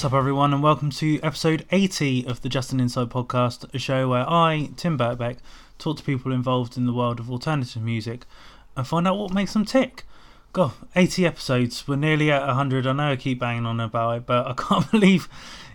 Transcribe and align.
What's 0.00 0.14
up, 0.14 0.18
everyone, 0.18 0.54
and 0.54 0.62
welcome 0.62 0.88
to 0.92 1.20
episode 1.22 1.66
80 1.70 2.26
of 2.26 2.40
the 2.40 2.48
Justin 2.48 2.80
Inside 2.80 3.10
podcast, 3.10 3.68
a 3.74 3.78
show 3.78 4.08
where 4.08 4.24
I, 4.26 4.70
Tim 4.74 4.96
Birkbeck, 4.96 5.36
talk 5.78 5.98
to 5.98 6.02
people 6.02 6.32
involved 6.32 6.78
in 6.78 6.86
the 6.86 6.94
world 6.94 7.20
of 7.20 7.30
alternative 7.30 7.82
music 7.82 8.24
and 8.74 8.86
find 8.86 9.06
out 9.06 9.18
what 9.18 9.34
makes 9.34 9.52
them 9.52 9.66
tick. 9.66 10.04
God, 10.54 10.72
80 10.96 11.26
episodes. 11.26 11.86
We're 11.86 11.96
nearly 11.96 12.32
at 12.32 12.46
100. 12.46 12.86
I 12.86 12.92
know 12.94 13.12
I 13.12 13.16
keep 13.16 13.40
banging 13.40 13.66
on 13.66 13.78
about 13.78 14.16
it, 14.16 14.24
but 14.24 14.46
I 14.46 14.54
can't 14.56 14.90
believe 14.90 15.28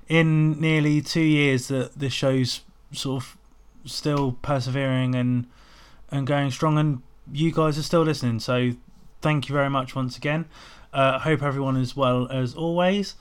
in 0.09 0.59
nearly 0.59 1.03
two 1.03 1.21
years 1.21 1.67
that 1.67 1.93
this 1.93 2.11
show's 2.11 2.61
sort 2.93 3.21
of 3.21 3.37
still 3.85 4.39
persevering 4.41 5.13
and 5.13 5.45
and 6.09 6.25
going 6.25 6.49
strong, 6.49 6.79
and 6.79 7.03
you 7.31 7.51
guys 7.51 7.77
are 7.77 7.83
still 7.83 8.01
listening. 8.01 8.39
So, 8.39 8.71
thank 9.21 9.49
you 9.49 9.53
very 9.53 9.69
much 9.69 9.95
once 9.95 10.17
again. 10.17 10.45
I 10.91 11.09
uh, 11.09 11.19
hope 11.19 11.43
everyone 11.43 11.77
is 11.77 11.95
well 11.95 12.27
as 12.31 12.55
always 12.55 13.13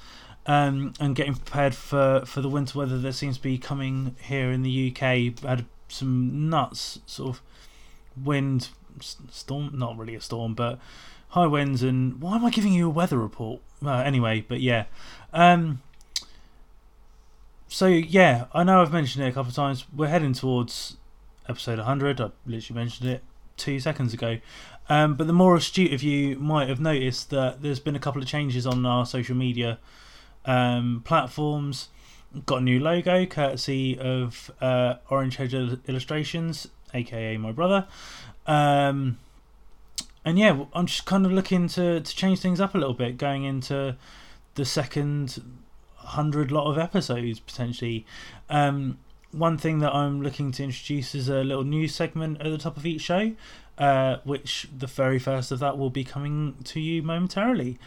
um, 0.47 0.93
and 1.01 1.17
getting 1.17 1.35
prepared 1.35 1.75
for, 1.75 2.23
for 2.27 2.41
the 2.41 2.49
winter 2.49 2.79
weather 2.79 2.99
that 2.99 3.13
seems 3.15 3.37
to 3.37 3.43
be 3.43 3.59
coming 3.59 4.17
here 4.23 4.51
in 4.51 4.63
the 4.63 4.91
UK. 4.91 5.43
Had 5.43 5.67
some 5.89 6.49
nuts 6.49 7.01
sort 7.07 7.37
of 7.37 7.43
wind 8.23 8.69
storm, 9.01 9.71
not 9.75 9.97
really 9.97 10.15
a 10.15 10.21
storm, 10.21 10.55
but 10.55 10.79
high 11.29 11.47
winds. 11.47 11.83
And 11.83 12.21
why 12.21 12.37
am 12.37 12.45
I 12.45 12.51
giving 12.51 12.73
you 12.73 12.87
a 12.87 12.91
weather 12.91 13.19
report? 13.19 13.61
Uh, 13.85 13.99
anyway, 13.99 14.45
but 14.47 14.61
yeah. 14.61 14.85
Um, 15.33 15.83
so 17.69 17.87
yeah, 17.87 18.47
I 18.53 18.65
know 18.65 18.83
I've 18.83 18.93
mentioned 18.93 19.25
it 19.25 19.29
a 19.29 19.33
couple 19.33 19.51
of 19.51 19.57
times. 19.57 19.87
We're 19.95 20.09
heading 20.09 20.33
towards 20.33 20.97
episode 21.49 21.79
100. 21.79 22.21
I 22.21 22.31
literally 22.47 22.81
mentioned 22.81 23.09
it 23.09 23.23
two 23.57 23.81
seconds 23.81 24.13
ago. 24.13 24.39
Um, 24.89 25.15
but 25.15 25.27
the 25.27 25.33
more 25.33 25.57
astute 25.57 25.93
of 25.93 26.03
you 26.03 26.37
might 26.37 26.69
have 26.69 26.81
noticed 26.81 27.31
that 27.31 27.63
there's 27.63 27.81
been 27.81 27.97
a 27.97 28.01
couple 28.01 28.21
of 28.21 28.29
changes 28.29 28.67
on 28.67 28.85
our 28.85 29.07
social 29.07 29.35
media 29.35 29.79
um, 30.45 31.03
platforms. 31.05 31.89
Got 32.47 32.59
a 32.59 32.65
new 32.65 32.81
logo 32.81 33.27
courtesy 33.27 33.99
of 33.99 34.51
uh, 34.61 34.95
Orange 35.09 35.37
Hedge 35.37 35.55
Illustrations, 35.55 36.69
aka 36.93 37.37
my 37.37 37.53
brother. 37.53 37.87
Um, 38.47 39.19
and 40.25 40.39
yeah, 40.39 40.65
I'm 40.73 40.87
just 40.87 41.05
kind 41.05 41.27
of 41.27 41.33
looking 41.33 41.69
to, 41.69 42.01
to 42.01 42.17
change 42.17 42.41
things 42.41 42.61
up 42.61 42.75
a 42.75 42.79
little 42.79 42.95
bit 42.95 43.19
going 43.19 43.45
into 43.45 43.97
the 44.55 44.65
second 44.65 45.43
hundred 45.97 46.51
lot 46.51 46.71
of 46.71 46.79
episodes 46.79 47.41
potentially. 47.41 48.07
Um, 48.49 48.99
one 49.33 49.59
thing 49.59 49.81
that 49.81 49.93
I'm 49.93 50.23
looking 50.23 50.53
to 50.53 50.65
introduce 50.65 51.15
is 51.15 51.29
a 51.29 51.43
little 51.43 51.65
news 51.65 51.95
segment 51.95 52.41
at 52.41 52.51
the 52.51 52.59
top 52.59 52.77
of 52.77 52.87
each 52.87 53.01
show, 53.01 53.33
uh, 53.79 54.19
which 54.25 54.69
the 54.77 54.87
very 54.87 55.19
first 55.19 55.51
of 55.51 55.59
that 55.59 55.77
will 55.77 55.91
be 55.91 56.05
coming 56.05 56.57
to 56.65 56.81
you 56.81 57.03
momentarily. 57.03 57.79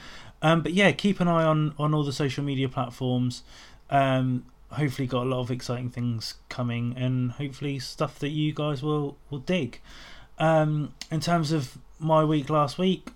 Um, 0.42 0.62
but 0.62 0.74
yeah, 0.74 0.92
keep 0.92 1.20
an 1.20 1.28
eye 1.28 1.44
on 1.44 1.74
on 1.78 1.94
all 1.94 2.04
the 2.04 2.14
social 2.14 2.44
media 2.44 2.70
platforms. 2.70 3.44
Um, 3.90 4.46
hopefully, 4.72 5.08
got 5.08 5.24
a 5.24 5.30
lot 5.30 5.40
of 5.40 5.52
exciting 5.52 5.90
things 5.90 6.36
coming, 6.50 6.94
and 6.98 7.32
hopefully 7.32 7.80
stuff 7.80 8.20
that 8.20 8.30
you 8.30 8.54
guys 8.54 8.84
will 8.84 9.18
will 9.30 9.40
dig. 9.40 9.82
Um, 10.40 10.94
in 11.10 11.20
terms 11.20 11.52
of 11.52 11.78
my 12.00 12.24
week 12.24 12.50
last 12.50 12.78
week, 12.78 13.10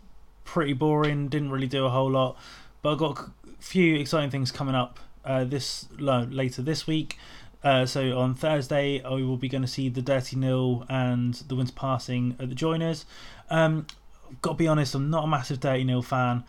pretty 0.44 0.74
boring. 0.74 1.28
Didn't 1.28 1.52
really 1.52 1.68
do 1.68 1.86
a 1.86 1.90
whole 1.90 2.12
lot, 2.12 2.38
but 2.82 2.94
I 2.94 2.98
got 2.98 3.20
a 3.20 3.32
few 3.60 3.96
exciting 3.96 4.32
things 4.32 4.52
coming 4.52 4.76
up 4.76 5.00
uh, 5.24 5.44
this 5.44 5.88
later 6.00 6.62
this 6.62 6.88
week. 6.88 7.18
Uh, 7.64 7.86
so 7.86 8.18
on 8.18 8.34
Thursday, 8.34 9.04
I 9.04 9.10
will 9.10 9.38
be 9.38 9.48
going 9.48 9.62
to 9.62 9.68
see 9.68 9.88
the 9.88 10.02
Dirty 10.02 10.36
Nil 10.36 10.86
and 10.90 11.36
the 11.36 11.56
Winter 11.56 11.74
Passing 11.76 12.36
at 12.40 12.50
the 12.50 12.56
Joiners. 12.56 13.06
Um, 13.50 13.86
I've 14.30 14.42
got 14.42 14.52
to 14.52 14.58
be 14.58 14.68
honest, 14.68 14.96
I'm 14.96 15.10
not 15.10 15.26
a 15.26 15.28
massive 15.28 15.60
Dirty 15.60 15.84
Nil 15.84 16.02
fan, 16.02 16.44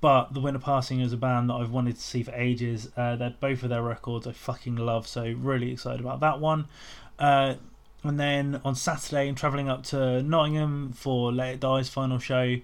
but 0.00 0.34
the 0.34 0.40
Winter 0.40 0.60
Passing 0.60 1.00
is 1.00 1.12
a 1.12 1.16
band 1.16 1.50
that 1.50 1.54
I've 1.54 1.70
wanted 1.70 1.96
to 1.96 2.02
see 2.02 2.22
for 2.22 2.32
ages. 2.32 2.90
Uh, 2.96 3.16
they're 3.16 3.34
both 3.40 3.62
of 3.62 3.70
their 3.70 3.82
records 3.82 4.26
I 4.26 4.32
fucking 4.32 4.76
love, 4.76 5.06
so 5.06 5.24
really 5.38 5.72
excited 5.72 6.00
about 6.00 6.20
that 6.20 6.40
one. 6.40 6.66
Uh, 7.18 7.54
and 8.02 8.20
then 8.20 8.60
on 8.64 8.74
Saturday, 8.74 9.28
I'm 9.28 9.34
travelling 9.34 9.68
up 9.68 9.82
to 9.84 10.22
Nottingham 10.22 10.92
for 10.92 11.32
Let 11.32 11.54
It 11.54 11.60
Die's 11.60 11.88
final 11.88 12.18
show, 12.18 12.56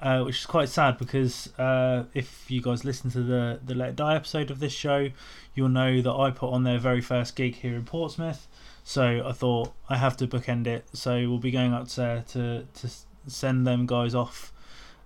uh, 0.00 0.22
which 0.22 0.40
is 0.40 0.46
quite 0.46 0.68
sad 0.68 0.96
because 0.98 1.56
uh, 1.58 2.04
if 2.14 2.50
you 2.50 2.62
guys 2.62 2.84
listen 2.84 3.10
to 3.10 3.22
the 3.22 3.60
the 3.64 3.74
Let 3.74 3.90
It 3.90 3.96
Die 3.96 4.16
episode 4.16 4.50
of 4.50 4.58
this 4.58 4.72
show, 4.72 5.10
you'll 5.54 5.68
know 5.68 6.00
that 6.00 6.12
I 6.12 6.30
put 6.30 6.50
on 6.50 6.64
their 6.64 6.78
very 6.78 7.02
first 7.02 7.36
gig 7.36 7.56
here 7.56 7.74
in 7.74 7.84
Portsmouth. 7.84 8.48
So 8.82 9.22
I 9.26 9.32
thought 9.32 9.74
I 9.90 9.98
have 9.98 10.16
to 10.16 10.26
bookend 10.26 10.66
it. 10.66 10.86
So 10.94 11.28
we'll 11.28 11.38
be 11.38 11.50
going 11.50 11.74
up 11.74 11.88
there 11.90 12.24
to 12.28 12.64
to 12.64 12.90
send 13.26 13.66
them 13.66 13.84
guys 13.86 14.14
off 14.14 14.52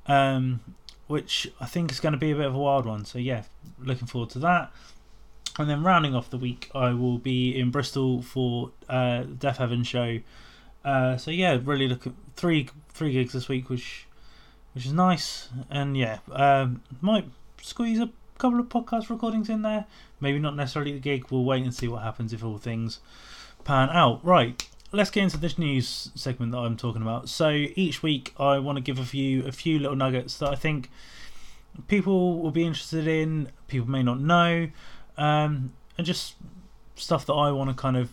um, 0.06 0.60
which 1.06 1.50
I 1.60 1.66
think 1.66 1.90
is 1.90 2.00
going 2.00 2.12
to 2.12 2.18
be 2.18 2.30
a 2.30 2.34
bit 2.36 2.46
of 2.46 2.54
a 2.54 2.58
wild 2.58 2.86
one. 2.86 3.04
So 3.04 3.18
yeah, 3.18 3.42
looking 3.78 4.06
forward 4.06 4.30
to 4.30 4.38
that. 4.40 4.72
And 5.58 5.68
then 5.68 5.82
rounding 5.82 6.14
off 6.14 6.30
the 6.30 6.38
week, 6.38 6.70
I 6.74 6.94
will 6.94 7.18
be 7.18 7.58
in 7.58 7.70
Bristol 7.70 8.22
for 8.22 8.70
uh, 8.88 9.24
Deafheaven 9.24 9.84
show. 9.84 10.20
Uh, 10.84 11.16
so 11.16 11.30
yeah, 11.30 11.58
really 11.62 11.88
look 11.88 12.06
at 12.06 12.14
three 12.36 12.68
three 12.88 13.12
gigs 13.12 13.34
this 13.34 13.48
week, 13.48 13.68
which 13.68 14.06
which 14.74 14.86
is 14.86 14.92
nice. 14.92 15.48
And 15.70 15.96
yeah, 15.96 16.18
um, 16.30 16.82
might 17.00 17.26
squeeze 17.60 18.00
a 18.00 18.10
couple 18.38 18.60
of 18.60 18.68
podcast 18.68 19.10
recordings 19.10 19.48
in 19.50 19.62
there. 19.62 19.84
Maybe 20.20 20.38
not 20.38 20.56
necessarily 20.56 20.92
the 20.92 21.00
gig. 21.00 21.26
We'll 21.30 21.44
wait 21.44 21.62
and 21.62 21.74
see 21.74 21.88
what 21.88 22.02
happens 22.02 22.32
if 22.32 22.42
all 22.42 22.58
things 22.58 23.00
pan 23.64 23.90
out. 23.90 24.24
Right 24.24 24.66
let's 24.92 25.10
get 25.10 25.24
into 25.24 25.38
this 25.38 25.58
news 25.58 26.10
segment 26.14 26.52
that 26.52 26.58
I'm 26.58 26.76
talking 26.76 27.02
about. 27.02 27.28
So 27.28 27.50
each 27.50 28.02
week, 28.02 28.34
I 28.38 28.58
want 28.58 28.76
to 28.76 28.82
give 28.82 28.98
a 28.98 29.04
few 29.04 29.44
a 29.46 29.52
few 29.52 29.78
little 29.78 29.96
nuggets 29.96 30.36
that 30.38 30.50
I 30.50 30.54
think 30.54 30.90
people 31.88 32.40
will 32.40 32.50
be 32.50 32.64
interested 32.64 33.06
in. 33.06 33.50
People 33.68 33.88
may 33.88 34.02
not 34.02 34.20
know, 34.20 34.68
um, 35.16 35.72
and 35.96 36.06
just 36.06 36.34
stuff 36.94 37.26
that 37.26 37.32
I 37.32 37.50
want 37.50 37.70
to 37.70 37.74
kind 37.74 37.96
of 37.96 38.12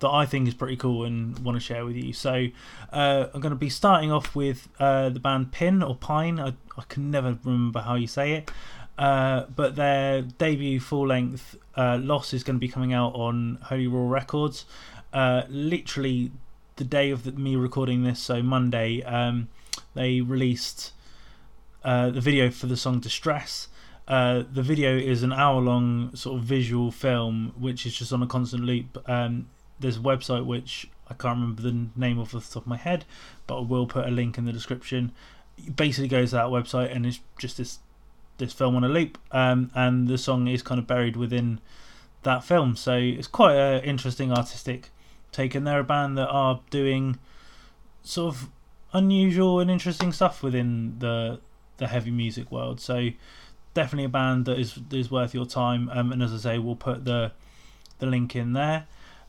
that 0.00 0.10
I 0.10 0.26
think 0.26 0.46
is 0.46 0.54
pretty 0.54 0.76
cool 0.76 1.04
and 1.04 1.38
want 1.40 1.56
to 1.56 1.60
share 1.60 1.84
with 1.84 1.96
you. 1.96 2.12
So 2.12 2.48
uh, 2.92 3.26
I'm 3.34 3.40
going 3.40 3.50
to 3.50 3.56
be 3.56 3.70
starting 3.70 4.12
off 4.12 4.36
with 4.36 4.68
uh, 4.78 5.08
the 5.08 5.18
band 5.18 5.50
Pin 5.50 5.82
or 5.82 5.96
Pine. 5.96 6.38
I, 6.38 6.54
I 6.76 6.82
can 6.88 7.10
never 7.10 7.36
remember 7.42 7.80
how 7.80 7.96
you 7.96 8.06
say 8.06 8.34
it. 8.34 8.50
Uh, 8.96 9.46
but 9.54 9.76
their 9.76 10.22
debut 10.22 10.80
full 10.80 11.06
length 11.06 11.56
uh, 11.76 11.98
Loss 12.00 12.34
is 12.34 12.42
going 12.42 12.56
to 12.56 12.60
be 12.60 12.68
coming 12.68 12.92
out 12.92 13.14
on 13.14 13.58
Holy 13.62 13.86
Roar 13.86 14.08
Records 14.08 14.64
uh, 15.12 15.42
literally 15.48 16.30
the 16.76 16.84
day 16.84 17.10
of 17.10 17.24
the, 17.24 17.32
me 17.32 17.56
recording 17.56 18.04
this, 18.04 18.20
so 18.20 18.42
Monday, 18.42 19.02
um, 19.02 19.48
they 19.94 20.20
released 20.20 20.92
uh, 21.84 22.10
the 22.10 22.20
video 22.20 22.50
for 22.50 22.66
the 22.66 22.76
song 22.76 23.00
Distress. 23.00 23.68
Uh, 24.06 24.42
the 24.50 24.62
video 24.62 24.96
is 24.96 25.22
an 25.22 25.32
hour 25.32 25.60
long 25.60 26.14
sort 26.14 26.38
of 26.38 26.44
visual 26.44 26.90
film, 26.90 27.52
which 27.58 27.84
is 27.84 27.94
just 27.94 28.12
on 28.12 28.22
a 28.22 28.26
constant 28.26 28.64
loop. 28.64 29.02
Um, 29.08 29.48
there's 29.78 29.98
a 29.98 30.00
website 30.00 30.46
which 30.46 30.88
I 31.08 31.14
can't 31.14 31.38
remember 31.38 31.62
the 31.62 31.86
name 31.96 32.18
off 32.18 32.32
the 32.32 32.40
top 32.40 32.62
of 32.62 32.66
my 32.66 32.76
head, 32.76 33.04
but 33.46 33.58
I 33.58 33.62
will 33.62 33.86
put 33.86 34.06
a 34.06 34.10
link 34.10 34.38
in 34.38 34.44
the 34.44 34.52
description. 34.52 35.12
It 35.58 35.76
basically 35.76 36.08
goes 36.08 36.30
to 36.30 36.36
that 36.36 36.46
website 36.46 36.94
and 36.94 37.04
it's 37.04 37.20
just 37.38 37.58
this 37.58 37.78
this 38.38 38.52
film 38.52 38.76
on 38.76 38.84
a 38.84 38.88
loop, 38.88 39.18
um, 39.32 39.70
and 39.74 40.06
the 40.06 40.16
song 40.16 40.46
is 40.46 40.62
kind 40.62 40.78
of 40.78 40.86
buried 40.86 41.16
within 41.16 41.60
that 42.22 42.44
film. 42.44 42.76
So 42.76 42.94
it's 42.94 43.26
quite 43.26 43.56
an 43.56 43.82
interesting 43.82 44.32
artistic 44.32 44.90
taken. 45.32 45.64
They're 45.64 45.80
a 45.80 45.84
band 45.84 46.18
that 46.18 46.28
are 46.28 46.60
doing 46.70 47.18
sort 48.02 48.34
of 48.34 48.48
unusual 48.92 49.60
and 49.60 49.70
interesting 49.70 50.12
stuff 50.12 50.42
within 50.42 50.98
the 50.98 51.40
the 51.76 51.86
heavy 51.86 52.10
music 52.10 52.50
world. 52.50 52.80
So 52.80 53.10
definitely 53.74 54.04
a 54.04 54.08
band 54.08 54.46
that 54.46 54.58
is 54.58 54.78
is 54.90 55.10
worth 55.10 55.34
your 55.34 55.46
time. 55.46 55.88
Um, 55.90 56.12
and 56.12 56.22
as 56.22 56.32
I 56.32 56.38
say, 56.38 56.58
we'll 56.58 56.76
put 56.76 57.04
the 57.04 57.32
the 57.98 58.06
link 58.06 58.36
in 58.36 58.52
there. 58.52 58.86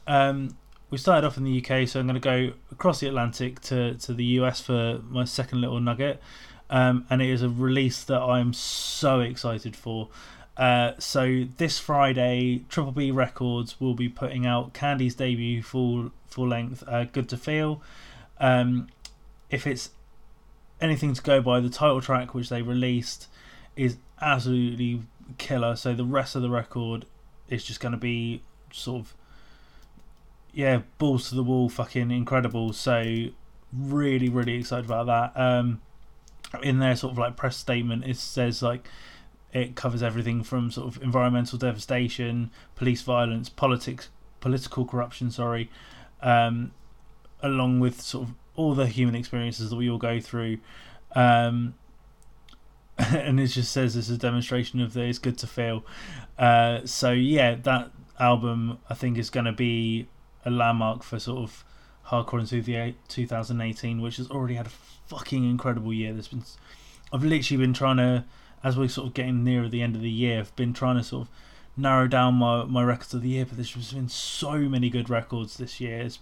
Um, 0.07 0.57
we 0.89 0.97
started 0.97 1.25
off 1.25 1.37
in 1.37 1.43
the 1.43 1.63
UK, 1.63 1.87
so 1.87 1.99
I'm 1.99 2.07
going 2.07 2.19
to 2.19 2.19
go 2.19 2.53
across 2.71 2.99
the 2.99 3.07
Atlantic 3.07 3.61
to 3.61 3.95
to 3.95 4.13
the 4.13 4.25
US 4.39 4.61
for 4.61 5.01
my 5.07 5.25
second 5.25 5.61
little 5.61 5.79
nugget. 5.79 6.21
Um, 6.71 7.05
and 7.09 7.21
it 7.21 7.29
is 7.29 7.41
a 7.41 7.49
release 7.49 8.03
that 8.03 8.21
I'm 8.21 8.53
so 8.53 9.21
excited 9.21 9.75
for. 9.75 10.09
Uh, 10.59 10.91
so 10.99 11.45
this 11.57 11.79
Friday, 11.79 12.65
Triple 12.67 12.91
B 12.91 13.11
Records 13.11 13.79
will 13.79 13.93
be 13.95 14.09
putting 14.09 14.45
out 14.45 14.73
Candy's 14.73 15.15
debut 15.15 15.63
full 15.63 16.11
full 16.27 16.49
length, 16.49 16.83
uh, 16.85 17.05
"Good 17.05 17.29
to 17.29 17.37
Feel." 17.37 17.81
Um, 18.39 18.89
if 19.49 19.65
it's 19.65 19.91
anything 20.81 21.13
to 21.13 21.21
go 21.21 21.41
by, 21.41 21.61
the 21.61 21.69
title 21.69 22.01
track 22.01 22.33
which 22.33 22.49
they 22.49 22.61
released 22.61 23.27
is 23.77 23.97
absolutely 24.21 25.03
killer. 25.37 25.77
So 25.77 25.93
the 25.93 26.03
rest 26.03 26.35
of 26.35 26.41
the 26.41 26.49
record 26.49 27.05
is 27.47 27.63
just 27.63 27.79
going 27.79 27.93
to 27.93 27.97
be 27.97 28.43
sort 28.71 28.99
of 28.99 29.13
yeah, 30.51 30.81
balls 30.97 31.29
to 31.29 31.35
the 31.35 31.43
wall, 31.43 31.69
fucking 31.69 32.11
incredible. 32.11 32.73
So 32.73 33.27
really, 33.71 34.27
really 34.27 34.55
excited 34.55 34.85
about 34.85 35.05
that. 35.05 35.39
Um, 35.39 35.81
in 36.63 36.79
their 36.79 36.95
sort 36.97 37.13
of 37.13 37.17
like 37.17 37.37
press 37.37 37.55
statement, 37.55 38.03
it 38.05 38.17
says 38.17 38.61
like 38.61 38.87
it 39.53 39.75
covers 39.75 40.03
everything 40.03 40.43
from 40.43 40.71
sort 40.71 40.95
of 40.95 41.01
environmental 41.01 41.57
devastation, 41.57 42.51
police 42.75 43.01
violence, 43.01 43.49
politics, 43.49 44.09
political 44.39 44.85
corruption. 44.85 45.31
Sorry, 45.31 45.69
um, 46.21 46.71
along 47.41 47.79
with 47.79 48.01
sort 48.01 48.27
of 48.27 48.35
all 48.55 48.73
the 48.73 48.87
human 48.87 49.15
experiences 49.15 49.69
that 49.69 49.75
we 49.75 49.89
all 49.89 49.97
go 49.97 50.19
through. 50.19 50.57
Um, 51.15 51.75
and 52.97 53.39
it 53.39 53.47
just 53.47 53.71
says 53.71 53.95
it's 53.95 54.09
a 54.09 54.17
demonstration 54.17 54.81
of 54.81 54.93
that 54.93 55.03
it's 55.03 55.19
good 55.19 55.37
to 55.39 55.47
feel. 55.47 55.85
Uh, 56.37 56.85
so 56.85 57.11
yeah, 57.11 57.55
that 57.55 57.91
album 58.19 58.79
I 58.89 58.93
think 58.93 59.17
is 59.17 59.29
going 59.29 59.45
to 59.45 59.53
be 59.53 60.07
a 60.45 60.49
landmark 60.49 61.03
for 61.03 61.19
sort 61.19 61.39
of 61.39 61.63
hardcore 62.07 62.39
into 62.39 62.93
2018, 63.07 64.01
which 64.01 64.17
has 64.17 64.29
already 64.29 64.55
had 64.55 64.67
a 64.67 64.71
fucking 65.07 65.49
incredible 65.49 65.93
year. 65.93 66.11
There's 66.13 66.27
been, 66.27 66.43
I've 67.13 67.23
literally 67.23 67.63
been 67.63 67.73
trying 67.73 67.97
to, 67.97 68.25
as 68.63 68.77
we're 68.77 68.89
sort 68.89 69.07
of 69.07 69.13
getting 69.13 69.43
nearer 69.43 69.67
the 69.67 69.81
end 69.81 69.95
of 69.95 70.01
the 70.01 70.09
year, 70.09 70.39
I've 70.39 70.55
been 70.55 70.73
trying 70.73 70.97
to 70.97 71.03
sort 71.03 71.27
of 71.27 71.33
narrow 71.77 72.07
down 72.07 72.35
my, 72.35 72.63
my 72.65 72.83
records 72.83 73.13
of 73.13 73.21
the 73.21 73.29
year, 73.29 73.45
but 73.45 73.55
there's 73.55 73.71
just 73.71 73.93
been 73.93 74.09
so 74.09 74.53
many 74.57 74.89
good 74.89 75.09
records 75.09 75.57
this 75.57 75.79
year. 75.79 75.99
It's 76.01 76.19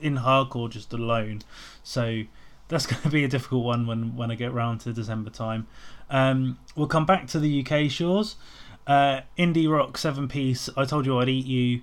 in 0.00 0.18
hardcore 0.18 0.70
just 0.70 0.92
alone. 0.92 1.42
So 1.82 2.22
that's 2.68 2.86
going 2.88 3.02
to 3.02 3.10
be 3.10 3.24
a 3.24 3.28
difficult 3.28 3.64
one 3.64 3.86
when, 3.86 4.16
when 4.16 4.30
I 4.30 4.34
get 4.34 4.52
round 4.52 4.80
to 4.82 4.92
December 4.92 5.30
time. 5.30 5.66
Um, 6.08 6.58
we'll 6.74 6.88
come 6.88 7.06
back 7.06 7.26
to 7.28 7.40
the 7.40 7.64
UK 7.64 7.90
shores. 7.90 8.36
Uh, 8.86 9.20
Indie 9.38 9.70
Rock 9.70 9.98
7 9.98 10.28
piece, 10.28 10.68
I 10.76 10.84
Told 10.84 11.06
You 11.06 11.18
I'd 11.18 11.28
Eat 11.28 11.46
You, 11.46 11.82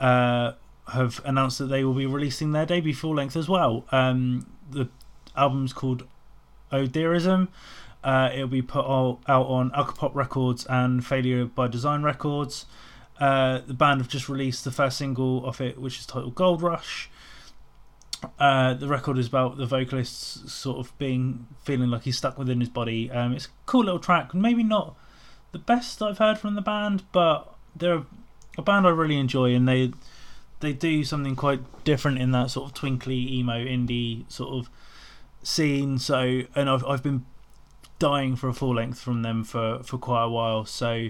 uh, 0.00 0.52
have 0.92 1.20
announced 1.24 1.58
that 1.58 1.66
they 1.66 1.84
will 1.84 1.94
be 1.94 2.06
releasing 2.06 2.52
their 2.52 2.64
debut 2.64 2.94
full 2.94 3.14
length 3.14 3.36
as 3.36 3.48
well. 3.48 3.84
Um, 3.92 4.50
the 4.70 4.88
album's 5.36 5.72
called 5.72 6.04
Odirism. 6.72 7.48
Uh, 8.04 8.30
it'll 8.32 8.46
be 8.48 8.62
put 8.62 8.84
out 8.84 9.20
on 9.26 9.70
Alcopop 9.70 10.14
Records 10.14 10.64
and 10.66 11.04
Failure 11.04 11.44
by 11.44 11.66
Design 11.66 12.02
Records. 12.02 12.66
Uh, 13.20 13.60
the 13.66 13.74
band 13.74 14.00
have 14.00 14.08
just 14.08 14.28
released 14.28 14.64
the 14.64 14.70
first 14.70 14.96
single 14.96 15.44
of 15.44 15.60
it, 15.60 15.78
which 15.78 15.98
is 15.98 16.06
titled 16.06 16.34
Gold 16.34 16.62
Rush. 16.62 17.10
Uh, 18.38 18.74
the 18.74 18.88
record 18.88 19.18
is 19.18 19.28
about 19.28 19.56
the 19.56 19.66
vocalist 19.66 20.48
sort 20.48 20.78
of 20.78 20.96
being 20.98 21.46
feeling 21.62 21.90
like 21.90 22.02
he's 22.02 22.16
stuck 22.16 22.38
within 22.38 22.60
his 22.60 22.68
body. 22.68 23.10
Um, 23.10 23.32
it's 23.32 23.46
a 23.46 23.50
cool 23.66 23.84
little 23.84 24.00
track, 24.00 24.34
maybe 24.34 24.62
not 24.62 24.96
the 25.52 25.58
best 25.58 26.02
I've 26.02 26.18
heard 26.18 26.38
from 26.38 26.54
the 26.54 26.60
band, 26.60 27.04
but 27.12 27.54
they're 27.74 28.02
a 28.56 28.62
band 28.62 28.86
I 28.86 28.90
really 28.90 29.18
enjoy, 29.18 29.54
and 29.54 29.68
they 29.68 29.92
they 30.60 30.72
do 30.72 31.04
something 31.04 31.36
quite 31.36 31.60
different 31.84 32.18
in 32.18 32.32
that 32.32 32.50
sort 32.50 32.68
of 32.68 32.74
twinkly 32.74 33.32
emo 33.32 33.64
indie 33.64 34.30
sort 34.30 34.54
of 34.54 34.70
scene. 35.42 35.98
So, 35.98 36.42
and 36.54 36.68
I've 36.68 36.84
I've 36.84 37.02
been 37.02 37.24
dying 37.98 38.36
for 38.36 38.48
a 38.48 38.54
full 38.54 38.74
length 38.74 39.00
from 39.00 39.22
them 39.22 39.44
for 39.44 39.82
for 39.82 39.98
quite 39.98 40.24
a 40.24 40.28
while. 40.28 40.64
So 40.64 41.08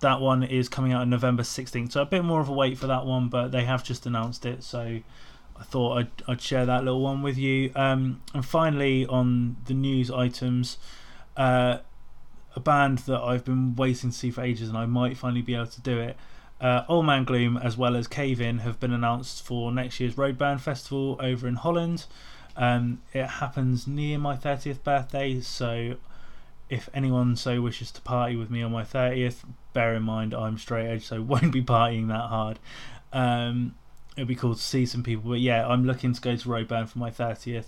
that 0.00 0.20
one 0.20 0.42
is 0.42 0.68
coming 0.68 0.92
out 0.92 1.02
on 1.02 1.10
November 1.10 1.42
16th. 1.42 1.92
So 1.92 2.02
a 2.02 2.06
bit 2.06 2.24
more 2.24 2.40
of 2.40 2.48
a 2.48 2.52
wait 2.52 2.78
for 2.78 2.86
that 2.86 3.06
one, 3.06 3.28
but 3.28 3.50
they 3.50 3.64
have 3.64 3.82
just 3.82 4.06
announced 4.06 4.44
it. 4.44 4.62
So 4.62 5.00
I 5.58 5.62
thought 5.64 5.98
I'd, 5.98 6.10
I'd 6.28 6.40
share 6.40 6.66
that 6.66 6.84
little 6.84 7.00
one 7.00 7.22
with 7.22 7.38
you. 7.38 7.72
Um, 7.74 8.20
and 8.34 8.44
finally, 8.44 9.06
on 9.06 9.56
the 9.64 9.74
news 9.74 10.10
items, 10.10 10.76
uh, 11.36 11.78
a 12.54 12.60
band 12.60 12.98
that 13.00 13.20
I've 13.20 13.44
been 13.44 13.74
waiting 13.74 14.10
to 14.10 14.16
see 14.16 14.30
for 14.30 14.42
ages, 14.42 14.68
and 14.68 14.76
I 14.76 14.86
might 14.86 15.16
finally 15.16 15.42
be 15.42 15.54
able 15.54 15.66
to 15.66 15.80
do 15.80 15.98
it. 15.98 16.16
Uh, 16.60 16.84
Old 16.88 17.04
Man 17.04 17.24
Gloom, 17.24 17.56
as 17.56 17.76
well 17.76 17.96
as 17.96 18.06
Cave 18.06 18.40
In, 18.40 18.58
have 18.58 18.80
been 18.80 18.92
announced 18.92 19.44
for 19.44 19.70
next 19.70 20.00
year's 20.00 20.14
Roadburn 20.14 20.58
Festival 20.58 21.16
over 21.20 21.46
in 21.46 21.56
Holland. 21.56 22.06
Um, 22.56 23.02
it 23.12 23.26
happens 23.26 23.86
near 23.86 24.18
my 24.18 24.36
30th 24.36 24.82
birthday, 24.82 25.40
so 25.40 25.96
if 26.68 26.88
anyone 26.94 27.36
so 27.36 27.60
wishes 27.60 27.90
to 27.92 28.00
party 28.00 28.34
with 28.34 28.50
me 28.50 28.62
on 28.62 28.72
my 28.72 28.82
30th, 28.82 29.44
bear 29.72 29.94
in 29.94 30.02
mind 30.02 30.34
I'm 30.34 30.58
straight 30.58 30.86
edge, 30.86 31.06
so 31.06 31.20
won't 31.22 31.52
be 31.52 31.62
partying 31.62 32.08
that 32.08 32.28
hard. 32.28 32.58
Um, 33.12 33.74
it'll 34.16 34.26
be 34.26 34.34
cool 34.34 34.54
to 34.54 34.60
see 34.60 34.86
some 34.86 35.02
people, 35.02 35.30
but 35.30 35.40
yeah, 35.40 35.66
I'm 35.66 35.84
looking 35.84 36.12
to 36.12 36.20
go 36.20 36.34
to 36.34 36.48
Roadburn 36.48 36.88
for 36.88 36.98
my 36.98 37.10
30th. 37.10 37.66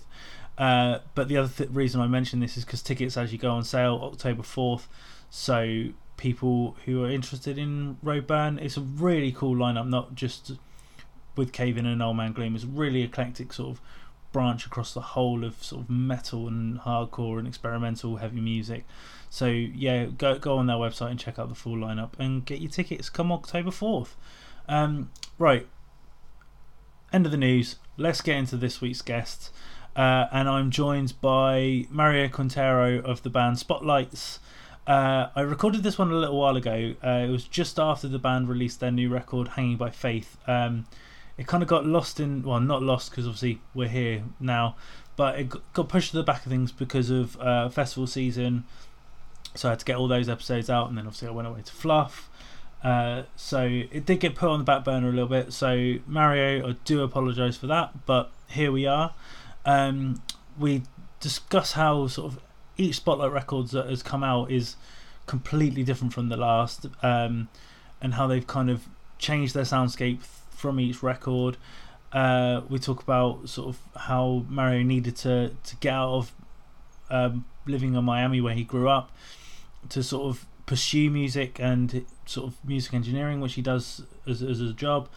Uh, 0.57 0.99
but 1.15 1.29
the 1.29 1.37
other 1.37 1.49
th- 1.49 1.69
reason 1.69 2.01
I 2.01 2.07
mention 2.07 2.39
this 2.39 2.57
is 2.57 2.65
because 2.65 2.81
tickets 2.81 3.15
actually 3.15 3.37
go 3.37 3.51
on 3.51 3.63
sale 3.63 3.99
October 4.03 4.41
4th, 4.41 4.87
so 5.29 5.89
people 6.17 6.75
who 6.85 7.03
are 7.05 7.09
interested 7.09 7.57
in 7.57 7.97
Roadburn, 8.03 8.59
it's 8.61 8.75
a 8.75 8.81
really 8.81 9.31
cool 9.31 9.55
lineup, 9.55 9.87
not 9.87 10.15
just 10.15 10.51
with 11.37 11.53
Cave 11.53 11.77
In 11.77 11.85
and 11.85 12.03
Old 12.03 12.17
Man 12.17 12.33
Gloom, 12.33 12.55
it's 12.55 12.65
really 12.65 13.03
eclectic 13.03 13.53
sort 13.53 13.77
of 13.77 13.81
branch 14.31 14.65
across 14.65 14.93
the 14.93 15.01
whole 15.01 15.43
of 15.43 15.63
sort 15.63 15.83
of 15.83 15.89
metal 15.89 16.47
and 16.47 16.79
hardcore 16.79 17.39
and 17.39 17.47
experimental 17.47 18.17
heavy 18.17 18.41
music. 18.41 18.85
So 19.29 19.47
yeah, 19.47 20.05
go 20.05 20.37
go 20.37 20.57
on 20.57 20.67
their 20.67 20.77
website 20.77 21.11
and 21.11 21.19
check 21.19 21.39
out 21.39 21.49
the 21.49 21.55
full 21.55 21.77
lineup 21.77 22.11
and 22.19 22.45
get 22.45 22.59
your 22.59 22.71
tickets. 22.71 23.09
Come 23.09 23.31
October 23.31 23.71
fourth. 23.71 24.15
Um, 24.67 25.11
right. 25.37 25.67
End 27.11 27.25
of 27.25 27.31
the 27.31 27.37
news. 27.37 27.77
Let's 27.97 28.21
get 28.21 28.37
into 28.37 28.55
this 28.55 28.81
week's 28.81 29.01
guests. 29.01 29.51
Uh, 29.95 30.27
and 30.31 30.47
I'm 30.47 30.69
joined 30.69 31.19
by 31.19 31.87
Mario 31.89 32.29
Quintero 32.29 32.99
of 33.01 33.23
the 33.23 33.29
band 33.29 33.57
Spotlights. 33.57 34.39
Uh, 34.87 35.29
I 35.35 35.41
recorded 35.41 35.83
this 35.83 35.97
one 35.97 36.11
a 36.11 36.15
little 36.15 36.39
while 36.39 36.55
ago. 36.55 36.95
Uh, 37.03 37.25
it 37.27 37.29
was 37.29 37.43
just 37.43 37.79
after 37.79 38.07
the 38.07 38.19
band 38.19 38.47
released 38.47 38.79
their 38.79 38.91
new 38.91 39.09
record, 39.09 39.49
Hanging 39.49 39.77
by 39.77 39.89
Faith. 39.89 40.37
Um, 40.47 40.85
it 41.39 41.47
kind 41.47 41.63
of 41.63 41.69
got 41.69 41.85
lost 41.85 42.19
in 42.19 42.43
well 42.43 42.59
not 42.59 42.83
lost 42.83 43.09
because 43.09 43.25
obviously 43.25 43.61
we're 43.73 43.87
here 43.87 44.23
now 44.41 44.75
but 45.15 45.39
it 45.39 45.49
got 45.73 45.87
pushed 45.87 46.11
to 46.11 46.17
the 46.17 46.23
back 46.23 46.45
of 46.45 46.51
things 46.51 46.71
because 46.71 47.09
of 47.09 47.39
uh, 47.41 47.67
festival 47.67 48.07
season. 48.07 48.63
So 49.53 49.67
I 49.67 49.71
had 49.73 49.79
to 49.79 49.85
get 49.85 49.97
all 49.97 50.07
those 50.07 50.29
episodes 50.29 50.69
out 50.69 50.87
and 50.87 50.97
then 50.97 51.05
obviously 51.05 51.27
I 51.27 51.31
went 51.31 51.45
away 51.45 51.61
to 51.61 51.73
fluff. 51.73 52.29
Uh, 52.81 53.23
so 53.35 53.65
it 53.65 54.05
did 54.05 54.21
get 54.21 54.35
put 54.35 54.49
on 54.49 54.59
the 54.59 54.63
back 54.63 54.85
burner 54.85 55.09
a 55.09 55.11
little 55.11 55.27
bit. 55.27 55.51
So 55.51 55.95
Mario 56.07 56.69
I 56.69 56.75
do 56.85 57.03
apologise 57.03 57.57
for 57.57 57.67
that 57.67 58.05
but 58.05 58.31
here 58.49 58.71
we 58.71 58.85
are. 58.85 59.13
Um, 59.65 60.21
we 60.57 60.83
discuss 61.19 61.73
how 61.73 62.07
sort 62.07 62.33
of 62.33 62.39
each 62.77 62.95
Spotlight 62.95 63.31
Records 63.31 63.71
that 63.71 63.89
has 63.89 64.01
come 64.03 64.23
out 64.23 64.51
is 64.51 64.77
completely 65.25 65.83
different 65.83 66.13
from 66.13 66.29
the 66.29 66.37
last 66.37 66.85
um, 67.01 67.49
and 68.01 68.13
how 68.13 68.27
they've 68.27 68.47
kind 68.47 68.69
of 68.69 68.87
changed 69.17 69.53
their 69.53 69.63
soundscape 69.63 70.21
from 70.59 70.79
each 70.79 71.01
record. 71.01 71.57
Uh, 72.11 72.61
we 72.69 72.79
talk 72.79 73.01
about 73.01 73.47
sort 73.47 73.69
of 73.69 74.01
how 74.01 74.45
Mario 74.49 74.83
needed 74.83 75.15
to, 75.15 75.55
to 75.63 75.75
get 75.77 75.93
out 75.93 76.13
of 76.13 76.31
um, 77.09 77.45
living 77.65 77.95
in 77.95 78.03
Miami 78.03 78.41
where 78.41 78.53
he 78.53 78.63
grew 78.63 78.89
up 78.89 79.11
to 79.89 80.03
sort 80.03 80.27
of 80.27 80.45
pursue 80.65 81.09
music 81.09 81.59
and 81.59 82.05
sort 82.25 82.47
of 82.47 82.65
music 82.65 82.93
engineering, 82.93 83.39
which 83.41 83.53
he 83.53 83.61
does 83.61 84.03
as, 84.27 84.41
as 84.41 84.59
a 84.61 84.73
job. 84.73 85.07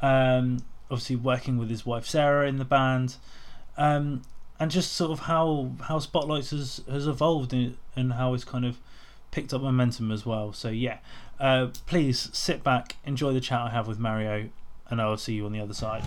Um, 0.00 0.58
obviously, 0.90 1.16
working 1.16 1.58
with 1.58 1.68
his 1.68 1.84
wife 1.84 2.06
Sarah 2.06 2.48
in 2.48 2.56
the 2.56 2.64
band, 2.64 3.16
um, 3.76 4.22
and 4.58 4.70
just 4.70 4.92
sort 4.92 5.10
of 5.12 5.20
how 5.20 5.72
how 5.82 5.98
Spotlights 5.98 6.50
has 6.50 6.80
has 6.90 7.06
evolved 7.06 7.52
in, 7.52 7.76
and 7.94 8.14
how 8.14 8.34
it's 8.34 8.44
kind 8.44 8.64
of 8.64 8.78
picked 9.30 9.52
up 9.52 9.62
momentum 9.62 10.10
as 10.10 10.24
well. 10.24 10.52
So 10.52 10.68
yeah, 10.68 10.98
uh, 11.38 11.68
please 11.86 12.30
sit 12.32 12.64
back, 12.64 12.96
enjoy 13.04 13.32
the 13.32 13.40
chat 13.40 13.60
I 13.60 13.70
have 13.70 13.86
with 13.86 13.98
Mario, 13.98 14.48
and 14.90 15.00
I 15.00 15.08
will 15.08 15.16
see 15.16 15.34
you 15.34 15.46
on 15.46 15.52
the 15.52 15.60
other 15.60 15.74
side. 15.74 16.04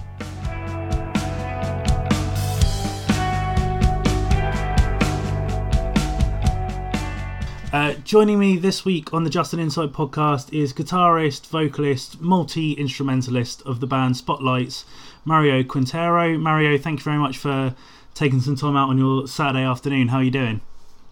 Uh, 7.72 7.94
joining 8.04 8.40
me 8.40 8.58
this 8.58 8.84
week 8.84 9.14
on 9.14 9.24
the 9.24 9.30
Justin 9.30 9.60
Insight 9.60 9.92
podcast 9.92 10.52
is 10.52 10.74
guitarist, 10.74 11.46
vocalist, 11.48 12.20
multi 12.20 12.74
instrumentalist 12.74 13.62
of 13.62 13.80
the 13.80 13.86
band 13.86 14.18
Spotlights, 14.18 14.86
Mario 15.24 15.64
Quintero. 15.64 16.36
Mario, 16.40 16.80
thank 16.80 17.00
you 17.00 17.04
very 17.04 17.20
much 17.20 17.38
for 17.38 17.76
taking 18.16 18.42
some 18.42 18.56
time 18.56 18.76
out 18.76 18.90
on 18.90 18.98
your 18.98 19.28
Saturday 19.28 19.64
afternoon. 19.64 20.08
How 20.08 20.18
are 20.18 20.24
you 20.24 20.32
doing? 20.32 20.62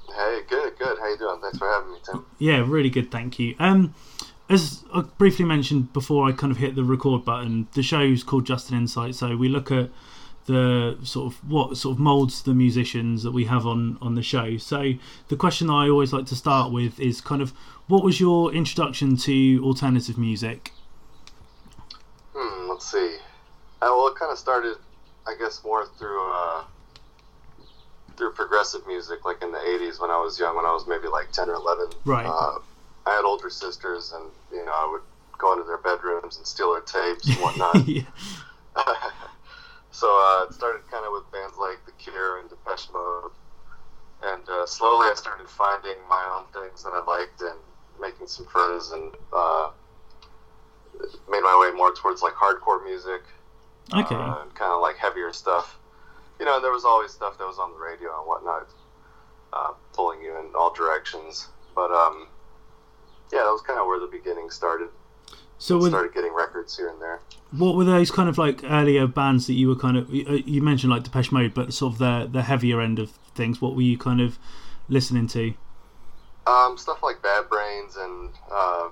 Hey, 0.08 0.42
good, 0.50 0.76
good. 0.80 0.98
How 0.98 1.08
you 1.08 1.18
doing? 1.20 1.40
Thanks 1.42 1.60
for 1.60 1.72
having 1.72 1.92
me, 1.92 2.00
Tim. 2.04 2.26
Yeah, 2.40 2.64
really 2.66 2.90
good, 2.90 3.12
thank 3.12 3.38
you. 3.38 3.54
Um, 3.60 3.94
as 4.50 4.84
I 4.94 5.02
briefly 5.02 5.46
mentioned 5.46 5.94
before, 5.94 6.28
I 6.28 6.32
kind 6.32 6.52
of 6.52 6.58
hit 6.58 6.76
the 6.76 6.84
record 6.84 7.26
button. 7.26 7.68
The 7.74 7.84
show's 7.84 8.24
called 8.24 8.46
Justin 8.46 8.78
Insight, 8.78 9.16
so 9.16 9.36
we 9.36 9.50
look 9.50 9.72
at 9.72 9.90
the 10.46 10.98
sort 11.04 11.34
of 11.34 11.50
what 11.50 11.76
sort 11.76 11.94
of 11.94 12.00
molds 12.00 12.42
the 12.44 12.54
musicians 12.54 13.22
that 13.24 13.32
we 13.32 13.46
have 13.46 13.66
on 13.66 13.98
on 14.02 14.16
the 14.16 14.24
show. 14.24 14.58
So 14.58 14.94
the 15.28 15.36
question 15.36 15.70
I 15.70 15.90
always 15.90 16.14
like 16.14 16.26
to 16.28 16.36
start 16.36 16.72
with 16.72 17.00
is 17.00 17.20
kind 17.20 17.42
of 17.42 17.52
what 17.88 18.04
was 18.04 18.20
your 18.20 18.54
introduction 18.54 19.18
to 19.18 19.62
alternative 19.64 20.18
music? 20.18 20.72
Hmm, 22.34 22.70
let's 22.70 22.90
see. 22.90 23.18
Uh, 23.82 23.92
well, 23.92 24.08
it 24.08 24.16
kind 24.16 24.32
of 24.32 24.38
started, 24.38 24.78
I 25.28 25.36
guess, 25.38 25.62
more 25.64 25.86
through 25.86 26.32
uh, 26.34 26.64
through 28.16 28.32
progressive 28.32 28.88
music, 28.88 29.26
like 29.26 29.42
in 29.44 29.52
the 29.52 29.58
'80s 29.58 30.00
when 30.00 30.10
I 30.10 30.18
was 30.18 30.40
young, 30.40 30.56
when 30.56 30.66
I 30.66 30.72
was 30.72 30.88
maybe 30.88 31.10
like 31.10 31.32
10 31.32 31.50
or 31.50 31.56
11. 31.56 31.90
Right. 32.06 32.26
Uh, 32.26 32.60
I 33.08 33.16
had 33.16 33.24
older 33.24 33.50
sisters, 33.50 34.12
and 34.14 34.26
you 34.52 34.66
know, 34.66 34.72
I 34.72 34.90
would 34.92 35.02
go 35.38 35.54
into 35.54 35.64
their 35.66 35.78
bedrooms 35.78 36.38
and 36.38 36.46
steal 36.46 36.74
their 36.74 36.82
tapes 36.82 37.28
and 37.28 37.38
whatnot. 37.38 37.88
yeah. 37.88 38.02
so 39.92 40.08
uh, 40.08 40.46
it 40.50 40.54
started 40.54 40.82
kind 40.92 41.06
of 41.06 41.14
with 41.14 41.32
bands 41.32 41.56
like 41.58 41.80
The 41.86 41.94
Cure 41.94 42.40
and 42.40 42.50
Depeche 42.50 42.90
Mode, 42.94 43.32
and 44.24 44.42
uh, 44.50 44.66
slowly 44.66 45.08
I 45.08 45.14
started 45.16 45.48
finding 45.50 45.98
my 46.10 46.24
own 46.36 46.46
things 46.54 46.84
that 46.84 46.92
I 46.94 47.04
liked 47.06 47.42
and 47.42 47.58
making 48.02 48.28
some 48.28 48.46
friends 48.46 48.92
and 48.92 49.12
uh, 49.34 49.70
made 51.30 51.42
my 51.42 51.58
way 51.62 51.76
more 51.76 51.94
towards 51.94 52.22
like 52.22 52.34
hardcore 52.34 52.84
music. 52.84 53.22
Okay. 53.94 54.16
Uh, 54.16 54.42
and 54.42 54.54
kind 54.54 54.74
of 54.74 54.82
like 54.82 54.98
heavier 54.98 55.32
stuff. 55.32 55.78
You 56.40 56.46
know, 56.46 56.56
and 56.56 56.64
there 56.64 56.72
was 56.72 56.86
always 56.86 57.12
stuff 57.12 57.38
that 57.38 57.48
was 57.48 57.58
on 57.58 57.72
the 57.72 57.80
radio 57.80 58.18
and 58.20 58.28
whatnot. 58.28 58.68
uh, 59.54 59.74
pulling 59.94 60.22
you 60.22 60.38
in 60.38 60.54
all 60.56 60.74
directions. 60.74 61.48
But 61.76 61.92
um, 61.92 62.28
yeah, 63.32 63.40
that 63.40 63.52
was 63.52 63.62
kind 63.62 63.80
of 63.80 63.88
where 63.88 64.00
the 64.00 64.08
beginning 64.08 64.50
started. 64.50 64.90
So 65.60 65.78
with, 65.78 65.92
started 65.92 66.14
getting 66.14 66.34
records 66.34 66.78
here 66.78 66.90
and 66.90 67.02
there. 67.02 67.20
what 67.52 67.76
were 67.76 67.84
those 67.84 68.12
kind 68.12 68.30
of 68.30 68.38
like 68.38 68.64
earlier 68.64 69.08
bands 69.08 69.48
that 69.48 69.54
you 69.54 69.68
were 69.68 69.76
kind 69.76 69.98
of 69.98 70.14
you 70.14 70.44
you 70.46 70.62
mentioned 70.62 70.92
like 70.92 71.04
Depeche 71.04 71.32
Mode, 71.32 71.54
but 71.54 71.74
sort 71.74 71.94
of 71.94 72.00
the 72.00 72.30
the 72.32 72.44
heavier 72.44 72.80
end 72.80 73.00
of 73.00 73.12
things. 73.34 73.62
What 73.62 73.76
were 73.76 73.82
you 73.82 73.98
kind 73.98 74.22
of 74.22 74.38
listening 74.88 75.28
to? 75.28 75.54
Um, 76.46 76.78
stuff 76.78 77.04
like 77.04 77.22
Bad 77.22 77.50
Brains 77.50 77.98
and 77.98 78.32
uh, 78.52 78.90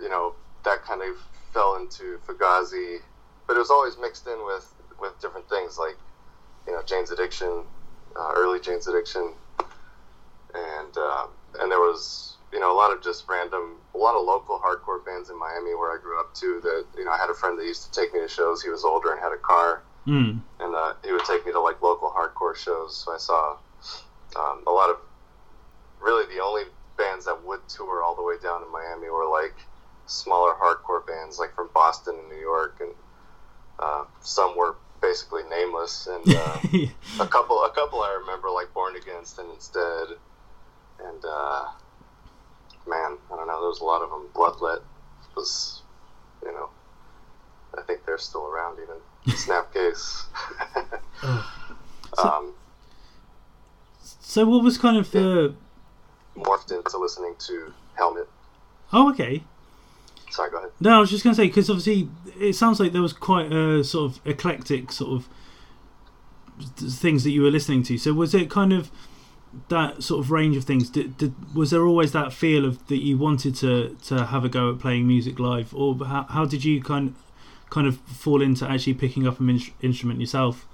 you 0.00 0.08
know 0.08 0.34
that 0.64 0.82
kind 0.82 1.02
of 1.02 1.16
fell 1.52 1.76
into 1.76 2.18
Fugazi, 2.26 2.98
but 3.46 3.56
it 3.56 3.60
was 3.60 3.70
always 3.70 3.96
mixed 3.98 4.26
in 4.26 4.44
with 4.44 4.74
with 5.00 5.18
different 5.20 5.48
things 5.48 5.78
like 5.78 5.96
you 6.66 6.72
know 6.72 6.82
Jane's 6.82 7.12
Addiction, 7.12 7.64
uh, 8.16 8.32
early 8.34 8.58
Jane's 8.60 8.88
Addiction, 8.88 9.34
and 10.54 10.96
uh, 10.96 11.26
and 11.60 11.70
there 11.70 11.80
was 11.80 12.31
you 12.52 12.60
know 12.60 12.72
a 12.72 12.76
lot 12.76 12.92
of 12.94 13.02
just 13.02 13.28
random 13.28 13.76
a 13.94 13.98
lot 13.98 14.14
of 14.14 14.24
local 14.24 14.58
hardcore 14.58 15.04
bands 15.04 15.30
in 15.30 15.38
Miami 15.38 15.74
where 15.74 15.90
I 15.96 16.00
grew 16.02 16.18
up 16.20 16.34
too. 16.34 16.60
That 16.62 16.84
you 16.96 17.04
know 17.04 17.10
I 17.10 17.18
had 17.18 17.30
a 17.30 17.34
friend 17.34 17.58
that 17.58 17.64
used 17.64 17.92
to 17.92 18.00
take 18.00 18.12
me 18.12 18.20
to 18.20 18.28
shows. 18.28 18.62
He 18.62 18.68
was 18.70 18.84
older 18.84 19.10
and 19.12 19.20
had 19.20 19.32
a 19.32 19.38
car, 19.38 19.82
Mm. 20.06 20.40
and 20.60 20.74
uh, 20.74 20.94
he 21.04 21.12
would 21.12 21.24
take 21.24 21.46
me 21.46 21.52
to 21.52 21.60
like 21.60 21.80
local 21.82 22.10
hardcore 22.10 22.56
shows. 22.56 22.96
So 22.96 23.12
I 23.14 23.18
saw 23.18 23.56
um, 24.36 24.62
a 24.66 24.70
lot 24.70 24.90
of 24.90 24.96
really 26.00 26.26
the 26.34 26.42
only 26.42 26.64
bands 26.98 27.24
that 27.26 27.44
would 27.44 27.60
tour 27.68 28.02
all 28.02 28.14
the 28.14 28.22
way 28.22 28.34
down 28.42 28.60
to 28.60 28.66
Miami 28.68 29.08
were 29.08 29.26
like 29.28 29.54
smaller 30.06 30.52
hardcore 30.54 31.06
bands, 31.06 31.38
like 31.38 31.54
from 31.54 31.70
Boston 31.72 32.16
and 32.18 32.28
New 32.28 32.40
York, 32.40 32.78
and 32.80 32.90
uh, 33.78 34.04
some 34.20 34.56
were 34.56 34.74
basically 35.00 35.42
nameless. 35.50 36.06
And 36.08 36.34
uh, 36.34 36.58
a 37.20 37.26
couple, 37.28 37.62
a 37.64 37.70
couple 37.70 38.00
I 38.02 38.12
remember 38.20 38.50
like 38.50 38.72
Born 38.74 38.96
Against 38.96 39.38
and 39.38 39.50
Instead, 39.52 40.08
and 41.04 41.24
uh, 41.24 41.66
man, 42.86 43.16
I 43.32 43.36
don't 43.36 43.46
know. 43.46 43.60
There 43.60 43.68
was 43.68 43.80
a 43.80 43.84
lot 43.84 44.02
of 44.02 44.10
them. 44.10 44.28
Bloodlet 44.34 44.82
was, 45.36 45.82
you 46.42 46.52
know, 46.52 46.68
I 47.76 47.82
think 47.82 48.04
they're 48.04 48.18
still 48.18 48.46
around 48.46 48.78
even. 48.82 48.96
Snapcase. 49.36 50.24
um, 52.18 52.54
so 54.20 54.44
what 54.46 54.64
was 54.64 54.78
kind 54.78 54.96
of 54.96 55.10
the? 55.12 55.54
morphed 56.36 56.72
into 56.72 56.98
listening 56.98 57.34
to 57.38 57.72
Helmet. 57.94 58.28
Oh, 58.92 59.10
okay. 59.10 59.42
Sorry, 60.30 60.50
go 60.50 60.58
ahead. 60.58 60.70
No, 60.80 60.96
I 60.96 61.00
was 61.00 61.10
just 61.10 61.22
going 61.22 61.36
to 61.36 61.40
say 61.40 61.46
because 61.46 61.68
obviously 61.68 62.08
it 62.40 62.54
sounds 62.54 62.80
like 62.80 62.92
there 62.92 63.02
was 63.02 63.12
quite 63.12 63.52
a 63.52 63.84
sort 63.84 64.12
of 64.12 64.26
eclectic 64.26 64.90
sort 64.90 65.12
of 65.12 65.28
things 66.76 67.24
that 67.24 67.30
you 67.30 67.42
were 67.42 67.50
listening 67.50 67.82
to. 67.84 67.98
So 67.98 68.12
was 68.12 68.34
it 68.34 68.50
kind 68.50 68.72
of 68.72 68.90
that 69.68 70.02
sort 70.02 70.24
of 70.24 70.30
range 70.30 70.56
of 70.56 70.64
things? 70.64 70.90
Did, 70.90 71.18
did 71.18 71.54
was 71.54 71.70
there 71.70 71.86
always 71.86 72.12
that 72.12 72.32
feel 72.32 72.64
of 72.64 72.86
that 72.88 73.02
you 73.02 73.18
wanted 73.18 73.54
to 73.56 73.96
to 74.04 74.26
have 74.26 74.44
a 74.44 74.48
go 74.48 74.72
at 74.72 74.78
playing 74.78 75.06
music 75.06 75.38
live, 75.38 75.74
or 75.74 75.96
how, 76.04 76.24
how 76.24 76.44
did 76.44 76.64
you 76.64 76.82
kind 76.82 77.14
kind 77.72 77.86
of 77.86 77.96
fall 78.00 78.42
into 78.42 78.68
actually 78.68 78.92
picking 78.92 79.26
up 79.26 79.40
an 79.40 79.48
in- 79.48 79.72
instrument 79.80 80.20
yourself? 80.20 80.66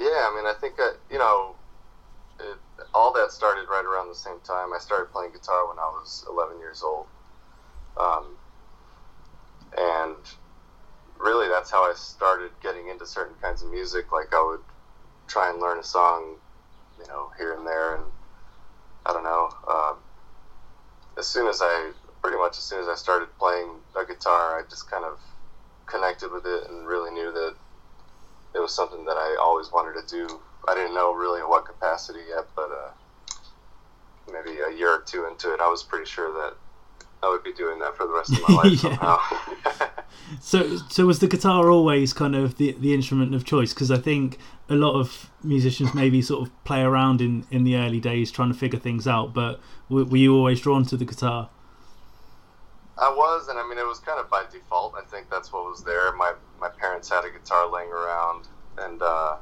Yeah, 0.00 0.28
I 0.28 0.34
mean, 0.34 0.44
I 0.44 0.54
think 0.60 0.76
that, 0.76 0.96
you 1.08 1.18
know, 1.18 1.54
it, 2.40 2.58
all 2.92 3.12
that 3.12 3.30
started 3.30 3.68
right 3.68 3.84
around 3.84 4.08
the 4.08 4.16
same 4.16 4.40
time. 4.42 4.72
I 4.74 4.78
started 4.78 5.12
playing 5.12 5.30
guitar 5.30 5.68
when 5.68 5.78
I 5.78 5.82
was 5.82 6.24
11 6.28 6.58
years 6.58 6.82
old. 6.82 7.06
Um, 7.96 8.36
and 9.78 10.16
really, 11.16 11.48
that's 11.48 11.70
how 11.70 11.88
I 11.88 11.94
started 11.94 12.50
getting 12.60 12.88
into 12.88 13.06
certain 13.06 13.36
kinds 13.40 13.62
of 13.62 13.70
music. 13.70 14.10
Like, 14.10 14.34
I 14.34 14.42
would 14.44 14.64
try 15.28 15.48
and 15.48 15.60
learn 15.60 15.78
a 15.78 15.84
song, 15.84 16.38
you 17.02 17.08
know, 17.08 17.30
here 17.38 17.54
and 17.54 17.66
there. 17.66 17.96
And 17.96 18.04
I 19.06 19.12
don't 19.12 19.24
know. 19.24 19.48
Um, 19.68 19.96
as 21.18 21.26
soon 21.26 21.48
as 21.48 21.60
I, 21.62 21.92
pretty 22.22 22.38
much 22.38 22.56
as 22.58 22.64
soon 22.64 22.80
as 22.80 22.88
I 22.88 22.94
started 22.94 23.28
playing 23.38 23.68
a 23.96 24.04
guitar, 24.06 24.58
I 24.58 24.62
just 24.68 24.90
kind 24.90 25.04
of 25.04 25.18
connected 25.86 26.30
with 26.32 26.46
it 26.46 26.70
and 26.70 26.86
really 26.86 27.10
knew 27.10 27.32
that 27.32 27.54
it 28.54 28.60
was 28.60 28.74
something 28.74 29.04
that 29.04 29.16
I 29.16 29.36
always 29.40 29.70
wanted 29.72 30.00
to 30.00 30.06
do. 30.26 30.40
I 30.68 30.74
didn't 30.74 30.94
know 30.94 31.12
really 31.12 31.40
in 31.40 31.48
what 31.48 31.66
capacity 31.66 32.20
yet, 32.28 32.46
but 32.54 32.70
uh, 32.70 32.90
maybe 34.32 34.58
a 34.60 34.70
year 34.76 34.90
or 34.90 35.02
two 35.04 35.26
into 35.26 35.52
it, 35.52 35.60
I 35.60 35.68
was 35.68 35.82
pretty 35.82 36.06
sure 36.06 36.32
that 36.32 36.56
I 37.22 37.28
would 37.28 37.42
be 37.42 37.52
doing 37.52 37.78
that 37.80 37.96
for 37.96 38.06
the 38.06 38.12
rest 38.12 38.32
of 38.32 38.42
my 38.42 38.52
life 38.62 38.72
Yeah. 38.72 38.76
somehow. 38.76 39.18
So, 40.40 40.76
so 40.88 41.06
was 41.06 41.18
the 41.18 41.28
guitar 41.28 41.70
always 41.70 42.12
kind 42.12 42.34
of 42.34 42.56
the 42.56 42.72
the 42.78 42.94
instrument 42.94 43.34
of 43.34 43.44
choice? 43.44 43.72
Because 43.74 43.90
I 43.90 43.98
think 43.98 44.38
a 44.68 44.74
lot 44.74 44.98
of 44.98 45.30
musicians 45.42 45.94
maybe 45.94 46.22
sort 46.22 46.46
of 46.46 46.64
play 46.64 46.82
around 46.82 47.20
in 47.20 47.46
in 47.50 47.64
the 47.64 47.76
early 47.76 48.00
days 48.00 48.30
trying 48.30 48.52
to 48.52 48.58
figure 48.58 48.78
things 48.78 49.06
out. 49.06 49.34
But 49.34 49.60
were, 49.88 50.04
were 50.04 50.16
you 50.16 50.34
always 50.34 50.60
drawn 50.60 50.84
to 50.86 50.96
the 50.96 51.04
guitar? 51.04 51.50
I 52.98 53.08
was, 53.08 53.48
and 53.48 53.58
I 53.58 53.66
mean, 53.68 53.78
it 53.78 53.86
was 53.86 53.98
kind 53.98 54.20
of 54.20 54.28
by 54.30 54.44
default. 54.50 54.94
I 54.96 55.02
think 55.02 55.30
that's 55.30 55.52
what 55.52 55.64
was 55.64 55.82
there. 55.82 56.12
My 56.12 56.34
my 56.60 56.68
parents 56.68 57.08
had 57.08 57.24
a 57.24 57.30
guitar 57.30 57.70
laying 57.70 57.90
around, 57.90 58.48
and 58.78 59.02
uh, 59.02 59.36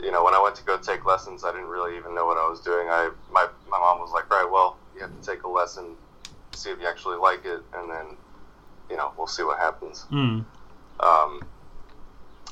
you 0.00 0.10
know, 0.10 0.24
when 0.24 0.34
I 0.34 0.42
went 0.42 0.56
to 0.56 0.64
go 0.64 0.76
take 0.76 1.04
lessons, 1.04 1.44
I 1.44 1.52
didn't 1.52 1.68
really 1.68 1.96
even 1.96 2.14
know 2.14 2.26
what 2.26 2.36
I 2.36 2.48
was 2.48 2.60
doing. 2.60 2.88
I 2.88 3.10
my 3.30 3.48
my 3.70 3.78
mom 3.78 4.00
was 4.00 4.10
like, 4.12 4.28
"Right, 4.30 4.48
well, 4.50 4.76
you 4.94 5.00
have 5.00 5.18
to 5.18 5.26
take 5.26 5.44
a 5.44 5.48
lesson, 5.48 5.96
see 6.52 6.70
if 6.70 6.80
you 6.80 6.86
actually 6.86 7.16
like 7.16 7.44
it, 7.44 7.62
and 7.74 7.90
then, 7.90 8.16
you 8.90 8.96
know, 8.96 9.12
we'll 9.16 9.26
see 9.26 9.42
what 9.42 9.58
happens." 9.58 10.06
Mm. 10.10 10.44
Um, 11.00 11.40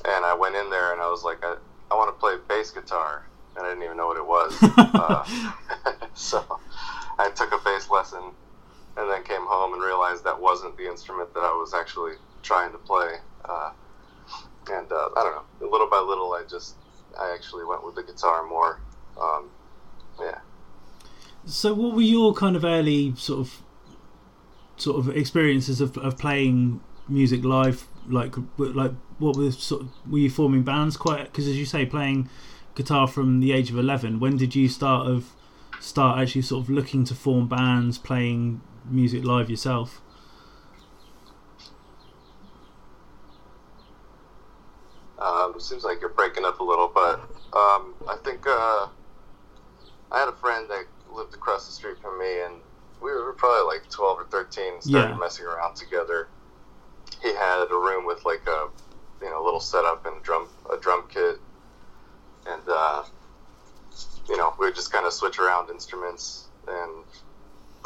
and 0.05 0.25
I 0.25 0.33
went 0.33 0.55
in 0.55 0.69
there 0.69 0.91
and 0.91 1.01
I 1.01 1.09
was 1.09 1.23
like, 1.23 1.43
I, 1.43 1.55
I 1.89 1.95
want 1.95 2.13
to 2.13 2.19
play 2.19 2.35
bass 2.47 2.71
guitar. 2.71 3.25
And 3.55 3.65
I 3.65 3.69
didn't 3.69 3.83
even 3.83 3.97
know 3.97 4.07
what 4.07 4.17
it 4.17 4.25
was. 4.25 4.57
uh, 4.61 5.25
so 6.13 6.43
I 7.17 7.29
took 7.29 7.51
a 7.53 7.59
bass 7.63 7.89
lesson 7.89 8.23
and 8.97 9.09
then 9.09 9.23
came 9.23 9.45
home 9.45 9.73
and 9.73 9.81
realized 9.81 10.23
that 10.23 10.39
wasn't 10.39 10.75
the 10.77 10.87
instrument 10.87 11.33
that 11.33 11.41
I 11.41 11.51
was 11.51 11.73
actually 11.73 12.13
trying 12.41 12.71
to 12.71 12.77
play. 12.77 13.15
Uh, 13.45 13.71
and 14.71 14.91
uh, 14.91 15.09
I 15.15 15.23
don't 15.23 15.35
know, 15.35 15.69
little 15.69 15.89
by 15.89 15.99
little, 15.99 16.33
I 16.33 16.43
just, 16.49 16.75
I 17.19 17.33
actually 17.33 17.65
went 17.65 17.85
with 17.85 17.95
the 17.95 18.03
guitar 18.03 18.45
more. 18.45 18.79
Um, 19.19 19.49
yeah. 20.19 20.39
So, 21.45 21.73
what 21.73 21.93
were 21.95 22.01
your 22.01 22.33
kind 22.33 22.55
of 22.55 22.63
early 22.63 23.13
sort 23.17 23.41
of 23.41 23.62
sort 24.83 24.97
of 24.99 25.15
experiences 25.15 25.81
of, 25.81 25.97
of 25.97 26.17
playing 26.17 26.81
music 27.07 27.43
live? 27.43 27.87
Like, 28.07 28.35
like 28.57 28.91
what 29.17 29.37
were 29.37 29.51
sort 29.51 29.83
of, 29.83 29.89
were 30.11 30.19
you 30.19 30.29
forming 30.29 30.63
bands 30.63 30.97
quite? 30.97 31.25
Because 31.25 31.47
as 31.47 31.57
you 31.57 31.65
say, 31.65 31.85
playing 31.85 32.29
guitar 32.75 33.07
from 33.07 33.39
the 33.39 33.51
age 33.51 33.69
of 33.69 33.77
eleven. 33.77 34.19
When 34.19 34.37
did 34.37 34.55
you 34.55 34.67
start 34.67 35.07
of 35.07 35.33
start 35.79 36.19
actually 36.19 36.41
sort 36.41 36.63
of 36.63 36.69
looking 36.69 37.03
to 37.05 37.15
form 37.15 37.47
bands, 37.47 37.97
playing 37.97 38.61
music 38.85 39.23
live 39.23 39.49
yourself? 39.49 40.01
Um, 45.17 45.55
seems 45.59 45.85
like 45.85 46.01
you're 46.01 46.09
breaking 46.09 46.43
up 46.43 46.59
a 46.59 46.63
little, 46.63 46.91
but 46.93 47.19
um, 47.53 47.93
I 48.09 48.17
think 48.25 48.45
uh, 48.45 48.87
I 50.11 50.19
had 50.19 50.27
a 50.27 50.33
friend 50.33 50.69
that 50.69 50.85
lived 51.13 51.33
across 51.33 51.65
the 51.67 51.71
street 51.71 51.97
from 52.01 52.19
me, 52.19 52.41
and 52.41 52.55
we 53.03 53.11
were 53.11 53.33
probably 53.33 53.75
like 53.75 53.89
12 53.89 54.19
or 54.19 54.25
13, 54.25 54.81
started 54.81 55.09
Yeah. 55.09 55.17
messing 55.17 55.45
around 55.45 55.75
together. 55.75 56.29
He 57.21 57.33
had 57.33 57.67
a 57.69 57.75
room 57.75 58.05
with 58.05 58.23
like 58.25 58.45
a 58.47 58.69
you 59.21 59.29
know 59.29 59.43
little 59.43 59.59
setup 59.59 60.05
and 60.05 60.21
drum 60.23 60.47
a 60.71 60.77
drum 60.77 61.07
kit, 61.09 61.39
and 62.45 62.61
uh, 62.67 63.03
you 64.27 64.37
know 64.37 64.53
we 64.59 64.65
would 64.67 64.75
just 64.75 64.91
kind 64.91 65.05
of 65.05 65.13
switch 65.13 65.39
around 65.39 65.69
instruments, 65.69 66.47
and 66.67 67.03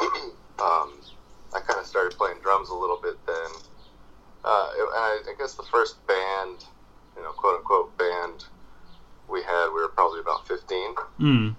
um, 0.60 1.00
I 1.54 1.60
kind 1.66 1.78
of 1.78 1.86
started 1.86 2.16
playing 2.16 2.38
drums 2.42 2.70
a 2.70 2.74
little 2.74 2.98
bit 3.00 3.16
then. 3.26 3.50
Uh, 4.44 4.70
and 4.78 4.88
I, 4.94 5.20
I 5.30 5.34
guess 5.38 5.54
the 5.54 5.64
first 5.64 6.04
band 6.06 6.64
you 7.18 7.24
know, 7.24 7.32
quote 7.32 7.58
unquote 7.58 7.96
band 7.98 8.44
we 9.28 9.42
had, 9.42 9.68
we 9.68 9.80
were 9.80 9.88
probably 9.88 10.20
about 10.20 10.46
15. 10.46 10.94
Mm. 11.20 11.54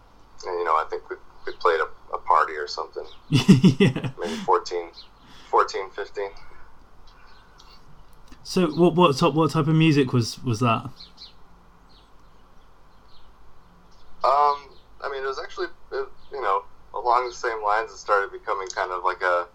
And, 0.46 0.60
you 0.60 0.64
know, 0.64 0.74
I 0.74 0.86
think 0.90 1.08
we, 1.10 1.18
we 1.46 1.54
played 1.54 1.80
a, 1.80 2.16
a 2.16 2.20
party 2.20 2.54
or 2.54 2.68
something, 2.68 3.06
yeah. 3.30 4.12
maybe 4.20 4.36
14, 4.46 4.90
14, 5.50 5.90
15. 5.92 6.30
So, 8.44 8.68
what 8.68 8.96
what 8.96 9.16
type 9.16 9.34
what 9.34 9.52
type 9.52 9.68
of 9.68 9.76
music 9.76 10.12
was 10.12 10.42
was 10.44 10.60
that? 10.60 10.90
Um, 14.24 14.70
I 15.02 15.10
mean, 15.12 15.24
it 15.24 15.28
was 15.28 15.40
actually, 15.40 15.68
it, 15.92 16.08
you 16.32 16.42
know, 16.42 16.64
along 16.94 17.30
the 17.30 17.36
same 17.36 17.64
lines, 17.64 17.92
it 17.92 17.98
started 17.98 18.32
becoming 18.32 18.68
kind 18.68 18.92
of 18.92 19.04
like 19.04 19.22
a, 19.22 19.48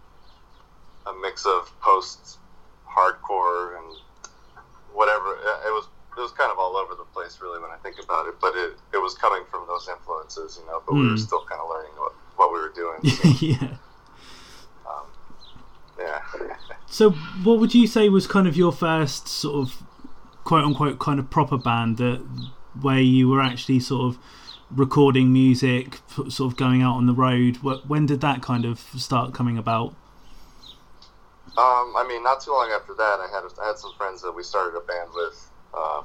a 1.07 1.15
mix 1.21 1.45
of 1.45 1.73
post 1.81 2.39
hardcore 2.89 3.77
and 3.77 3.97
whatever. 4.93 5.33
It 5.67 5.73
was 5.73 5.89
it 6.17 6.21
was 6.21 6.33
kind 6.33 6.51
of 6.53 6.59
all 6.59 6.77
over 6.77 6.95
the 6.95 7.05
place, 7.05 7.39
really, 7.43 7.61
when 7.61 7.71
I 7.71 7.77
think 7.77 7.97
about 8.03 8.27
it. 8.29 8.35
But 8.41 8.55
it, 8.57 8.75
it 8.93 8.99
was 8.99 9.15
coming 9.15 9.43
from 9.51 9.67
those 9.67 9.89
influences, 9.89 10.59
you 10.61 10.67
know. 10.71 10.83
But 10.87 10.95
we 10.95 11.07
were 11.09 11.15
Mm. 11.15 11.19
still 11.19 11.45
kind 11.49 11.61
of 11.61 11.69
learning 11.69 11.93
what, 11.97 12.13
what 12.37 12.53
we 12.53 12.61
were 12.61 12.73
doing. 12.75 13.01
So, 13.11 13.29
yeah. 13.45 13.77
um, 14.89 15.07
yeah. 15.99 16.21
So, 16.87 17.11
what 17.43 17.59
would 17.59 17.75
you 17.75 17.87
say 17.89 18.09
was 18.09 18.27
kind 18.27 18.47
of 18.47 18.57
your 18.57 18.71
first 18.73 19.27
sort 19.29 19.57
of 19.67 19.83
quote 20.45 20.65
unquote 20.65 20.99
kind 21.01 21.19
of 21.19 21.29
proper 21.31 21.57
band 21.59 21.97
that 21.97 22.25
where 22.81 23.01
you 23.01 23.29
were 23.29 23.41
actually 23.41 23.81
sort 23.81 24.15
of 24.15 24.19
recording 24.71 25.33
music, 25.33 26.01
sort 26.29 26.41
of 26.41 26.57
going 26.57 26.83
out 26.83 26.95
on 26.97 27.07
the 27.07 27.15
road? 27.15 27.57
When 27.59 28.07
did 28.07 28.21
that 28.21 28.43
kind 28.43 28.65
of 28.65 28.79
start 28.97 29.35
coming 29.35 29.59
about? 29.59 29.95
Um, 31.57 31.95
I 31.97 32.05
mean, 32.09 32.23
not 32.25 32.41
too 32.41 32.51
long 32.51 32.71
after 32.75 32.95
that, 32.95 33.21
I 33.21 33.29
had 33.33 33.45
I 33.63 33.69
had 33.69 33.79
some 33.79 33.93
friends 33.97 34.23
that 34.23 34.33
we 34.33 34.43
started 34.43 34.77
a 34.77 34.81
band 34.81 35.11
with 35.15 35.51
uh, 35.77 36.03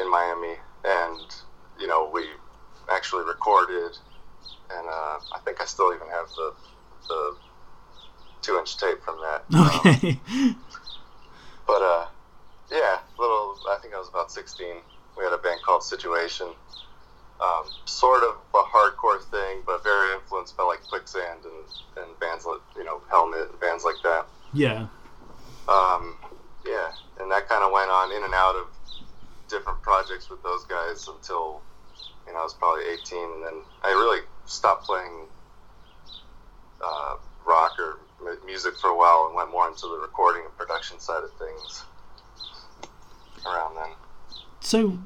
in 0.00 0.10
Miami, 0.10 0.56
and 0.84 1.34
you 1.78 1.86
know 1.86 2.10
we 2.12 2.24
actually 2.90 3.24
recorded, 3.24 3.96
and 4.70 4.86
uh, 4.86 5.18
I 5.34 5.38
think 5.44 5.60
I 5.60 5.64
still 5.64 5.92
even 5.94 6.08
have 6.08 6.28
the 6.36 6.52
the 7.08 7.36
two 8.42 8.58
inch 8.58 8.76
tape 8.78 9.02
from 9.02 9.16
that. 9.20 9.44
Um, 9.54 9.80
Okay. 9.80 10.20
but 11.66 11.82
uh, 11.82 12.06
yeah, 12.70 12.98
little. 13.18 13.58
I 13.70 13.76
think 13.82 13.94
I 13.94 13.98
was 13.98 14.08
about 14.08 14.30
sixteen. 14.30 14.76
We 15.16 15.24
had 15.24 15.32
a 15.32 15.38
band 15.38 15.60
called 15.62 15.82
Situation. 15.82 16.48
Um, 17.40 17.66
sort 17.84 18.24
of 18.24 18.34
a 18.52 18.62
hardcore 18.74 19.22
thing, 19.30 19.62
but 19.64 19.84
very 19.84 20.12
influenced 20.14 20.56
by 20.56 20.64
like 20.64 20.82
Quicksand 20.88 21.44
and, 21.44 22.04
and 22.04 22.18
bands 22.18 22.44
like 22.44 22.60
you 22.76 22.84
know 22.84 23.00
Helmet 23.10 23.48
and 23.50 23.60
bands 23.60 23.84
like 23.84 23.94
that. 24.02 24.26
yeah. 24.52 24.86
Um, 25.68 26.16
yeah, 26.66 26.90
and 27.20 27.30
that 27.30 27.48
kind 27.48 27.62
of 27.62 27.72
went 27.72 27.90
on 27.90 28.12
in 28.12 28.22
and 28.24 28.34
out 28.34 28.56
of 28.56 28.66
different 29.48 29.80
projects 29.82 30.28
with 30.28 30.42
those 30.42 30.64
guys 30.64 31.08
until 31.08 31.62
you 32.26 32.32
know 32.32 32.40
I 32.40 32.42
was 32.42 32.54
probably 32.54 32.84
18, 32.84 33.18
and 33.18 33.44
then 33.44 33.54
I 33.82 33.90
really 33.90 34.20
stopped 34.46 34.84
playing 34.84 35.26
uh, 36.84 37.16
rock 37.46 37.72
or 37.78 37.98
mu- 38.22 38.46
music 38.46 38.76
for 38.76 38.90
a 38.90 38.96
while 38.96 39.26
and 39.26 39.34
went 39.34 39.50
more 39.50 39.68
into 39.68 39.86
the 39.88 39.98
recording 40.00 40.42
and 40.44 40.56
production 40.56 41.00
side 41.00 41.24
of 41.24 41.32
things 41.34 41.84
around 43.46 43.76
then. 43.76 43.94
So, 44.60 44.98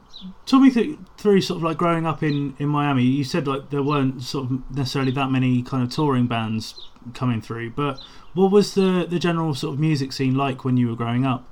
talk 0.47 0.63
me 0.63 0.71
through, 0.71 0.99
through 1.19 1.41
sort 1.43 1.59
of 1.59 1.63
like 1.63 1.77
growing 1.77 2.07
up 2.07 2.23
in, 2.23 2.57
in 2.59 2.69
Miami. 2.69 3.05
You 3.05 3.25
said 3.25 3.47
like 3.47 3.71
there 3.71 3.83
weren't 3.83 4.23
sort 4.23 4.51
of 4.51 4.77
necessarily 4.77 5.13
that 5.13 5.31
many 5.31 5.63
kind 5.63 5.83
of 5.83 5.91
touring 5.91 6.27
bands 6.27 6.89
coming 7.15 7.41
through, 7.41 7.71
but 7.71 8.01
what 8.35 8.51
was 8.51 8.75
the, 8.75 9.07
the 9.09 9.19
general 9.19 9.55
sort 9.55 9.75
of 9.75 9.81
music 9.81 10.13
scene 10.13 10.35
like 10.35 10.65
when 10.65 10.77
you 10.77 10.89
were 10.89 10.97
growing 10.97 11.27
up? 11.27 11.47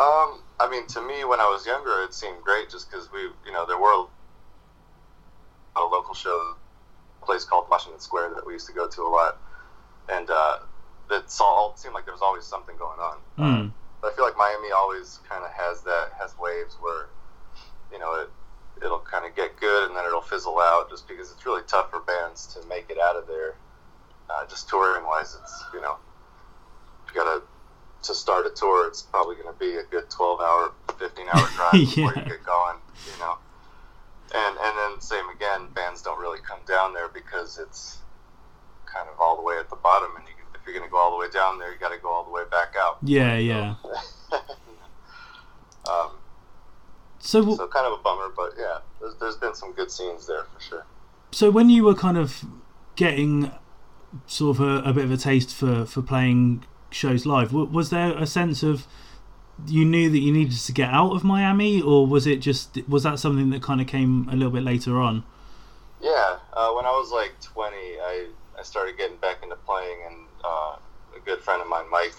Um, 0.00 0.40
I 0.58 0.66
mean, 0.70 0.86
to 0.88 1.02
me, 1.02 1.24
when 1.24 1.40
I 1.40 1.44
was 1.44 1.66
younger, 1.66 2.02
it 2.02 2.14
seemed 2.14 2.42
great 2.42 2.70
just 2.70 2.90
because 2.90 3.12
we, 3.12 3.20
you 3.20 3.52
know, 3.52 3.66
there 3.66 3.76
were 3.76 4.06
a 5.76 5.82
local 5.84 6.14
show, 6.14 6.54
a 7.20 7.26
place 7.26 7.44
called 7.44 7.66
Washington 7.70 8.00
Square 8.00 8.32
that 8.34 8.46
we 8.46 8.54
used 8.54 8.66
to 8.66 8.72
go 8.72 8.88
to 8.88 9.02
a 9.02 9.10
lot, 9.10 9.36
and 10.08 10.30
uh, 10.30 10.60
it 11.10 11.24
all 11.40 11.76
seemed 11.76 11.92
like 11.92 12.06
there 12.06 12.14
was 12.14 12.22
always 12.22 12.44
something 12.46 12.76
going 12.78 12.98
on. 12.98 13.18
Hmm. 13.36 13.68
But 14.00 14.12
I 14.12 14.16
feel 14.16 14.24
like 14.24 14.38
Miami 14.38 14.72
always 14.72 15.20
kind 15.28 15.44
of 15.44 15.50
has 15.50 15.82
that, 15.82 16.12
has 16.18 16.32
waves 16.38 16.76
where, 16.80 17.08
you 17.92 17.98
know, 17.98 18.14
it 18.14 18.30
it'll 18.82 19.00
kind 19.00 19.26
of 19.26 19.36
get 19.36 19.60
good 19.60 19.88
and 19.88 19.96
then 19.96 20.06
it'll 20.06 20.22
fizzle 20.22 20.58
out 20.58 20.88
just 20.88 21.06
because 21.06 21.30
it's 21.30 21.44
really 21.44 21.60
tough 21.66 21.90
for 21.90 22.00
bands 22.00 22.46
to 22.46 22.66
make 22.66 22.88
it 22.88 22.96
out 22.98 23.16
of 23.16 23.26
there. 23.26 23.56
Uh, 24.30 24.46
just 24.46 24.70
touring 24.70 25.04
wise, 25.04 25.36
it's 25.38 25.64
you 25.74 25.80
know, 25.82 25.96
you 27.06 27.14
gotta 27.14 27.42
to 28.02 28.14
start 28.14 28.46
a 28.46 28.50
tour, 28.50 28.86
it's 28.88 29.02
probably 29.02 29.36
going 29.36 29.52
to 29.52 29.58
be 29.58 29.76
a 29.76 29.82
good 29.84 30.08
12 30.10 30.40
hour, 30.40 30.72
15 30.98 31.26
hour 31.32 31.48
drive 31.56 31.72
before 31.72 32.14
you 32.16 32.22
get 32.24 32.44
going, 32.44 32.76
you 33.06 33.18
know. 33.20 33.36
And 34.34 34.56
and 34.58 34.78
then 34.78 35.00
same 35.00 35.28
again, 35.34 35.68
bands 35.74 36.02
don't 36.02 36.20
really 36.20 36.38
come 36.46 36.60
down 36.66 36.94
there 36.94 37.08
because 37.08 37.58
it's 37.58 37.98
kind 38.86 39.08
of 39.08 39.18
all 39.20 39.36
the 39.36 39.42
way 39.42 39.56
at 39.58 39.68
the 39.70 39.76
bottom, 39.76 40.10
and 40.16 40.24
you, 40.26 40.34
if 40.54 40.60
you're 40.66 40.74
going 40.76 40.86
to 40.86 40.90
go 40.90 40.98
all 40.98 41.10
the 41.10 41.16
way 41.18 41.30
down 41.32 41.58
there, 41.58 41.72
you 41.72 41.78
got 41.78 41.90
to 41.90 41.98
go 41.98 42.08
all 42.08 42.24
the 42.24 42.30
way 42.30 42.42
back 42.50 42.74
out. 42.78 42.98
Yeah, 43.02 43.36
yeah. 43.38 43.74
um, 45.90 46.10
So, 47.18 47.40
w- 47.40 47.56
so 47.56 47.66
kind 47.68 47.86
of 47.86 47.98
a 47.98 48.02
bummer, 48.02 48.32
but 48.36 48.52
yeah, 48.58 48.78
there's, 49.00 49.14
there's 49.16 49.36
been 49.36 49.54
some 49.54 49.72
good 49.72 49.90
scenes 49.90 50.26
there 50.26 50.44
for 50.54 50.60
sure. 50.60 50.86
so 51.32 51.50
when 51.50 51.68
you 51.70 51.84
were 51.84 51.94
kind 51.94 52.16
of 52.18 52.44
getting 52.96 53.50
sort 54.26 54.58
of 54.58 54.60
a, 54.62 54.88
a 54.88 54.92
bit 54.92 55.04
of 55.04 55.10
a 55.10 55.16
taste 55.16 55.54
for, 55.54 55.84
for 55.84 56.02
playing 56.02 56.64
shows 56.90 57.26
live, 57.26 57.52
was 57.52 57.90
there 57.90 58.16
a 58.16 58.26
sense 58.26 58.62
of 58.62 58.86
you 59.66 59.84
knew 59.84 60.10
that 60.10 60.18
you 60.18 60.32
needed 60.32 60.58
to 60.58 60.72
get 60.72 60.90
out 60.90 61.12
of 61.12 61.24
Miami, 61.24 61.80
or 61.80 62.06
was 62.06 62.26
it 62.26 62.40
just 62.40 62.78
was 62.88 63.02
that 63.02 63.18
something 63.18 63.50
that 63.50 63.62
kind 63.62 63.80
of 63.80 63.86
came 63.86 64.28
a 64.28 64.36
little 64.36 64.50
bit 64.50 64.62
later 64.62 65.00
on? 65.00 65.24
Yeah, 66.00 66.38
uh, 66.52 66.72
when 66.72 66.86
I 66.86 66.90
was 66.90 67.12
like 67.12 67.38
20, 67.42 67.76
I, 67.76 68.26
I 68.58 68.62
started 68.62 68.96
getting 68.96 69.18
back 69.18 69.42
into 69.42 69.56
playing, 69.56 69.98
and 70.08 70.16
uh, 70.44 70.76
a 71.14 71.20
good 71.24 71.40
friend 71.40 71.60
of 71.60 71.68
mine, 71.68 71.90
Mike 71.90 72.14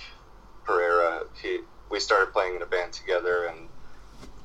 Pereira, 0.63 1.23
he 1.41 1.59
we 1.89 1.99
started 1.99 2.31
playing 2.31 2.55
in 2.55 2.61
a 2.61 2.65
band 2.65 2.93
together, 2.93 3.45
and 3.45 3.67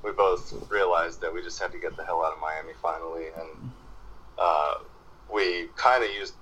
we 0.02 0.12
both 0.12 0.70
realized 0.70 1.20
that 1.20 1.32
we 1.32 1.42
just 1.42 1.60
had 1.60 1.72
to 1.72 1.78
get 1.78 1.96
the 1.96 2.04
hell 2.04 2.24
out 2.24 2.32
of 2.32 2.40
Miami 2.40 2.72
finally, 2.82 3.26
and 3.38 3.70
uh, 4.38 4.74
we 5.32 5.68
kind 5.76 6.02
of 6.02 6.10
used 6.10 6.34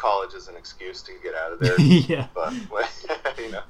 college 0.00 0.34
is 0.34 0.48
an 0.48 0.56
excuse 0.56 1.02
to 1.02 1.12
get 1.22 1.34
out 1.34 1.52
of 1.52 1.60
there, 1.60 1.78
yeah. 1.80 2.28
but 2.34 2.52
you 3.38 3.50
know, 3.50 3.62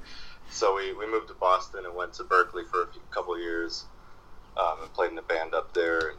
so 0.49 0.75
we, 0.75 0.93
we 0.93 1.05
moved 1.09 1.27
to 1.27 1.33
Boston 1.33 1.85
and 1.85 1.93
went 1.93 2.13
to 2.13 2.23
Berklee 2.23 2.67
for 2.69 2.83
a 2.83 2.87
few, 2.87 3.01
couple 3.11 3.37
years, 3.39 3.85
um, 4.57 4.77
and 4.81 4.93
played 4.93 5.11
in 5.11 5.17
a 5.17 5.21
band 5.21 5.53
up 5.53 5.73
there, 5.73 5.99
and 6.09 6.17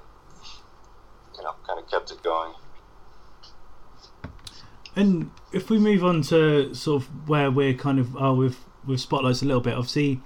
you 1.36 1.42
know, 1.42 1.54
kind 1.66 1.78
of 1.80 1.90
kept 1.90 2.10
it 2.10 2.22
going. 2.22 2.52
And 4.94 5.30
if 5.52 5.70
we 5.70 5.78
move 5.78 6.04
on 6.04 6.20
to 6.22 6.74
sort 6.74 7.02
of 7.02 7.28
where 7.28 7.50
we're 7.50 7.72
kind 7.72 7.98
of 7.98 8.14
are 8.16 8.34
with 8.34 8.58
with 8.86 9.00
spotlights 9.00 9.40
a 9.42 9.46
little 9.46 9.62
bit, 9.62 9.74
obviously, 9.74 10.20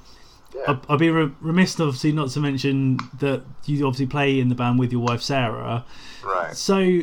Yeah. 0.54 0.62
I'd, 0.68 0.80
I'd 0.90 0.98
be 0.98 1.10
remiss 1.10 1.78
obviously 1.78 2.10
not 2.12 2.30
to 2.30 2.40
mention 2.40 2.98
that 3.20 3.44
you 3.66 3.86
obviously 3.86 4.06
play 4.06 4.40
in 4.40 4.48
the 4.48 4.56
band 4.56 4.78
with 4.80 4.90
your 4.90 5.02
wife 5.02 5.22
Sarah. 5.22 5.84
Right. 6.24 6.56
So, 6.56 7.02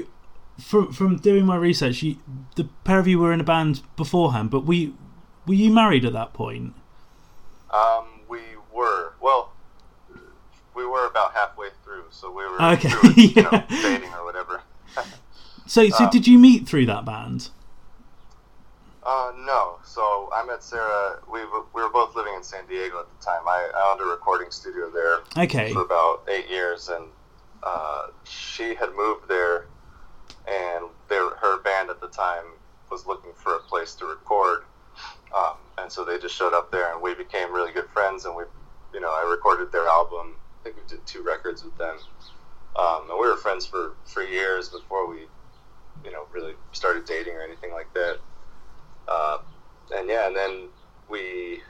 from 0.59 0.91
from 0.93 1.17
doing 1.17 1.45
my 1.45 1.55
research, 1.55 2.03
you, 2.03 2.17
the 2.55 2.65
pair 2.83 2.99
of 2.99 3.07
you 3.07 3.19
were 3.19 3.33
in 3.33 3.39
a 3.39 3.43
band 3.43 3.81
beforehand, 3.95 4.49
but 4.51 4.65
we 4.65 4.93
were 5.47 5.53
you 5.55 5.71
married 5.71 6.05
at 6.05 6.13
that 6.13 6.33
point? 6.33 6.73
Um, 7.71 8.05
we 8.29 8.39
were 8.73 9.13
well, 9.21 9.51
we 10.75 10.85
were 10.85 11.07
about 11.07 11.33
halfway 11.33 11.69
through, 11.83 12.05
so 12.11 12.29
we 12.31 12.43
were, 12.45 12.61
Okay, 12.73 12.91
were 13.03 13.11
you 13.11 13.41
know, 13.43 13.63
dating 13.69 14.13
or 14.13 14.25
whatever. 14.25 14.61
So, 15.65 15.87
so 15.89 16.03
Um, 16.03 16.09
did 16.09 16.27
you 16.27 16.37
meet 16.37 16.67
through 16.67 16.87
that 16.87 17.05
band? 17.05 17.49
Uh, 19.01 19.31
no. 19.45 19.77
So 19.85 20.29
I 20.35 20.43
met 20.45 20.61
Sarah. 20.61 21.19
We 21.31 21.39
we 21.73 21.81
were 21.81 21.89
both 21.89 22.15
living 22.17 22.33
in 22.35 22.43
San 22.43 22.65
Diego 22.67 22.99
at 22.99 23.05
the 23.19 23.25
time. 23.25 23.47
I, 23.47 23.69
I 23.73 23.91
owned 23.91 24.01
a 24.01 24.05
recording 24.05 24.51
studio 24.51 24.89
there 24.89 25.19
Okay. 25.45 25.71
for 25.73 25.81
about 25.81 26.23
eight 26.27 26.49
years, 26.49 26.89
and 26.89 27.05
uh, 27.63 28.07
she 28.25 28.75
had 28.75 28.93
moved 28.95 29.27
there, 29.29 29.67
and 30.47 30.86
their, 31.10 31.29
her 31.36 31.62
band 31.62 31.89
at 31.89 32.01
the 32.01 32.08
time 32.08 32.45
was 32.91 33.06
looking 33.06 33.32
for 33.36 33.56
a 33.56 33.60
place 33.60 33.95
to 33.95 34.06
record, 34.06 34.63
um, 35.36 35.56
and 35.77 35.91
so 35.91 36.03
they 36.06 36.17
just 36.19 36.36
showed 36.36 36.53
up 36.53 36.71
there, 36.71 36.93
and 36.93 37.01
we 37.01 37.15
became 37.15 37.53
really 37.53 37.71
good 37.71 37.89
friends, 37.89 38.25
and 38.25 38.36
we, 38.36 38.43
you 38.93 38.99
know, 38.99 39.10
I 39.10 39.27
recorded 39.29 39.71
their 39.71 39.88
album. 39.88 40.36
I 40.60 40.63
think 40.63 40.75
we 40.77 40.84
did 40.88 41.06
two 41.06 41.23
records 41.23 41.63
with 41.63 41.77
them, 41.77 41.97
um, 42.77 43.10
and 43.10 43.19
we 43.19 43.27
were 43.27 43.38
friends 43.38 43.65
for 43.65 43.93
for 44.06 44.23
years 44.23 44.69
before 44.69 45.10
we, 45.10 45.27
you 46.06 46.12
know, 46.12 46.25
really 46.32 46.53
started 46.71 47.06
dating 47.06 47.34
or 47.34 47.41
anything 47.41 47.71
like 47.71 47.91
that. 47.93 48.19
Uh, 49.08 49.38
and 49.95 50.08
yeah, 50.08 50.27
and 50.27 50.36
then 50.36 50.69
we 51.10 51.62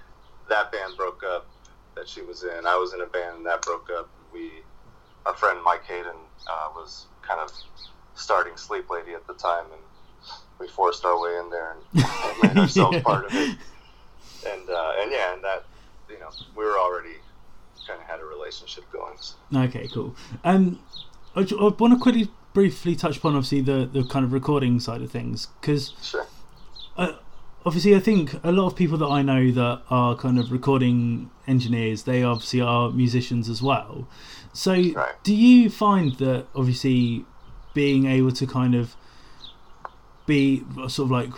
that 0.49 0.71
band 0.71 0.95
broke 0.97 1.23
up 1.23 1.47
that 1.95 2.07
she 2.07 2.21
was 2.21 2.43
in. 2.43 2.65
I 2.65 2.75
was 2.75 2.93
in 2.93 3.01
a 3.01 3.05
band 3.05 3.37
and 3.37 3.45
that 3.45 3.61
broke 3.61 3.89
up. 3.97 4.09
We, 4.33 4.51
our 5.25 5.35
friend 5.35 5.59
Mike 5.63 5.85
Hayden 5.85 6.17
uh, 6.47 6.67
was 6.75 7.07
kind 7.21 7.39
of 7.39 7.51
starting 8.15 8.55
Sleep 8.57 8.89
Lady 8.89 9.13
at 9.13 9.25
the 9.27 9.33
time, 9.33 9.65
and 9.71 9.81
we 10.59 10.67
forced 10.67 11.03
our 11.05 11.19
way 11.19 11.37
in 11.37 11.49
there 11.49 11.71
and, 11.71 12.03
and 12.03 12.43
made 12.43 12.57
ourselves 12.61 12.97
Yeah. 12.97 13.01
part 13.11 13.25
of 13.25 13.33
it. 13.33 13.57
And 14.47 14.69
uh, 14.69 14.93
and 14.99 15.11
yeah, 15.11 15.33
and 15.33 15.43
that 15.43 15.63
you 16.09 16.19
know 16.19 16.29
we 16.55 16.63
were 16.65 16.77
already 16.77 17.15
kind 17.87 17.99
of 18.01 18.07
had 18.07 18.19
a 18.19 18.25
relationship 18.25 18.83
going. 18.91 19.15
So. 19.19 19.35
Okay, 19.55 19.87
cool. 19.93 20.15
Um, 20.43 20.79
I, 21.35 21.41
I 21.41 21.67
want 21.79 21.93
to 21.93 21.99
quickly, 21.99 22.29
briefly 22.53 22.95
touch 22.95 23.17
upon 23.17 23.35
obviously 23.35 23.61
the 23.61 23.85
the 23.91 24.03
kind 24.05 24.25
of 24.25 24.33
recording 24.33 24.79
side 24.79 25.01
of 25.01 25.11
things 25.11 25.47
because 25.59 25.93
Sure. 26.01 26.25
uh, 26.97 27.13
obviously 27.65 27.95
I 27.95 27.99
think 27.99 28.33
a 28.43 28.51
lot 28.51 28.67
of 28.67 28.75
people 28.75 28.97
that 28.99 29.07
I 29.07 29.21
know 29.21 29.49
that 29.51 29.81
are 29.89 30.15
kind 30.15 30.37
of 30.37 30.51
recording 30.51 31.31
engineers, 31.47 32.03
they 32.03 32.21
obviously 32.23 32.61
are 32.61 32.89
musicians 32.91 33.49
as 33.49 33.61
well. 33.61 34.07
So 34.53 34.73
Right. 34.73 35.13
do 35.23 35.33
you 35.33 35.69
find 35.69 36.13
that 36.17 36.47
obviously 36.55 37.25
being 37.73 38.05
able 38.05 38.31
to 38.31 38.45
kind 38.47 38.75
of 38.75 38.95
be 40.25 40.63
sort 40.87 40.99
of 41.07 41.11
like 41.11 41.29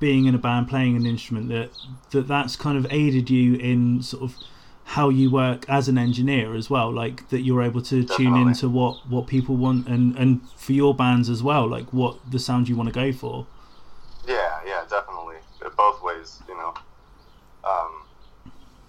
being 0.00 0.26
in 0.26 0.34
a 0.34 0.38
band 0.38 0.68
playing 0.68 0.96
an 0.96 1.06
instrument 1.06 1.48
that 1.48 1.70
that 2.10 2.26
that's 2.26 2.56
kind 2.56 2.76
of 2.76 2.86
aided 2.90 3.30
you 3.30 3.54
in 3.54 4.02
sort 4.02 4.22
of 4.22 4.36
how 4.88 5.08
you 5.08 5.30
work 5.30 5.64
as 5.68 5.88
an 5.88 5.96
engineer 5.96 6.54
as 6.54 6.68
well 6.68 6.92
like 6.92 7.28
that 7.30 7.40
you're 7.40 7.62
able 7.62 7.80
to 7.80 8.04
tune 8.04 8.26
Definitely. 8.26 8.42
into 8.42 8.68
what 8.68 9.08
what 9.08 9.26
people 9.26 9.56
want 9.56 9.86
and 9.86 10.16
and 10.18 10.40
for 10.56 10.72
your 10.72 10.94
bands 10.94 11.30
as 11.30 11.42
well 11.42 11.66
like 11.66 11.86
what 11.92 12.16
the 12.30 12.38
sound 12.38 12.68
you 12.68 12.76
want 12.76 12.88
to 12.88 12.94
go 12.94 13.12
for 13.12 13.46
Yeah, 14.26 14.60
yeah, 14.66 14.82
definitely. 14.88 15.36
Both 15.76 16.02
ways, 16.02 16.42
you 16.48 16.54
know. 16.56 16.74
Um, 17.64 17.92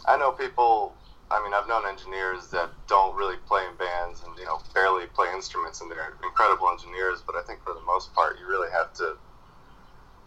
I 0.08 0.18
know 0.18 0.32
people 0.32 0.96
I 1.32 1.42
mean, 1.44 1.54
I've 1.54 1.68
known 1.68 1.88
engineers 1.88 2.50
that 2.50 2.70
don't 2.88 3.16
really 3.16 3.38
play 3.38 3.66
in 3.70 3.76
bands 3.78 4.22
and 4.26 4.38
you 4.38 4.46
know 4.46 4.62
barely 4.74 5.08
play 5.08 5.28
instruments, 5.34 5.82
and 5.82 5.90
they're 5.90 6.14
incredible 6.24 6.70
engineers. 6.70 7.24
But 7.26 7.36
I 7.36 7.42
think 7.48 7.64
for 7.64 7.74
the 7.74 7.82
most 7.86 8.14
part, 8.14 8.38
you 8.40 8.48
really 8.48 8.70
have 8.72 8.94
to 8.94 9.18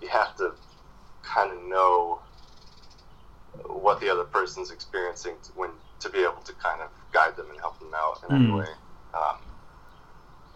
you 0.01 0.09
have 0.09 0.37
to 0.37 0.55
kind 1.23 1.53
of 1.53 1.63
know 1.65 2.21
what 3.67 4.01
the 4.01 4.09
other 4.11 4.25
person's 4.25 4.71
experiencing 4.71 5.35
to, 5.43 5.53
when 5.53 5.71
to 6.01 6.09
be 6.11 6.21
able 6.21 6.43
to 6.45 6.53
kind 6.55 6.81
of 6.83 6.89
guide 7.13 7.37
them 7.37 7.47
and 7.51 7.59
help 7.61 7.79
them 7.79 7.93
out 7.95 8.21
in 8.29 8.35
any 8.35 8.47
Mm. 8.47 8.57
way. 8.59 8.67
Um, 9.15 9.37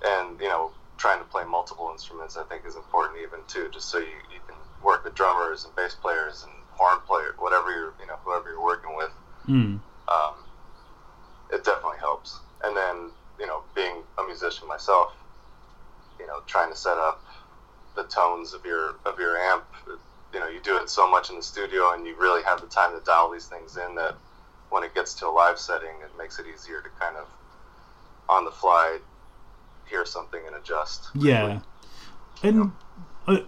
and 0.04 0.40
you 0.40 0.48
know, 0.48 0.72
trying 0.96 1.18
to 1.18 1.24
play 1.24 1.44
multiple 1.44 1.90
instruments, 1.92 2.36
I 2.36 2.44
think, 2.44 2.66
is 2.66 2.76
important 2.76 3.18
even 3.20 3.40
too, 3.46 3.68
just 3.72 3.88
so 3.90 3.98
you, 3.98 4.06
you 4.30 4.40
can 4.46 4.56
work 4.82 5.04
with 5.04 5.14
drummers 5.14 5.64
and 5.64 5.74
bass 5.76 5.94
players 5.94 6.42
and 6.42 6.52
horn 6.70 6.98
player, 7.06 7.34
whatever 7.38 7.70
you're 7.70 7.94
you 8.00 8.06
know 8.06 8.16
whoever 8.24 8.50
you're 8.50 8.62
working 8.62 8.96
with 8.96 9.10
Mm. 9.48 9.80
Um, 10.08 10.34
it 11.52 11.64
definitely 11.64 11.98
helps. 11.98 12.38
And 12.64 12.76
then, 12.76 13.10
you 13.38 13.46
know, 13.46 13.62
being 13.74 14.02
a 14.18 14.22
musician 14.24 14.68
myself, 14.68 15.12
you 16.18 16.26
know, 16.26 16.40
trying 16.46 16.70
to 16.70 16.76
set 16.76 16.96
up 16.98 17.22
the 17.96 18.04
tones 18.04 18.54
of 18.54 18.64
your 18.64 18.96
of 19.04 19.18
your 19.18 19.36
amp, 19.36 19.64
you 20.32 20.40
know, 20.40 20.48
you 20.48 20.60
do 20.60 20.76
it 20.76 20.88
so 20.88 21.08
much 21.10 21.30
in 21.30 21.36
the 21.36 21.42
studio, 21.42 21.92
and 21.92 22.06
you 22.06 22.16
really 22.16 22.42
have 22.42 22.60
the 22.60 22.66
time 22.66 22.98
to 22.98 23.04
dial 23.04 23.30
these 23.30 23.46
things 23.46 23.76
in 23.76 23.94
that 23.96 24.14
when 24.70 24.82
it 24.82 24.94
gets 24.94 25.14
to 25.14 25.26
a 25.26 25.30
live 25.30 25.58
setting, 25.58 25.90
it 26.02 26.16
makes 26.16 26.38
it 26.38 26.46
easier 26.46 26.80
to 26.80 26.88
kind 26.98 27.16
of 27.16 27.26
on 28.28 28.44
the 28.44 28.50
fly 28.50 28.98
hear 29.86 30.06
something 30.06 30.40
and 30.46 30.56
adjust. 30.56 31.08
Yeah, 31.14 31.60
and 32.42 32.62
uh, 32.62 32.66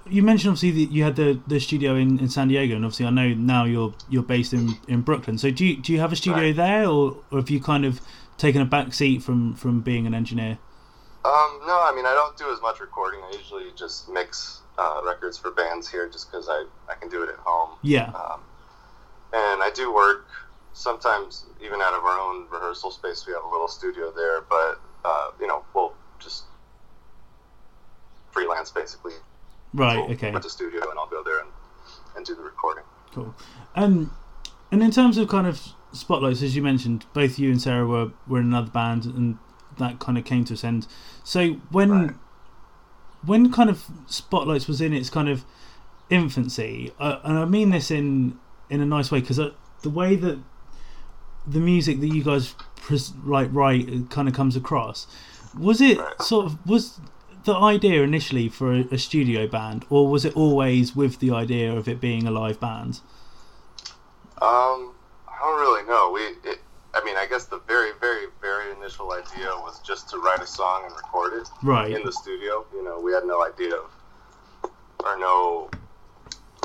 you 0.08 0.22
mentioned 0.22 0.50
obviously 0.52 0.84
that 0.84 0.92
you 0.92 1.02
had 1.04 1.16
the, 1.16 1.40
the 1.46 1.58
studio 1.58 1.94
in, 1.96 2.18
in 2.20 2.28
San 2.28 2.48
Diego, 2.48 2.76
and 2.76 2.84
obviously 2.84 3.06
I 3.06 3.10
know 3.10 3.28
now 3.34 3.64
you're 3.64 3.94
you're 4.08 4.22
based 4.22 4.52
in, 4.52 4.76
in 4.88 5.00
Brooklyn. 5.02 5.38
So 5.38 5.50
do 5.50 5.64
you 5.66 5.76
do 5.76 5.92
you 5.92 6.00
have 6.00 6.12
a 6.12 6.16
studio 6.16 6.42
Right. 6.44 6.56
there, 6.56 6.86
or, 6.88 7.16
or 7.30 7.38
have 7.38 7.50
you 7.50 7.60
kind 7.60 7.84
of 7.84 8.00
taken 8.38 8.60
a 8.62 8.64
back 8.64 8.94
seat 8.94 9.22
from 9.22 9.54
from 9.54 9.80
being 9.80 10.06
an 10.06 10.14
engineer? 10.14 10.58
Um, 11.24 11.60
no, 11.66 11.80
I 11.82 11.92
mean 11.96 12.06
I 12.06 12.12
don't 12.14 12.36
do 12.36 12.52
as 12.52 12.60
much 12.60 12.80
recording. 12.80 13.20
I 13.22 13.32
usually 13.36 13.70
just 13.76 14.08
mix 14.08 14.60
uh, 14.78 15.00
records 15.04 15.38
for 15.38 15.50
bands 15.50 15.90
here, 15.90 16.08
just 16.08 16.30
because 16.30 16.48
I 16.48 16.66
I 16.88 16.94
can 16.94 17.08
do 17.08 17.22
it 17.22 17.30
at 17.30 17.36
home. 17.36 17.78
Yeah, 17.82 18.10
Um, 18.10 18.40
and 19.32 19.62
I 19.62 19.70
do 19.74 19.92
work 19.92 20.26
sometimes 20.72 21.46
even 21.64 21.80
out 21.80 21.94
of 21.94 22.04
our 22.04 22.18
own 22.18 22.46
rehearsal 22.50 22.90
space. 22.90 23.26
We 23.26 23.32
have 23.32 23.42
a 23.44 23.48
little 23.48 23.68
studio 23.68 24.12
there, 24.12 24.40
but 24.42 24.80
uh, 25.04 25.30
you 25.40 25.46
know 25.46 25.64
we'll 25.74 25.94
just 26.20 26.44
freelance 28.30 28.70
basically. 28.70 29.14
Right, 29.74 29.96
We'll 29.98 30.12
okay, 30.16 30.30
rent 30.30 30.44
a 30.44 30.50
studio, 30.50 30.80
and 30.88 30.98
I'll 30.98 31.06
go 31.08 31.22
there 31.22 31.40
and, 31.40 31.48
and 32.16 32.24
do 32.24 32.34
the 32.34 32.42
recording. 32.42 32.84
cool. 33.12 33.34
And 33.74 34.10
and 34.70 34.82
in 34.82 34.90
terms 34.90 35.18
of 35.18 35.28
kind 35.28 35.46
of 35.46 35.60
spotlights, 35.92 36.42
as 36.42 36.56
you 36.56 36.62
mentioned, 36.62 37.04
both 37.12 37.38
you 37.38 37.50
and 37.50 37.60
Sarah 37.60 37.86
were 37.86 38.10
were 38.26 38.40
in 38.40 38.46
another 38.46 38.70
band, 38.70 39.04
and 39.04 39.38
that 39.78 39.98
kind 39.98 40.16
of 40.18 40.24
came 40.24 40.44
to 40.46 40.54
its 40.54 40.64
end. 40.64 40.86
So 41.22 41.54
when 41.70 41.90
Right. 41.90 42.14
when 43.24 43.52
kind 43.52 43.68
of 43.70 43.84
spotlights 44.06 44.66
was 44.68 44.80
in 44.80 44.92
its 44.92 45.10
kind 45.10 45.28
of 45.28 45.44
infancy, 46.10 46.92
uh, 46.98 47.18
and 47.24 47.38
I 47.38 47.44
mean 47.44 47.70
this 47.70 47.90
in 47.90 48.38
in 48.70 48.80
a 48.80 48.86
nice 48.86 49.10
way 49.10 49.20
because 49.20 49.38
uh, 49.38 49.50
the 49.82 49.90
way 49.90 50.16
that 50.16 50.38
the 51.46 51.60
music 51.60 52.00
that 52.00 52.08
you 52.08 52.22
guys 52.24 52.54
pres- 52.76 53.12
like 53.24 53.48
write 53.52 54.10
kind 54.10 54.28
of 54.28 54.34
comes 54.34 54.56
across, 54.56 55.06
was 55.58 55.80
it 55.80 55.98
sort 56.20 56.46
of 56.46 56.66
was 56.66 57.00
the 57.44 57.54
idea 57.56 58.02
initially 58.02 58.48
for 58.48 58.72
a, 58.72 58.80
a 58.92 58.98
studio 58.98 59.46
band, 59.46 59.84
or 59.90 60.08
was 60.08 60.24
it 60.24 60.36
always 60.36 60.94
with 60.96 61.18
the 61.20 61.30
idea 61.30 61.72
of 61.72 61.88
it 61.88 62.00
being 62.00 62.26
a 62.26 62.30
live 62.30 62.58
band? 62.60 63.00
Um, 64.42 64.92
I 65.28 65.38
don't 65.40 65.60
really 65.60 65.86
know. 65.86 66.10
We, 66.12 66.20
it, 66.50 66.58
I 66.94 67.02
mean, 67.04 67.16
I 67.16 67.26
guess 67.28 67.44
the 67.46 67.60
very, 67.66 67.90
very, 68.00 68.26
very 68.40 68.72
initial 68.72 69.12
idea 69.12 69.46
was 69.62 69.80
just 69.80 70.08
to 70.10 70.18
write 70.18 70.40
a 70.40 70.46
song 70.46 70.84
and 70.86 70.94
record 70.94 71.34
it. 71.34 71.48
Right. 71.62 71.92
in 71.92 72.04
the 72.04 72.12
studio. 72.12 72.64
You 72.72 72.84
know, 72.84 73.00
we 73.00 73.12
had 73.12 73.24
no 73.24 73.44
idea 73.44 73.74
of, 73.74 73.90
or 75.04 75.18
no, 75.18 75.70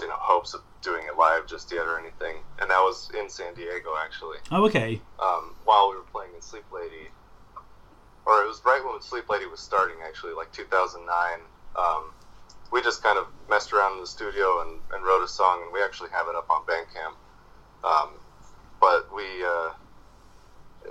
you 0.02 0.08
know, 0.08 0.15
hopes 0.18 0.54
of 0.54 0.62
doing 0.82 1.06
it 1.08 1.18
live 1.18 1.46
just 1.48 1.72
yet 1.72 1.86
or 1.86 2.00
anything. 2.00 2.38
And 2.62 2.70
that 2.70 2.80
was 2.80 3.12
in 3.20 3.30
San 3.30 3.54
Diego, 3.54 3.89
actually, 4.04 4.38
Oh, 4.52 4.65
okay. 4.65 5.02
um, 5.22 5.56
while 5.65 5.89
we 5.89 5.96
were 5.98 6.04
playing 6.04 6.32
in 6.36 6.42
Sleep 6.42 6.63
Lady. 6.74 7.10
Or 8.30 8.44
it 8.44 8.48
was 8.48 8.62
right 8.63 8.80
when 8.86 9.02
Sleep 9.02 9.28
Lady 9.28 9.48
was 9.48 9.60
starting, 9.60 9.96
actually, 10.06 10.34
like 10.34 10.52
2009. 10.52 11.39
Um, 11.76 12.13
we 12.72 12.80
just 12.84 13.02
kind 13.02 13.18
of 13.18 13.26
messed 13.50 13.74
around 13.74 13.94
in 13.94 14.02
the 14.02 14.08
studio 14.08 14.62
and, 14.62 14.80
and 14.94 15.04
wrote 15.04 15.24
a 15.24 15.28
song, 15.28 15.63
and 15.63 15.74
we 15.74 15.82
actually 15.82 16.12
have 16.12 16.28
it 16.28 16.36
up 16.36 16.48
on 16.48 16.62
Bandcamp. 16.70 17.18
Um, 17.84 18.10
but 18.80 19.10
we, 19.15 19.24
uh, 19.44 19.72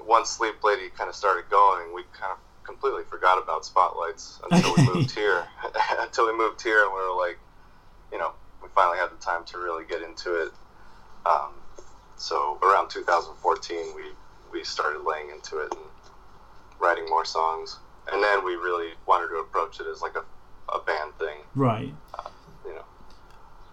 once 0.05 0.31
Sleep 0.31 0.65
Lady 0.65 0.89
kind 0.89 1.09
of 1.09 1.15
started 1.15 1.49
going, 1.49 1.95
we 1.95 2.03
kind 2.13 2.33
of 2.33 2.39
completely 2.65 3.05
forgot 3.05 3.41
about 3.41 3.65
spotlights 3.65 4.41
until 4.51 4.75
we 4.77 4.85
moved 4.93 5.11
here. 5.15 5.47
until 6.01 6.27
we 6.27 6.37
moved 6.37 6.61
here, 6.61 6.83
and 6.83 6.93
we 6.93 6.99
were 6.99 7.17
like, 7.17 7.39
you 8.11 8.19
know, 8.19 8.33
we 8.61 8.69
finally 8.75 8.99
had 8.99 9.13
the 9.13 9.23
time 9.25 9.45
to 9.45 9.59
really 9.59 9.85
get 9.85 10.03
into 10.03 10.43
it. 10.43 10.51
Um, 11.25 11.53
so 12.17 12.59
around 12.65 12.91
2014, 12.91 13.95
we 13.95 14.03
we 14.51 14.65
started 14.65 15.05
laying 15.05 15.31
into 15.31 15.59
it 15.59 15.73
and 15.73 15.88
writing 16.81 17.07
more 17.09 17.25
songs, 17.25 17.79
and 18.13 18.23
then 18.23 18.45
we 18.45 18.55
really 18.55 18.93
wanted 19.07 19.29
to 19.29 19.37
approach 19.37 19.81
it 19.81 19.87
as 19.87 20.01
like 20.03 20.15
a, 20.17 20.25
a 20.75 20.81
band 20.81 21.13
thing, 21.19 21.39
Right. 21.55 21.95
Uh, 22.15 22.29
you 22.65 22.75
know. 22.75 22.85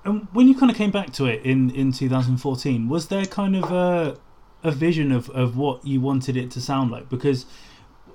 And 0.03 0.27
when 0.33 0.47
you 0.47 0.55
kind 0.57 0.71
of 0.71 0.77
came 0.77 0.91
back 0.91 1.11
to 1.13 1.25
it 1.25 1.43
in, 1.45 1.69
in 1.71 1.91
2014, 1.91 2.87
was 2.89 3.07
there 3.07 3.25
kind 3.25 3.55
of 3.55 3.71
a, 3.71 4.17
a 4.63 4.71
vision 4.71 5.11
of, 5.11 5.29
of 5.31 5.57
what 5.57 5.85
you 5.85 6.01
wanted 6.01 6.35
it 6.37 6.51
to 6.51 6.61
sound 6.61 6.91
like? 6.91 7.09
Because 7.09 7.45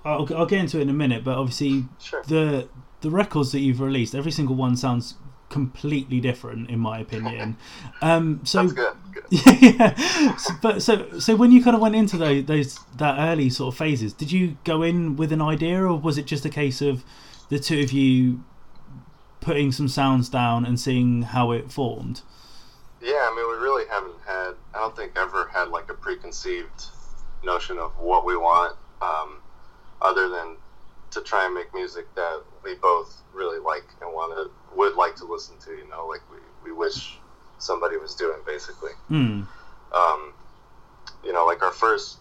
I'll, 0.05 0.29
I'll 0.35 0.47
get 0.47 0.61
into 0.61 0.79
it 0.79 0.83
in 0.83 0.89
a 0.89 0.95
minute, 0.95 1.25
but 1.25 1.37
obviously 1.37 1.85
Sure. 1.99 2.23
the 2.27 2.69
the 3.03 3.11
records 3.11 3.51
that 3.53 3.61
you've 3.61 3.81
released, 3.81 4.15
every 4.15 4.31
single 4.31 4.55
one 4.55 4.77
sounds 4.77 5.15
completely 5.51 6.21
different, 6.21 6.71
in 6.71 6.79
my 6.79 6.99
opinion. 7.01 7.57
Um, 8.03 8.41
so 8.45 8.67
That's 8.67 8.73
good. 8.73 8.95
good. 9.13 9.63
yeah, 9.79 10.37
So- 10.37 10.55
but 10.63 10.81
so 10.83 11.19
so 11.19 11.37
when 11.37 11.53
you 11.53 11.63
kind 11.63 11.77
of 11.77 11.83
went 11.83 11.95
into 11.95 12.17
those, 12.17 12.47
those 12.47 12.79
that 12.97 13.19
early 13.19 13.51
sort 13.51 13.75
of 13.75 13.79
phases, 13.79 14.15
did 14.15 14.33
you 14.33 14.57
go 14.65 14.83
in 14.83 15.17
with 15.17 15.33
an 15.33 15.43
idea, 15.43 15.83
or 15.83 15.99
was 15.99 16.17
it 16.17 16.25
just 16.25 16.47
a 16.47 16.49
case 16.49 16.81
of 16.81 17.05
the 17.51 17.59
two 17.59 17.81
of 17.83 17.93
you 17.93 18.43
putting 19.43 19.71
some 19.71 19.87
sounds 19.89 20.31
down 20.31 20.65
and 20.65 20.81
seeing 20.81 21.23
how 21.23 21.51
it 21.51 21.71
formed? 21.71 22.23
Yeah, 23.03 23.29
I 23.31 23.35
mean, 23.37 23.49
we 23.51 23.63
really 23.63 23.87
haven't 23.91 24.17
had, 24.27 24.53
I 24.75 24.79
don't 24.79 24.97
think 24.97 25.13
ever 25.17 25.49
had 25.53 25.69
like 25.69 25.91
a 25.91 25.95
preconceived 25.95 26.85
notion 27.45 27.77
of 27.79 27.93
what 27.99 28.25
we 28.25 28.37
want, 28.37 28.77
um, 29.03 29.41
other 30.01 30.29
than 30.31 30.57
to 31.11 31.21
try 31.21 31.45
and 31.45 31.55
make 31.55 31.73
music 31.75 32.07
that 32.15 32.43
we 32.65 32.75
both 32.77 33.21
really 33.35 33.59
like 33.59 33.85
and 34.01 34.11
want 34.13 34.35
to, 34.37 34.51
would 34.75 34.95
like 34.95 35.17
to 35.17 35.25
listen 35.25 35.57
to, 35.65 35.73
you 35.73 35.89
know, 35.89 36.07
like 36.07 36.23
we, 36.31 36.39
we 36.65 36.73
wish 36.73 37.19
somebody 37.59 37.97
was 37.97 38.15
doing 38.15 38.39
basically. 38.47 38.93
Hmm. 39.09 39.43
Um, 39.93 40.33
you 41.25 41.33
know, 41.33 41.45
like 41.47 41.63
our 41.63 41.73
first 41.73 42.19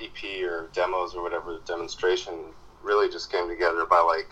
EP 0.00 0.42
or 0.42 0.68
demos 0.72 1.14
or 1.14 1.22
whatever 1.22 1.58
demonstration 1.66 2.34
really 2.82 3.08
just 3.08 3.30
came 3.30 3.48
together 3.48 3.84
by 3.84 4.00
like 4.00 4.30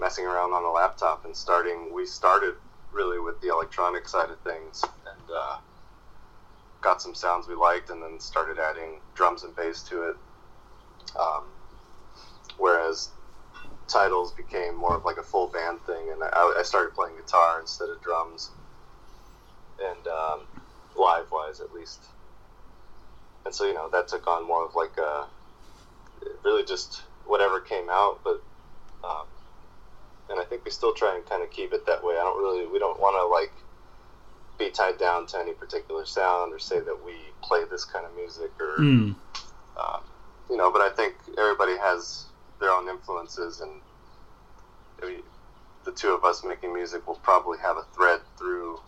messing 0.00 0.26
around 0.26 0.52
on 0.52 0.64
a 0.64 0.70
laptop 0.70 1.24
and 1.24 1.34
starting. 1.34 1.92
We 1.92 2.06
started 2.06 2.54
really 2.92 3.18
with 3.18 3.40
the 3.40 3.48
electronic 3.48 4.08
side 4.08 4.30
of 4.30 4.38
things 4.40 4.82
and 4.84 5.30
uh, 5.34 5.56
got 6.82 7.00
some 7.00 7.14
sounds 7.14 7.48
we 7.48 7.54
liked, 7.54 7.90
and 7.90 8.02
then 8.02 8.20
started 8.20 8.58
adding 8.58 9.00
drums 9.14 9.44
and 9.44 9.54
bass 9.56 9.82
to 9.84 10.10
it. 10.10 10.16
Um, 11.18 11.44
whereas 12.58 13.10
Tidals 13.92 14.32
became 14.32 14.74
more 14.74 14.96
of 14.96 15.04
like 15.04 15.18
a 15.18 15.22
full 15.22 15.48
band 15.48 15.80
thing, 15.86 16.10
and 16.10 16.22
I, 16.22 16.54
I 16.58 16.62
started 16.62 16.94
playing 16.94 17.16
guitar 17.16 17.60
instead 17.60 17.90
of 17.90 18.00
drums, 18.02 18.50
and 19.80 20.06
um, 20.06 20.40
live 20.96 21.26
wise 21.30 21.60
at 21.60 21.74
least. 21.74 22.00
And 23.44 23.54
so 23.54 23.66
you 23.66 23.74
know 23.74 23.88
that 23.90 24.08
took 24.08 24.26
on 24.26 24.46
more 24.46 24.64
of 24.64 24.74
like 24.74 24.96
a 24.98 25.26
really 26.44 26.64
just 26.64 27.02
whatever 27.26 27.60
came 27.60 27.88
out, 27.90 28.20
but 28.24 28.42
um, 29.04 29.26
and 30.30 30.40
I 30.40 30.44
think 30.44 30.64
we 30.64 30.70
still 30.70 30.94
try 30.94 31.14
and 31.14 31.26
kind 31.26 31.42
of 31.42 31.50
keep 31.50 31.72
it 31.72 31.84
that 31.86 32.02
way. 32.02 32.14
I 32.14 32.22
don't 32.22 32.40
really 32.40 32.66
we 32.66 32.78
don't 32.78 33.00
want 33.00 33.16
to 33.16 33.26
like 33.26 33.52
be 34.58 34.70
tied 34.70 34.98
down 34.98 35.26
to 35.26 35.38
any 35.38 35.52
particular 35.52 36.04
sound 36.06 36.52
or 36.52 36.58
say 36.58 36.80
that 36.80 37.04
we 37.04 37.14
play 37.42 37.64
this 37.70 37.84
kind 37.84 38.06
of 38.06 38.14
music 38.14 38.52
or 38.60 38.76
um, 39.76 40.00
you 40.48 40.56
know. 40.56 40.70
But 40.70 40.82
I 40.82 40.90
think 40.90 41.14
everybody 41.36 41.76
has 41.76 42.26
their 42.62 42.70
own 42.70 42.88
influences, 42.88 43.60
and 43.60 43.70
the 45.84 45.92
two 45.92 46.10
of 46.10 46.24
us 46.24 46.42
making 46.44 46.72
music 46.72 47.06
will 47.06 47.16
probably 47.16 47.58
have 47.58 47.76
a 47.76 47.84
thread 47.94 48.20
through 48.38 48.80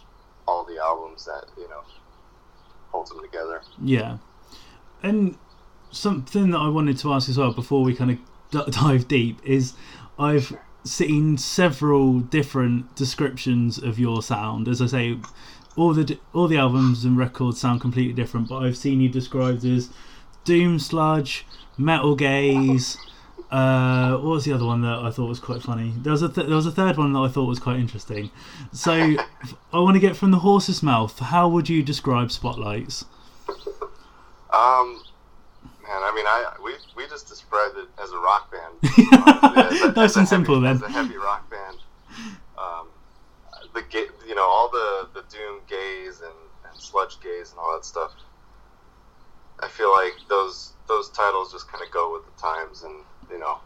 all 0.46 0.64
the 0.64 0.78
albums 0.78 1.24
that 1.26 1.44
you 1.58 1.68
know 1.68 1.82
holds 2.90 3.10
them 3.10 3.20
together. 3.20 3.60
Yeah. 3.82 4.18
And 5.02 5.36
something 5.90 6.50
that 6.50 6.58
I 6.58 6.68
wanted 6.68 6.98
to 6.98 7.12
ask 7.12 7.28
as 7.28 7.36
well 7.36 7.52
before 7.52 7.82
we 7.82 7.94
kind 7.94 8.12
of 8.12 8.18
d- 8.50 8.70
dive 8.70 9.06
deep 9.08 9.40
is 9.44 9.74
I've 10.18 10.56
seen 10.84 11.36
several 11.36 12.20
different 12.20 12.94
descriptions 12.94 13.78
of 13.78 13.98
your 13.98 14.22
sound. 14.22 14.68
As 14.68 14.80
I 14.80 14.86
say, 14.86 15.18
all 15.76 15.92
the 15.92 16.18
all 16.32 16.46
the 16.46 16.56
albums 16.58 17.04
and 17.04 17.18
records 17.18 17.60
sound 17.60 17.80
completely 17.80 18.14
different, 18.14 18.48
but 18.48 18.58
I've 18.58 18.76
seen 18.76 19.00
you 19.00 19.08
described 19.08 19.64
as 19.64 19.90
Doom 20.44 20.78
Sludge, 20.78 21.44
Metal 21.76 22.14
Gaze. 22.14 22.96
Uh, 23.50 24.12
what 24.16 24.30
was 24.30 24.44
the 24.44 24.52
other 24.52 24.64
one 24.64 24.80
that 24.82 24.98
I 24.98 25.10
thought 25.10 25.28
was 25.28 25.38
quite 25.38 25.62
funny? 25.62 25.92
There 25.98 26.10
was 26.12 26.22
a 26.22 26.28
th- 26.28 26.46
there 26.46 26.56
was 26.56 26.66
a 26.66 26.72
third 26.72 26.96
one 26.96 27.12
that 27.12 27.20
I 27.20 27.28
thought 27.28 27.44
was 27.46 27.58
quite 27.60 27.78
interesting. 27.78 28.30
So 28.72 28.92
I 28.92 29.78
want 29.78 29.94
to 29.94 30.00
get 30.00 30.16
from 30.16 30.30
the 30.32 30.38
horse's 30.40 30.82
mouth. 30.82 31.18
How 31.18 31.48
would 31.48 31.68
you 31.68 31.82
describe 31.82 32.32
Spotlights? 32.32 33.04
Um, 34.50 35.02
man, 35.82 36.02
I 36.02 36.12
mean, 36.14 36.26
I 36.26 36.54
we, 36.64 36.72
we 36.96 37.08
just 37.08 37.28
described 37.28 37.76
it 37.76 37.88
as 38.02 38.10
a 38.10 38.18
rock 38.18 38.50
band. 38.52 39.94
Nice 39.96 40.16
and 40.16 40.26
simple, 40.26 40.60
heavy, 40.60 40.66
then. 40.66 40.76
As 40.76 40.82
a 40.82 40.88
heavy 40.92 41.16
rock 41.16 41.48
band. 41.50 41.76
Um, 42.58 42.88
the 43.74 43.82
ga- 43.82 44.10
you 44.26 44.34
know 44.34 44.42
all 44.44 44.68
the 44.68 45.08
the 45.14 45.22
doom 45.28 45.60
gaze 45.68 46.20
and, 46.20 46.34
and 46.68 46.80
sludge 46.80 47.20
gaze 47.20 47.50
and 47.50 47.58
all 47.60 47.72
that 47.74 47.84
stuff. 47.84 48.12
I 49.60 49.68
feel 49.68 49.92
like 49.92 50.14
those 50.28 50.72
those 50.88 51.10
titles 51.10 51.52
just 51.52 51.70
kind 51.70 51.84
of 51.84 51.90
go 51.92 52.12
with 52.12 52.22
the 52.24 52.40
times, 52.40 52.82
and 52.82 52.94
you 53.30 53.38
know, 53.38 53.58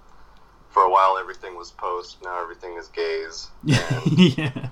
for 0.71 0.83
a 0.83 0.90
while 0.90 1.16
everything 1.18 1.57
was 1.57 1.71
post, 1.73 2.18
now 2.23 2.40
everything 2.42 2.75
is 2.79 2.88
gaze, 2.88 3.49
and 3.64 4.18
yeah, 4.18 4.68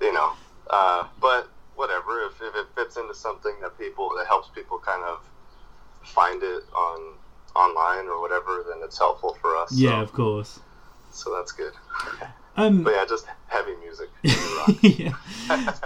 you 0.00 0.12
know, 0.12 0.32
uh, 0.70 1.04
but 1.20 1.48
whatever. 1.74 2.22
If, 2.26 2.40
if 2.40 2.54
it 2.54 2.66
fits 2.74 2.96
into 2.96 3.14
something 3.14 3.54
that 3.62 3.78
people 3.78 4.10
that 4.16 4.26
helps 4.26 4.48
people 4.48 4.78
kind 4.78 5.02
of 5.04 5.20
find 6.04 6.42
it 6.42 6.62
on 6.76 7.14
online 7.54 8.06
or 8.08 8.20
whatever, 8.20 8.64
then 8.68 8.78
it's 8.82 8.98
helpful 8.98 9.36
for 9.40 9.56
us. 9.56 9.72
yeah, 9.72 9.90
So, 9.90 10.00
of 10.00 10.12
course. 10.12 10.60
so 11.12 11.34
that's 11.36 11.52
good. 11.52 11.72
Um, 12.56 12.82
But 12.82 12.94
yeah, 12.94 13.04
just 13.08 13.26
heavy 13.48 13.74
music. 13.76 14.08
yeah. 14.82 15.14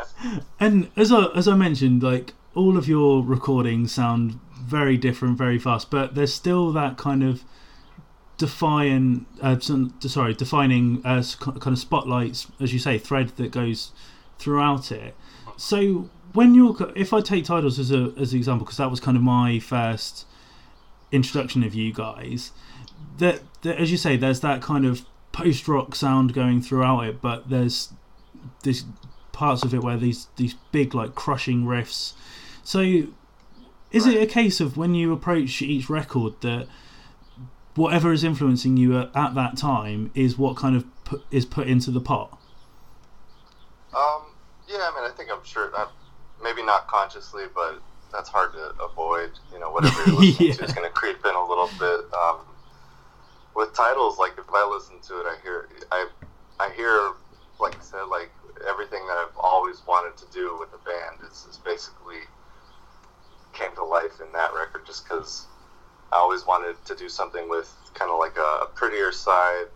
And 0.60 0.90
as 0.96 1.12
I 1.12 1.26
as 1.34 1.46
I 1.48 1.54
mentioned, 1.54 2.02
like 2.02 2.34
all 2.54 2.76
of 2.76 2.88
your 2.88 3.22
recordings 3.22 3.92
sound 3.92 4.40
very 4.54 4.96
different, 4.96 5.36
very 5.38 5.58
fast, 5.58 5.90
but 5.90 6.14
there's 6.14 6.32
still 6.34 6.72
that 6.72 6.96
kind 6.96 7.22
of 7.22 7.44
define, 8.38 9.26
uh, 9.40 9.58
some, 9.58 9.94
sorry, 10.00 10.34
defining 10.34 11.00
uh, 11.04 11.22
kind 11.38 11.66
of 11.68 11.78
spotlights, 11.78 12.46
as 12.60 12.72
you 12.72 12.78
say, 12.78 12.98
thread 12.98 13.30
that 13.36 13.50
goes 13.50 13.92
throughout 14.38 14.92
it. 14.92 15.14
So 15.56 16.10
when 16.32 16.54
you're, 16.54 16.76
if 16.94 17.12
I 17.12 17.20
take 17.20 17.44
Tidals 17.44 17.78
as 17.78 17.90
a 17.90 18.12
as 18.18 18.32
an 18.32 18.38
example, 18.38 18.64
because 18.64 18.76
that 18.76 18.90
was 18.90 19.00
kind 19.00 19.16
of 19.16 19.22
my 19.22 19.58
first 19.58 20.26
introduction 21.10 21.62
of 21.62 21.74
you 21.74 21.92
guys, 21.92 22.52
that, 23.18 23.40
that 23.62 23.80
as 23.80 23.90
you 23.90 23.96
say, 23.96 24.16
there's 24.16 24.40
that 24.40 24.60
kind 24.60 24.84
of 24.84 25.06
post 25.32 25.66
rock 25.66 25.94
sound 25.94 26.34
going 26.34 26.60
throughout 26.60 27.00
it, 27.00 27.20
but 27.20 27.48
there's 27.48 27.92
these 28.62 28.84
parts 29.32 29.62
of 29.62 29.74
it 29.74 29.82
where 29.82 29.96
these 29.96 30.28
these 30.36 30.54
big 30.72 30.94
like 30.94 31.14
crushing 31.14 31.64
riffs. 31.64 32.12
So, 32.62 32.80
is 33.92 34.06
it 34.06 34.22
a 34.22 34.26
case 34.26 34.60
of 34.60 34.76
when 34.76 34.94
you 34.94 35.12
approach 35.12 35.62
each 35.62 35.88
record 35.88 36.34
that 36.42 36.66
whatever 37.76 38.12
is 38.12 38.24
influencing 38.24 38.76
you 38.76 38.98
at, 38.98 39.14
at 39.14 39.34
that 39.34 39.56
time 39.56 40.10
is 40.14 40.38
what 40.38 40.56
kind 40.56 40.76
of 40.76 40.84
put, 41.04 41.24
is 41.30 41.44
put 41.44 41.66
into 41.66 41.90
the 41.90 42.00
pot? 42.00 42.38
Um, 43.94 44.22
yeah, 44.68 44.78
I 44.78 44.92
mean, 44.94 45.10
I 45.10 45.14
think 45.16 45.30
I'm 45.32 45.44
sure, 45.44 45.70
i 45.74 45.88
maybe 46.42 46.62
not 46.62 46.86
consciously, 46.86 47.44
but 47.54 47.80
that's 48.12 48.28
hard 48.28 48.52
to 48.52 48.74
avoid. 48.82 49.30
You 49.52 49.60
know, 49.60 49.70
whatever 49.70 49.96
you're 50.06 50.16
listening 50.20 50.52
to 50.54 50.64
is 50.64 50.72
going 50.72 50.88
to 50.88 50.94
creep 50.94 51.24
in 51.24 51.34
a 51.34 51.46
little 51.46 51.70
bit. 51.78 52.12
Um, 52.14 52.38
with 53.54 53.72
Tidals, 53.74 54.18
like 54.18 54.32
if 54.38 54.44
I 54.52 54.68
listen 54.70 55.00
to 55.08 55.20
it, 55.20 55.26
I 55.26 55.36
hear, 55.42 55.68
I, 55.90 56.08
I 56.60 56.70
hear, 56.76 57.12
like 57.58 57.76
I 57.76 57.82
said, 57.82 58.04
like 58.10 58.30
everything 58.68 59.06
that 59.06 59.16
I've 59.16 59.36
always 59.38 59.82
wanted 59.86 60.16
to 60.18 60.32
do 60.32 60.56
with 60.58 60.70
the 60.72 60.78
band 60.78 61.30
is, 61.30 61.46
is 61.48 61.58
basically 61.64 62.20
came 63.54 63.74
to 63.76 63.84
life 63.84 64.20
in 64.20 64.30
that 64.32 64.52
record, 64.52 64.84
just 64.86 65.04
because 65.08 65.46
I 66.12 66.16
always 66.16 66.46
wanted 66.46 66.76
to 66.86 66.94
do 66.94 67.08
something 67.08 67.48
with 67.48 67.74
kind 67.94 68.10
of 68.10 68.18
like 68.18 68.36
a, 68.36 68.66
prettier 68.74 69.12
side 69.12 69.68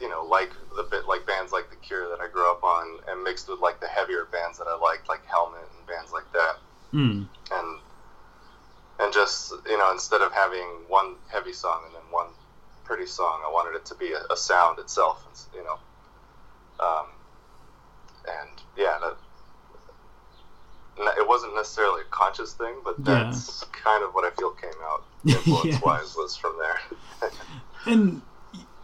you 0.00 0.08
know, 0.08 0.24
like 0.24 0.50
the 0.76 0.84
bit 0.90 1.06
like 1.08 1.26
bands 1.26 1.52
like 1.52 1.68
The 1.70 1.76
Cure 1.76 2.08
that 2.08 2.20
I 2.20 2.28
grew 2.28 2.50
up 2.50 2.62
on, 2.64 3.00
and 3.08 3.22
mixed 3.22 3.48
with 3.48 3.60
like 3.60 3.80
the 3.80 3.88
heavier 3.88 4.26
bands 4.32 4.58
that 4.58 4.66
I 4.66 4.76
liked, 4.76 5.08
like 5.08 5.24
Helmet 5.26 5.68
and 5.76 5.86
bands 5.86 6.12
like 6.12 6.30
that, 6.32 6.56
Mm. 6.92 7.26
and 7.52 7.78
and 8.98 9.12
just 9.12 9.52
you 9.66 9.78
know, 9.78 9.90
instead 9.92 10.22
of 10.22 10.32
having 10.32 10.66
one 10.88 11.16
heavy 11.28 11.52
song 11.52 11.82
and 11.86 11.94
then 11.94 12.02
one 12.10 12.28
pretty 12.84 13.06
song, 13.06 13.40
I 13.46 13.50
wanted 13.50 13.76
it 13.76 13.84
to 13.86 13.94
be 13.94 14.12
a, 14.12 14.22
a 14.32 14.36
sound 14.36 14.78
itself, 14.78 15.22
you 15.54 15.62
know. 15.64 15.78
Um, 16.84 17.06
and 18.26 18.62
yeah, 18.76 18.98
that, 19.00 19.16
it 20.98 21.28
wasn't 21.28 21.54
necessarily 21.54 22.02
a 22.02 22.10
conscious 22.10 22.52
thing, 22.54 22.74
but 22.84 22.96
Yeah. 22.98 23.24
that's 23.24 23.64
kind 23.72 24.04
of 24.04 24.12
what 24.14 24.24
I 24.24 24.30
feel 24.36 24.50
came 24.50 24.70
out 24.84 25.02
Yeah. 25.24 25.36
influence 25.36 25.80
wise 25.82 26.14
was 26.16 26.36
from 26.36 26.56
there. 26.58 27.30
And 27.86 28.20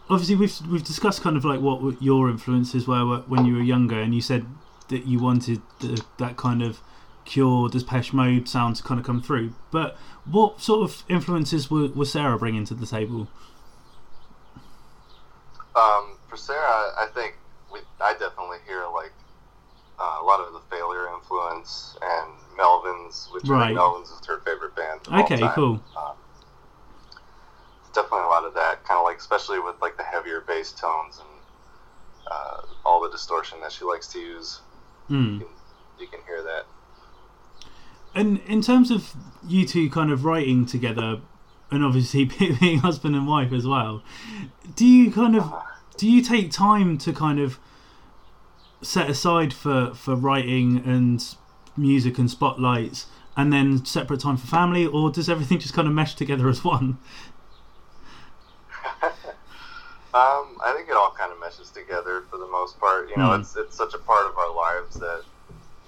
obviously, 0.09 0.35
we've 0.35 0.59
we've 0.71 0.83
discussed 0.83 1.21
kind 1.21 1.37
of 1.37 1.45
like 1.45 1.59
what 1.61 2.01
your 2.01 2.29
influences 2.29 2.87
were 2.87 3.19
when 3.27 3.45
you 3.45 3.53
were 3.55 3.61
younger, 3.61 3.99
and 3.99 4.15
you 4.15 4.21
said 4.21 4.45
that 4.89 5.05
you 5.05 5.19
wanted 5.19 5.61
the, 5.79 6.03
that 6.17 6.35
kind 6.37 6.63
of 6.63 6.79
Cure, 7.25 7.69
Depeche 7.69 8.13
Mode 8.13 8.47
sound 8.47 8.77
to 8.77 8.83
kind 8.83 8.99
of 8.99 9.05
come 9.05 9.21
through. 9.21 9.53
But 9.69 9.97
what 10.25 10.61
sort 10.61 10.89
of 10.89 11.03
influences 11.09 11.69
were, 11.69 11.89
was 11.89 12.11
Sarah 12.11 12.39
bringing 12.39 12.65
to 12.65 12.73
the 12.73 12.85
table? 12.87 13.27
Um, 15.75 16.17
for 16.27 16.37
Sarah, 16.37 16.91
I 16.97 17.07
think 17.13 17.35
we, 17.71 17.79
I 18.01 18.13
definitely 18.13 18.57
hear 18.65 18.85
like 18.93 19.11
uh, 19.99 20.17
a 20.21 20.25
lot 20.25 20.39
of 20.39 20.53
the 20.53 20.59
Failure 20.71 20.96
influence 21.27 21.97
and 22.01 22.31
Melvins, 22.57 23.31
which 23.33 23.49
I 23.49 23.67
think 23.67 23.79
Melvins 23.79 24.19
is 24.19 24.25
her 24.27 24.39
favorite 24.39 24.75
band. 24.75 25.01
Okay, 25.07 25.47
cool. 25.53 25.81
Um, 25.97 26.15
definitely 27.93 28.25
a 28.25 28.27
lot 28.27 28.45
of 28.45 28.53
that, 28.53 28.83
kind 28.83 28.99
of 28.99 29.05
like 29.05 29.17
especially 29.17 29.59
with 29.59 29.75
like 29.81 29.97
the 29.97 30.03
heavier 30.03 30.41
bass 30.41 30.71
tones 30.71 31.19
and 31.19 31.27
uh, 32.31 32.61
all 32.85 33.01
the 33.01 33.09
distortion 33.09 33.59
that 33.61 33.71
she 33.71 33.85
likes 33.85 34.07
to 34.13 34.19
use. 34.19 34.61
Mm. 35.09 35.33
You 35.33 35.39
can, 35.39 35.47
you 35.99 36.07
can 36.07 36.19
hear 36.25 36.43
that. 36.43 36.65
And 38.15 38.39
in 38.47 38.61
terms 38.61 38.89
of 38.91 39.13
you 39.47 39.65
two 39.67 39.89
kind 39.89 40.11
of 40.11 40.25
writing 40.25 40.65
together, 40.65 41.21
and 41.69 41.83
obviously 41.83 42.25
being 42.59 42.79
husband 42.79 43.15
and 43.15 43.27
wife 43.27 43.51
as 43.51 43.67
well, 43.67 44.01
do 44.75 44.85
you 44.85 45.11
kind 45.11 45.35
of 45.35 45.53
do 45.97 46.09
you 46.09 46.21
take 46.21 46.51
time 46.51 46.97
to 46.99 47.13
kind 47.13 47.39
of 47.39 47.59
set 48.81 49.09
aside 49.09 49.53
for 49.53 49.93
for 49.93 50.15
writing 50.15 50.77
and 50.85 51.23
music 51.75 52.17
and 52.17 52.29
spotlights, 52.29 53.07
and 53.35 53.51
then 53.53 53.85
separate 53.85 54.19
time 54.19 54.37
for 54.37 54.47
family, 54.47 54.85
or 54.85 55.09
does 55.11 55.29
everything 55.29 55.59
just 55.59 55.73
kind 55.73 55.87
of 55.87 55.93
mesh 55.93 56.15
together 56.15 56.47
as 56.53 56.63
one? 56.63 56.97
Um, 60.13 60.57
I 60.65 60.73
think 60.75 60.89
it 60.89 60.95
all 60.95 61.11
kind 61.11 61.31
of 61.31 61.39
meshes 61.39 61.69
together 61.69 62.23
for 62.31 62.37
the 62.37 62.47
most 62.47 62.79
part. 62.79 63.07
You 63.09 63.17
know, 63.17 63.29
Mm. 63.31 63.39
it's 63.41 63.55
it's 63.55 63.75
such 63.75 63.93
a 63.93 63.99
part 63.99 64.25
of 64.25 64.35
our 64.37 64.51
lives 64.55 64.95
that, 64.95 65.21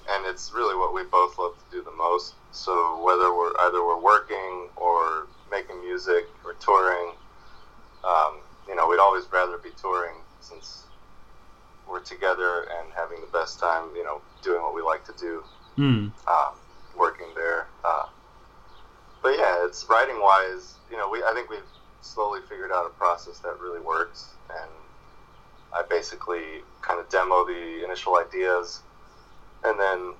and 0.07 0.25
it's 0.27 0.51
really 0.53 0.75
what 0.75 0.93
we 0.93 1.03
both 1.03 1.39
love 1.39 1.55
to 1.57 1.63
do 1.75 1.81
the 1.81 1.91
most. 1.97 2.35
So 2.51 3.01
whether 3.03 3.33
we're 3.33 3.53
either 3.61 3.83
we're 3.83 3.97
working 3.97 4.69
or 4.75 5.25
making 5.49 5.79
music 5.81 6.27
or 6.45 6.53
touring, 6.55 7.13
um, 8.03 8.37
you 8.67 8.75
know, 8.75 8.87
we'd 8.87 8.99
always 8.99 9.25
rather 9.31 9.57
be 9.57 9.71
touring 9.81 10.15
since 10.41 10.83
we're 11.89 11.99
together 11.99 12.67
and 12.77 12.93
having 12.95 13.19
the 13.21 13.27
best 13.27 13.59
time. 13.59 13.89
You 13.95 14.03
know, 14.03 14.21
doing 14.41 14.61
what 14.61 14.73
we 14.75 14.81
like 14.81 15.05
to 15.05 15.13
do 15.19 15.43
Mm. 15.77 16.11
um, 16.27 16.53
working 16.97 17.27
there. 17.35 17.67
Uh, 17.85 18.05
but 19.23 19.37
yeah, 19.37 19.65
it's 19.65 19.85
writing 19.89 20.21
wise. 20.21 20.75
You 20.91 20.97
know, 20.97 21.09
we 21.09 21.23
I 21.23 21.33
think 21.33 21.49
we've 21.49 21.59
slowly 22.01 22.41
figured 22.49 22.71
out 22.71 22.85
a 22.85 22.89
process 22.89 23.39
that 23.39 23.59
really 23.59 23.79
works, 23.79 24.29
and 24.49 24.71
I 25.73 25.83
basically 25.83 26.63
kind 26.81 26.99
of 26.99 27.09
demo 27.09 27.45
the 27.45 27.83
initial 27.85 28.17
ideas, 28.17 28.81
and 29.63 29.79
then 29.79 30.13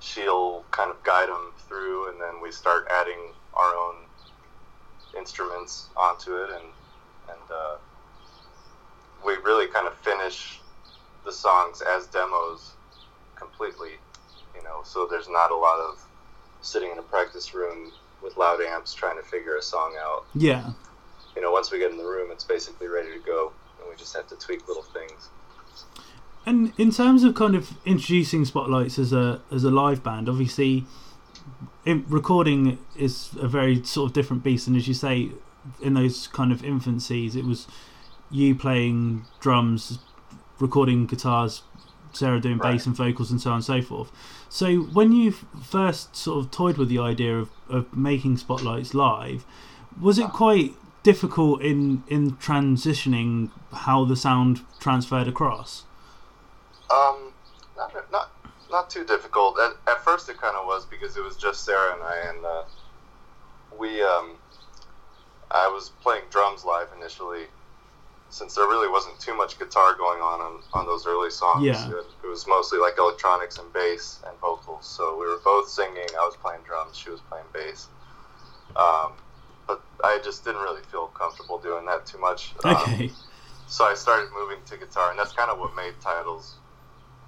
she'll 0.00 0.64
kind 0.70 0.90
of 0.90 1.02
guide 1.04 1.28
them 1.28 1.52
through, 1.68 2.10
and 2.10 2.20
then 2.20 2.40
we 2.42 2.50
start 2.50 2.86
adding 2.90 3.32
our 3.54 3.74
own 3.74 3.96
instruments 5.16 5.88
onto 5.96 6.36
it, 6.36 6.50
and 6.50 6.64
and 7.28 7.50
uh, 7.50 7.76
we 9.24 9.34
really 9.44 9.66
kind 9.68 9.86
of 9.86 9.94
finish 9.98 10.60
the 11.24 11.32
songs 11.32 11.82
as 11.96 12.06
demos 12.08 12.72
completely 13.36 13.92
you 14.56 14.62
know 14.62 14.80
so 14.84 15.06
there's 15.10 15.28
not 15.28 15.50
a 15.50 15.56
lot 15.56 15.78
of 15.78 16.04
sitting 16.60 16.90
in 16.90 16.98
a 16.98 17.02
practice 17.02 17.54
room 17.54 17.92
with 18.22 18.36
loud 18.36 18.60
amps 18.60 18.94
trying 18.94 19.16
to 19.16 19.22
figure 19.22 19.56
a 19.56 19.62
song 19.62 19.94
out 20.00 20.24
Yeah. 20.34 20.70
you 21.34 21.42
know 21.42 21.50
once 21.50 21.70
we 21.72 21.78
get 21.78 21.90
in 21.90 21.96
the 21.98 22.04
room 22.04 22.30
it's 22.30 22.44
basically 22.44 22.88
ready 22.88 23.12
to 23.12 23.18
go 23.20 23.52
and 23.80 23.88
we 23.90 23.96
just 23.96 24.14
have 24.14 24.28
to 24.28 24.36
tweak 24.36 24.66
little 24.68 24.82
things 24.84 25.28
And 26.44 26.72
in 26.76 26.90
terms 26.90 27.22
of 27.24 27.34
kind 27.34 27.54
of 27.54 27.70
introducing 27.84 28.44
Spotlights 28.44 28.98
as 28.98 29.12
a 29.12 29.40
as 29.52 29.62
a 29.64 29.70
live 29.70 30.02
band, 30.02 30.28
obviously, 30.28 30.84
in, 31.84 32.04
recording 32.08 32.78
is 32.96 33.30
a 33.40 33.46
very 33.46 33.84
sort 33.84 34.08
of 34.10 34.12
different 34.12 34.42
beast. 34.42 34.66
And 34.66 34.76
as 34.76 34.88
you 34.88 34.94
say, 34.94 35.30
in 35.80 35.94
those 35.94 36.26
kind 36.26 36.50
of 36.50 36.62
infancies, 36.62 37.36
it 37.36 37.44
was 37.44 37.68
you 38.28 38.56
playing 38.56 39.24
drums, 39.38 40.00
recording 40.58 41.06
guitars, 41.06 41.62
Sarah 42.12 42.40
doing 42.40 42.58
Right. 42.58 42.72
bass 42.72 42.86
and 42.86 42.94
vocals 42.94 43.30
and 43.30 43.40
so 43.40 43.50
on 43.50 43.56
and 43.56 43.64
so 43.64 43.80
forth. 43.82 44.10
So 44.48 44.76
when 44.78 45.12
you 45.12 45.32
first 45.32 46.14
sort 46.14 46.44
of 46.44 46.50
toyed 46.50 46.76
with 46.76 46.88
the 46.88 46.98
idea 46.98 47.38
of, 47.38 47.50
of 47.68 47.96
making 47.96 48.36
spotlights 48.36 48.92
live, 48.94 49.44
was 50.00 50.18
it 50.18 50.30
quite 50.30 50.74
difficult 51.02 51.60
in 51.62 52.04
in 52.08 52.32
transitioning 52.32 53.50
how 53.72 54.04
the 54.04 54.16
sound 54.16 54.60
transferred 54.78 55.28
across? 55.28 55.84
Um, 56.90 57.32
not 57.76 57.94
not 58.12 58.30
not 58.70 58.90
too 58.90 59.04
difficult. 59.04 59.58
At, 59.58 59.72
at 59.90 60.04
first, 60.04 60.28
it 60.28 60.38
kind 60.38 60.56
of 60.56 60.66
was 60.66 60.84
because 60.86 61.16
it 61.16 61.22
was 61.24 61.36
just 61.36 61.64
Sarah 61.64 61.94
and 61.94 62.02
I, 62.02 62.16
and 62.28 62.44
uh, 62.44 62.62
we 63.78 64.02
um, 64.02 64.36
I 65.50 65.68
was 65.68 65.90
playing 66.02 66.24
drums 66.30 66.64
live 66.64 66.88
initially, 66.96 67.46
since 68.32 68.54
there 68.54 68.66
really 68.66 68.88
wasn't 68.88 69.20
too 69.20 69.36
much 69.36 69.58
guitar 69.58 69.94
going 69.94 70.20
on 70.20 70.40
on, 70.40 70.62
on 70.72 70.86
those 70.86 71.06
early 71.06 71.30
songs. 71.30 71.64
Yeah. 71.64 71.88
It, 71.90 72.06
it 72.24 72.26
was 72.26 72.46
mostly 72.48 72.78
like 72.78 72.94
electronics 72.96 73.58
and 73.58 73.70
bass 73.74 74.20
and 74.26 74.36
vocals. 74.40 74.86
So 74.86 75.18
we 75.20 75.26
were 75.26 75.38
both 75.44 75.68
singing. 75.68 76.08
I 76.18 76.24
was 76.24 76.34
playing 76.36 76.62
drums. 76.66 76.96
She 76.96 77.10
was 77.10 77.20
playing 77.20 77.44
bass. 77.52 77.88
Um, 78.74 79.12
but 79.66 79.82
I 80.02 80.18
just 80.24 80.44
didn't 80.44 80.62
really 80.62 80.80
feel 80.90 81.08
comfortable 81.08 81.58
doing 81.58 81.84
that 81.86 82.06
too 82.06 82.18
much. 82.18 82.54
Um, 82.64 82.72
Okay. 82.94 83.10
so 83.66 83.84
I 83.84 83.94
started 83.94 84.30
moving 84.32 84.58
to 84.64 84.78
guitar, 84.78 85.10
and 85.10 85.18
that's 85.18 85.34
kind 85.34 85.50
of 85.50 85.58
what 85.58 85.76
made 85.76 85.92
Tidals 86.00 86.54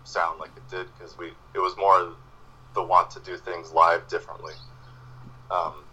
sound 0.04 0.40
like 0.40 0.50
it 0.56 0.68
did 0.70 0.86
because 0.96 1.18
we 1.18 1.28
it 1.54 1.58
was 1.58 1.76
more 1.76 2.14
the 2.74 2.82
want 2.82 3.10
to 3.10 3.20
do 3.20 3.36
things 3.36 3.72
live 3.72 4.08
differently. 4.08 4.54
Um, 5.50 5.84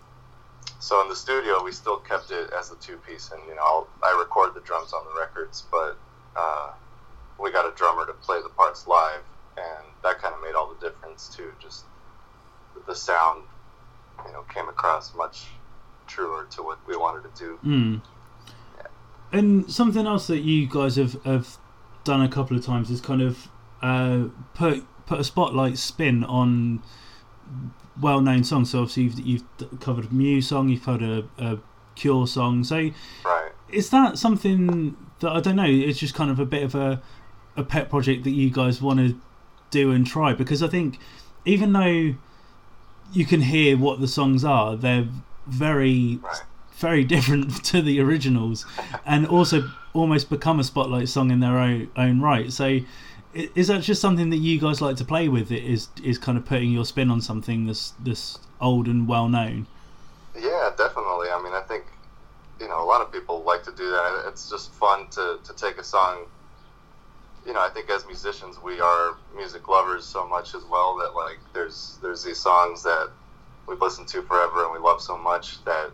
so 0.82 1.00
in 1.04 1.10
the 1.10 1.16
studio, 1.16 1.64
we 1.64 1.72
still 1.72 1.98
kept 1.98 2.32
it 2.32 2.50
as 2.58 2.72
a 2.72 2.76
two 2.78 2.98
piece, 2.98 3.32
and 3.32 3.40
you 3.48 3.54
know 3.54 3.62
I'll, 3.62 3.88
I 4.04 4.18
record 4.18 4.56
the 4.56 4.62
drums 4.62 4.94
on 4.94 5.06
the 5.06 5.20
records, 5.20 5.64
but 5.72 5.96
uh, 6.36 6.72
we 7.40 7.52
got 7.52 7.72
a 7.72 7.76
drummer 7.76 8.08
to 8.08 8.14
play 8.14 8.42
the 8.42 8.50
parts 8.50 8.88
live, 8.88 9.22
and 9.58 9.86
that 10.04 10.20
kind 10.20 10.34
of 10.34 10.42
made 10.42 10.56
all 10.56 10.74
the 10.74 10.90
difference 10.90 11.30
too. 11.34 11.54
Just 11.62 11.86
the 12.88 12.96
sound, 12.96 13.44
you 14.26 14.34
know, 14.34 14.42
came 14.54 14.68
across 14.70 15.14
much 15.14 15.46
truer 16.08 16.48
to 16.50 16.64
what 16.64 16.80
we 16.88 16.98
wanted 16.98 17.34
to 17.36 17.40
do. 17.40 17.60
Mm. 17.64 18.02
And 19.32 19.72
something 19.72 20.08
else 20.08 20.26
that 20.28 20.40
you 20.40 20.68
guys 20.68 20.96
have, 20.96 21.24
have 21.24 21.58
done 22.04 22.24
a 22.24 22.28
couple 22.28 22.58
of 22.58 22.66
times 22.66 22.90
is 22.90 23.00
kind 23.00 23.22
of 23.22 23.50
uh, 23.84 24.30
put 24.56 24.84
put 25.06 25.20
a 25.20 25.24
spotlight 25.24 25.78
spin 25.78 26.24
on 26.24 26.82
well 28.00 28.22
known 28.22 28.44
songs. 28.44 28.72
So 28.72 28.80
obviously 28.80 29.04
you've, 29.04 29.20
you've 29.20 29.80
covered 29.80 30.06
a 30.06 30.14
Mew 30.14 30.42
song, 30.42 30.70
you've 30.70 30.84
covered 30.84 31.02
a, 31.04 31.44
a 31.44 31.60
Cure 31.96 32.26
song. 32.28 32.64
So 32.64 32.90
Right. 33.26 33.52
is 33.70 33.90
that 33.90 34.18
something 34.18 34.96
that 35.20 35.32
I 35.32 35.40
don't 35.40 35.56
know? 35.58 35.66
It's 35.66 36.00
just 36.00 36.14
kind 36.16 36.32
of 36.32 36.40
a 36.40 36.46
bit 36.46 36.64
of 36.64 36.76
a 36.76 37.02
a 37.58 37.64
pet 37.64 37.90
project 37.90 38.24
that 38.24 38.32
you 38.32 38.50
guys 38.50 38.82
want 38.82 39.00
to 39.00 39.20
do 39.72 39.92
and 39.92 40.08
try 40.08 40.34
because 40.34 40.64
I 40.64 40.68
think 40.70 40.98
even 41.44 41.74
though 41.74 42.16
you 43.14 43.26
can 43.26 43.42
hear 43.42 43.78
what 43.78 44.00
the 44.00 44.08
songs 44.08 44.44
are, 44.46 44.76
they're 44.78 45.08
very 45.48 46.20
Right. 46.24 46.44
very 46.78 47.04
different 47.16 47.64
to 47.66 47.82
the 47.82 48.00
originals, 48.00 48.66
and 49.06 49.28
also 49.28 49.70
almost 49.94 50.30
become 50.30 50.60
a 50.60 50.64
spotlight 50.64 51.10
song 51.10 51.30
in 51.30 51.42
their 51.42 51.58
own 51.58 51.90
own 51.98 52.22
right. 52.22 52.52
So, 52.54 52.80
is 53.34 53.68
that 53.68 53.82
just 53.82 54.02
something 54.02 54.30
that 54.30 54.38
you 54.38 54.60
guys 54.60 54.82
like 54.82 54.98
to 54.98 55.06
play 55.06 55.30
with? 55.30 55.52
It 55.52 55.64
is 55.64 55.90
is 56.04 56.18
kind 56.18 56.38
of 56.38 56.46
putting 56.46 56.72
your 56.72 56.86
spin 56.86 57.10
on 57.10 57.22
something 57.22 57.66
that's 57.66 57.92
this 58.00 58.38
old 58.60 58.88
and 58.88 59.08
well 59.08 59.28
known. 59.30 59.68
Yeah, 60.36 60.72
definitely. 60.78 61.30
I 61.30 61.42
mean, 61.44 61.54
I 61.54 61.62
think 61.62 61.86
you 62.60 62.68
know 62.68 62.84
a 62.84 62.86
lot 62.86 63.02
of 63.02 63.12
people 63.12 63.44
like 63.44 63.64
to 63.64 63.72
do 63.72 63.90
that. 63.90 64.26
It's 64.28 64.50
just 64.50 64.72
fun 64.74 65.08
to, 65.12 65.40
to 65.44 65.54
take 65.56 65.78
a 65.78 65.84
song. 65.84 66.26
You 67.46 67.54
know, 67.54 67.62
I 67.62 67.70
think 67.70 67.90
as 67.90 68.06
musicians, 68.06 68.62
we 68.62 68.80
are 68.80 69.16
music 69.36 69.68
lovers 69.68 70.06
so 70.06 70.28
much 70.28 70.54
as 70.54 70.64
well 70.66 70.98
that 70.98 71.16
like 71.16 71.40
there's 71.54 71.98
there's 72.02 72.24
these 72.24 72.40
songs 72.40 72.84
that 72.84 73.10
we've 73.68 73.82
listened 73.82 74.08
to 74.10 74.22
forever 74.24 74.64
and 74.64 74.74
we 74.74 74.80
love 74.80 75.02
so 75.02 75.18
much 75.18 75.64
that 75.66 75.90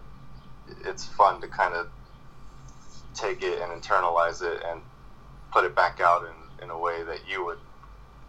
it's 0.86 1.06
fun 1.06 1.40
to 1.42 1.48
kind 1.48 1.74
of 1.74 1.88
take 3.14 3.42
it 3.42 3.62
and 3.62 3.82
internalize 3.82 4.42
it 4.42 4.62
and 4.66 4.82
put 5.52 5.66
it 5.66 5.76
back 5.76 6.00
out 6.00 6.24
in, 6.24 6.36
in 6.62 6.70
a 6.70 6.78
way 6.78 7.04
that 7.04 7.20
you 7.30 7.46
would 7.46 7.60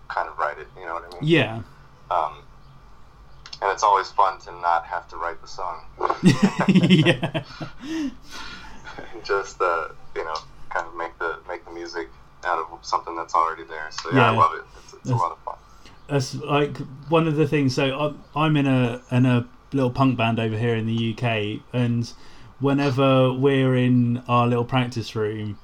kind 0.09 0.29
of 0.29 0.39
write 0.39 0.59
it. 0.59 0.67
You 0.79 0.87
know 0.87 0.95
what 0.95 1.05
I 1.05 1.09
mean? 1.15 1.21
Yeah, 1.23 1.63
Um, 2.11 2.43
and 3.61 3.71
it's 3.73 3.83
always 3.83 4.11
fun 4.11 4.39
to 4.41 4.53
not 4.53 4.85
have 4.87 5.09
to 5.09 5.17
write 5.17 5.41
the 5.43 5.49
song. 5.49 5.81
yeah, 6.23 7.43
just 9.25 9.61
uh, 9.61 9.89
you 10.15 10.25
know, 10.25 10.35
kind 10.71 10.87
of 10.87 10.95
make 10.97 11.19
the 11.19 11.39
make 11.49 11.65
the 11.65 11.71
music 11.73 12.09
out 12.45 12.59
of 12.59 12.85
something 12.85 13.17
that's 13.17 13.35
already 13.35 13.65
there. 13.65 13.89
So 13.91 14.11
yeah, 14.13 14.31
I 14.33 14.37
love 14.37 14.53
it. 14.55 14.63
It's, 14.85 14.95
it's 14.95 15.11
a 15.11 15.17
lot 15.17 15.33
of 15.33 15.39
fun. 15.41 15.57
that's 16.09 16.35
like 16.37 16.77
one 17.09 17.27
of 17.27 17.37
the 17.37 17.47
things. 17.47 17.75
So 17.75 17.99
I'm 17.99 18.25
I'm 18.35 18.57
in 18.57 18.67
a 18.67 19.03
in 19.11 19.27
a 19.27 19.47
little 19.73 19.91
punk 19.91 20.17
band 20.17 20.39
over 20.41 20.57
here 20.57 20.75
in 20.77 20.87
the 20.87 21.15
UK, 21.15 21.61
and 21.73 22.11
whenever 22.61 23.33
we're 23.33 23.77
in 23.77 24.23
our 24.29 24.47
little 24.47 24.65
practice 24.65 25.15
room, 25.15 25.59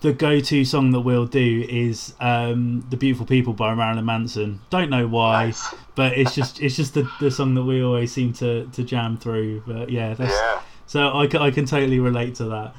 the 0.00 0.12
go-to 0.12 0.64
song 0.64 0.90
that 0.92 1.00
we'll 1.00 1.26
do 1.26 1.66
is 1.68 2.14
um, 2.20 2.86
"The 2.90 2.96
Beautiful 2.96 3.26
People" 3.26 3.52
by 3.52 3.74
Marilyn 3.74 4.04
Manson. 4.04 4.60
Don't 4.70 4.90
know 4.90 5.06
why, 5.06 5.46
Nice. 5.46 5.74
but 5.94 6.12
it's 6.16 6.34
just 6.34 6.60
it's 6.60 6.76
just 6.76 6.94
the, 6.94 7.08
the 7.20 7.30
song 7.30 7.54
that 7.54 7.64
we 7.64 7.82
always 7.82 8.12
seem 8.12 8.32
to, 8.34 8.66
to 8.72 8.82
jam 8.82 9.16
through. 9.16 9.62
But 9.66 9.90
yeah, 9.90 10.14
that's, 10.14 10.32
Yeah, 10.32 10.60
so 10.86 11.08
I, 11.08 11.24
I 11.46 11.50
can 11.50 11.66
totally 11.66 12.00
relate 12.00 12.34
to 12.36 12.44
that. 12.46 12.74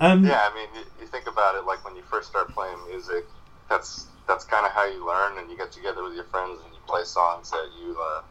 Um, 0.00 0.24
yeah. 0.24 0.48
I 0.50 0.54
mean, 0.54 0.68
you, 0.74 0.82
you 1.00 1.06
think 1.06 1.26
about 1.26 1.54
it, 1.56 1.64
like 1.66 1.84
when 1.84 1.96
you 1.96 2.02
first 2.02 2.28
start 2.28 2.48
playing 2.52 2.76
music, 2.88 3.24
that's 3.68 4.06
that's 4.26 4.44
kind 4.44 4.66
of 4.66 4.72
how 4.72 4.86
you 4.86 5.06
learn, 5.06 5.38
and 5.38 5.50
you 5.50 5.56
get 5.56 5.72
together 5.72 6.02
with 6.02 6.14
your 6.14 6.24
friends 6.24 6.60
and 6.64 6.72
you 6.72 6.80
play 6.86 7.04
songs 7.04 7.50
that 7.50 7.68
you 7.80 7.96
uh, 8.00 8.22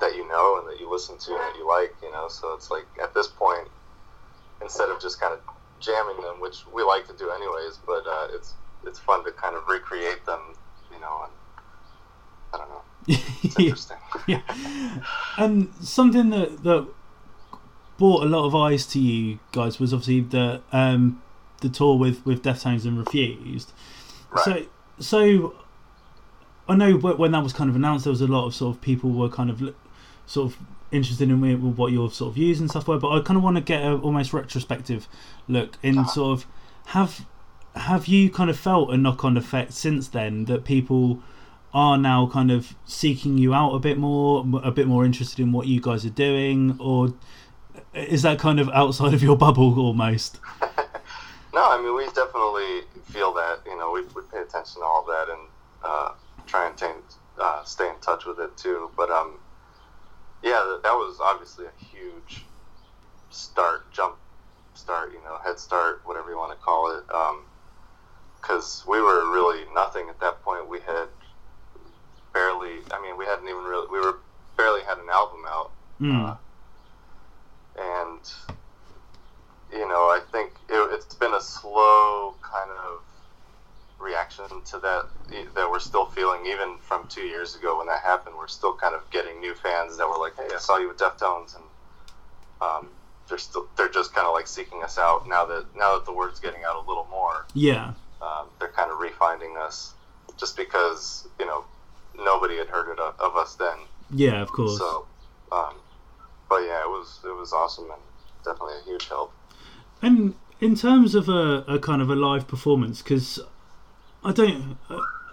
that 0.00 0.14
you 0.16 0.26
know 0.28 0.58
and 0.58 0.68
that 0.68 0.80
you 0.80 0.90
listen 0.90 1.18
to 1.18 1.30
and 1.32 1.40
that 1.40 1.56
you 1.56 1.66
like. 1.68 1.94
You 2.02 2.10
know, 2.12 2.28
so 2.28 2.54
it's 2.54 2.70
like 2.70 2.86
at 3.02 3.14
this 3.14 3.28
point, 3.28 3.68
instead 4.62 4.88
of 4.88 5.00
just 5.00 5.20
kind 5.20 5.32
of 5.34 5.40
jamming 5.82 6.20
them, 6.22 6.40
which 6.40 6.64
we 6.72 6.82
like 6.82 7.06
to 7.08 7.14
do 7.14 7.30
anyways, 7.30 7.78
but 7.86 8.06
uh, 8.06 8.28
it's 8.30 8.54
it's 8.86 8.98
fun 8.98 9.24
to 9.24 9.32
kind 9.32 9.56
of 9.56 9.66
recreate 9.68 10.24
them. 10.26 10.40
You 10.92 11.00
know, 11.00 11.24
and 11.24 11.32
I 12.54 12.58
don't 12.58 12.68
know. 12.68 12.82
It's 13.44 13.58
interesting. 13.58 13.96
yeah. 14.26 14.42
And 15.36 15.72
something 15.80 16.30
that 16.30 16.62
that 16.62 16.88
brought 17.98 18.22
a 18.22 18.26
lot 18.26 18.46
of 18.46 18.54
eyes 18.54 18.86
to 18.86 18.98
you 18.98 19.38
guys 19.52 19.78
was 19.78 19.92
obviously 19.92 20.20
the 20.20 20.62
um 20.72 21.22
the 21.60 21.68
tour 21.68 21.98
with 21.98 22.24
with 22.24 22.42
Deftones 22.42 22.84
and 22.84 22.98
Refused. 22.98 23.72
Right. 24.30 24.44
So 24.44 24.66
so 24.98 25.54
I 26.68 26.76
know 26.76 26.96
when 26.96 27.32
that 27.32 27.42
was 27.42 27.52
kind 27.52 27.68
of 27.68 27.76
announced, 27.76 28.04
there 28.04 28.12
was 28.12 28.20
a 28.20 28.26
lot 28.26 28.46
of 28.46 28.54
sort 28.54 28.76
of 28.76 28.82
people 28.82 29.10
were 29.10 29.28
kind 29.28 29.50
of 29.50 29.74
sort 30.26 30.52
of 30.52 30.58
interested 30.92 31.30
in 31.30 31.38
wh- 31.40 31.78
what 31.78 31.92
your 31.92 32.10
sort 32.10 32.28
of 32.30 32.34
views 32.34 32.60
and 32.60 32.70
stuff 32.70 32.86
were. 32.88 32.98
But 32.98 33.10
I 33.10 33.20
kind 33.20 33.36
of 33.36 33.42
want 33.42 33.56
to 33.56 33.62
get 33.62 33.82
a 33.82 33.96
almost 33.96 34.32
retrospective 34.32 35.08
look 35.48 35.76
in 35.82 35.98
Uh-huh. 35.98 36.08
sort 36.10 36.38
of 36.38 36.46
have 36.86 37.26
have 37.74 38.06
you 38.06 38.30
kind 38.30 38.50
of 38.50 38.58
felt 38.58 38.92
a 38.92 38.96
knock 38.96 39.24
on 39.24 39.36
effect 39.36 39.72
since 39.72 40.08
then 40.08 40.44
that 40.44 40.64
people 40.64 41.22
are 41.72 41.96
now 41.96 42.26
kind 42.26 42.50
of 42.50 42.74
seeking 42.84 43.38
you 43.38 43.54
out 43.54 43.70
a 43.72 43.78
bit 43.78 43.96
more, 43.96 44.44
a 44.62 44.70
bit 44.70 44.86
more 44.86 45.06
interested 45.06 45.40
in 45.40 45.52
what 45.52 45.66
you 45.66 45.80
guys 45.80 46.04
are 46.04 46.10
doing, 46.10 46.76
or 46.78 47.14
is 47.94 48.20
that 48.20 48.38
kind 48.38 48.60
of 48.60 48.68
outside 48.70 49.14
of 49.14 49.22
your 49.22 49.36
bubble 49.46 49.78
almost? 49.80 50.38
No, 51.54 51.62
I 51.70 51.76
mean 51.82 51.94
we 51.94 52.06
definitely 52.06 52.80
feel 53.12 53.34
that. 53.34 53.58
You 53.66 53.76
know, 53.78 53.90
we, 53.90 54.00
we 54.14 54.22
pay 54.32 54.38
attention 54.38 54.80
to 54.80 54.86
all 54.86 55.04
that 55.04 55.28
and 55.28 55.40
uh, 55.84 56.12
try 56.46 56.70
andtain, 56.70 56.94
uh, 57.38 57.62
stay 57.64 57.88
in 57.90 57.96
touch 58.00 58.24
with 58.24 58.38
it 58.38 58.56
too. 58.56 58.90
But 58.96 59.10
um, 59.10 59.34
yeah, 60.42 60.78
that, 60.82 60.92
was 60.92 61.18
obviously 61.22 61.66
a 61.66 61.84
huge 61.84 62.44
start, 63.30 63.90
jump 63.92 64.16
start, 64.74 65.12
you 65.12 65.22
know, 65.22 65.38
head 65.44 65.58
start, 65.58 66.02
whatever 66.04 66.30
you 66.30 66.36
want 66.36 66.52
to 66.52 66.64
call 66.64 66.96
it. 66.96 67.04
Because 68.40 68.84
we 68.88 69.00
were 69.00 69.30
really 69.30 69.64
nothing 69.74 70.08
at 70.08 70.18
that 70.20 70.42
point. 70.42 70.68
We 70.68 70.80
had 70.80 71.08
barely. 72.32 72.78
I 72.90 73.00
mean, 73.00 73.16
we 73.16 73.24
hadn't 73.24 73.48
even 73.48 73.62
really. 73.62 73.86
We 73.90 74.00
were 74.00 74.18
barely 74.56 74.82
had 74.82 74.98
an 74.98 75.08
album 75.10 75.44
out. 75.48 75.70
Mm. 76.00 76.30
Uh, 76.30 76.36
and 77.78 78.32
you 79.72 79.88
know, 79.88 80.10
I 80.10 80.20
think 80.30 80.52
it, 80.68 80.88
it's 80.92 81.14
been 81.14 81.34
a 81.34 81.40
slow 81.40 82.34
kind 82.42 82.70
of 82.70 83.02
reaction 84.02 84.44
to 84.66 84.78
that 84.80 85.06
that 85.54 85.70
we're 85.70 85.78
still 85.80 86.06
feeling, 86.06 86.44
even 86.46 86.76
from 86.78 87.06
two 87.08 87.22
years 87.22 87.54
ago 87.56 87.78
when 87.78 87.86
that 87.86 88.02
happened. 88.02 88.34
We're 88.36 88.48
still 88.48 88.74
kind 88.74 88.94
of 88.94 89.08
getting 89.10 89.40
new 89.40 89.54
fans 89.54 89.96
that 89.98 90.08
were 90.08 90.18
like, 90.18 90.36
"Hey, 90.36 90.48
I 90.54 90.58
saw 90.58 90.76
you 90.78 90.88
with 90.88 90.98
Deftones," 90.98 91.54
and 91.56 91.64
um, 92.60 92.88
they're 93.28 93.38
still 93.38 93.66
they're 93.76 93.88
just 93.88 94.14
kind 94.14 94.26
of 94.26 94.34
like 94.34 94.46
seeking 94.46 94.82
us 94.82 94.98
out 94.98 95.28
now 95.28 95.44
that 95.46 95.66
now 95.76 95.94
that 95.94 96.04
the 96.04 96.12
word's 96.12 96.40
getting 96.40 96.64
out 96.64 96.76
a 96.76 96.88
little 96.88 97.06
more. 97.10 97.46
yeah, 97.54 97.94
Um, 98.20 98.48
they're 98.58 98.68
kind 98.68 98.90
of 98.90 98.98
refinding 98.98 99.56
us, 99.56 99.94
just 100.36 100.56
because 100.56 101.26
you 101.38 101.46
know 101.46 101.64
nobody 102.18 102.56
had 102.58 102.68
heard 102.68 102.90
it 102.92 102.98
of, 102.98 103.18
of 103.20 103.36
us 103.36 103.54
then. 103.54 103.76
yeah, 104.10 104.42
of 104.42 104.52
course. 104.52 104.78
So, 104.78 105.06
um, 105.50 105.74
but 106.48 106.58
yeah, 106.62 106.82
it 106.82 106.88
was 106.88 107.20
it 107.24 107.34
was 107.34 107.52
awesome 107.52 107.84
and 107.90 108.02
definitely 108.44 108.74
a 108.80 108.84
huge 108.84 109.08
help. 109.08 109.32
And 110.02 110.34
in 110.60 110.74
terms 110.76 111.14
of 111.14 111.28
a, 111.28 111.64
a 111.68 111.78
kind 111.78 112.02
of 112.02 112.10
a 112.10 112.14
live 112.16 112.46
performance, 112.48 113.02
because 113.02 113.40
I 114.24 114.32
don't, 114.32 114.78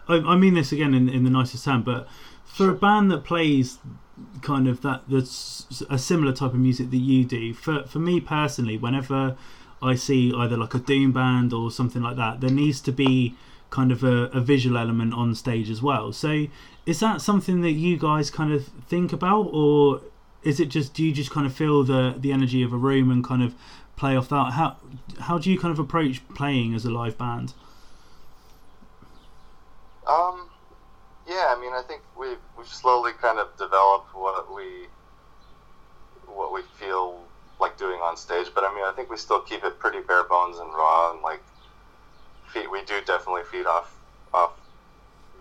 I, 0.08 0.16
I 0.16 0.36
mean 0.36 0.56
this 0.56 0.72
again 0.72 0.94
in, 0.94 1.10
in 1.10 1.24
the 1.24 1.30
nicest 1.30 1.66
term, 1.66 1.84
but 1.84 2.08
for 2.46 2.70
a 2.70 2.74
band 2.74 3.12
that 3.12 3.24
plays 3.24 3.78
kind 4.42 4.68
of 4.68 4.82
that 4.82 5.04
that's 5.08 5.84
a 5.90 5.98
similar 5.98 6.34
type 6.34 6.54
of 6.54 6.60
music 6.60 6.90
that 6.90 6.98
you 6.98 7.24
do, 7.24 7.54
for 7.54 7.84
for 7.84 8.00
me 8.00 8.20
personally, 8.20 8.78
whenever 8.78 9.38
I 9.82 9.96
see 9.96 10.34
either 10.34 10.58
like 10.58 10.74
a 10.74 10.80
doom 10.80 11.12
band 11.12 11.54
or 11.54 11.72
something 11.72 12.02
like 12.02 12.18
that, 12.18 12.42
there 12.42 12.50
needs 12.50 12.82
to 12.82 12.92
be 12.92 13.36
kind 13.70 13.92
of 13.92 14.04
a, 14.04 14.26
a 14.34 14.42
visual 14.42 14.78
element 14.78 15.14
on 15.14 15.36
stage 15.36 15.70
as 15.70 15.82
well. 15.82 16.12
So 16.12 16.48
is 16.86 17.00
that 17.02 17.22
something 17.22 17.62
that 17.62 17.74
you 17.74 17.98
guys 17.98 18.32
kind 18.32 18.52
of 18.52 18.68
think 18.88 19.14
about, 19.14 19.50
or 19.54 20.02
is 20.44 20.60
it 20.60 20.70
just 20.70 20.94
do 20.94 21.04
you 21.04 21.14
just 21.14 21.32
kind 21.32 21.46
of 21.46 21.54
feel 21.54 21.84
the 21.84 22.16
the 22.18 22.32
energy 22.32 22.64
of 22.64 22.74
a 22.74 22.78
room 22.78 23.12
and 23.12 23.24
kind 23.24 23.44
of 23.44 23.54
play 23.96 24.16
off 24.16 24.30
that? 24.30 24.54
How 24.54 24.78
how 25.22 25.38
do 25.38 25.52
you 25.52 25.60
kind 25.60 25.72
of 25.72 25.80
approach 25.80 26.28
playing 26.30 26.74
as 26.74 26.86
a 26.86 26.90
live 26.90 27.18
band? 27.18 27.54
Um, 30.08 30.50
yeah, 31.28 31.54
I 31.56 31.62
mean, 31.62 31.72
I 31.72 31.84
think 31.88 32.02
we've 32.20 32.40
we've 32.58 32.59
slowly 32.70 33.12
kind 33.14 33.40
of 33.40 33.56
developed 33.58 34.14
what 34.16 34.54
we 34.54 34.88
what 36.28 36.54
we 36.54 36.62
feel 36.78 37.20
like 37.60 37.78
doing 37.78 38.00
on 38.00 38.16
stage, 38.16 38.48
but 38.54 38.64
I 38.64 38.74
mean, 38.74 38.84
I 38.84 38.94
think 38.96 39.10
we 39.10 39.18
still 39.18 39.42
keep 39.42 39.64
it 39.64 39.80
pretty 39.80 40.00
bare 40.02 40.24
bones 40.24 40.58
and 40.58 40.70
raw, 40.74 41.12
and 41.12 41.22
like 41.22 41.42
feed, 42.48 42.68
we 42.72 42.84
do 42.86 43.02
definitely 43.06 43.44
feed 43.52 43.66
off 43.66 43.94
off 44.34 44.52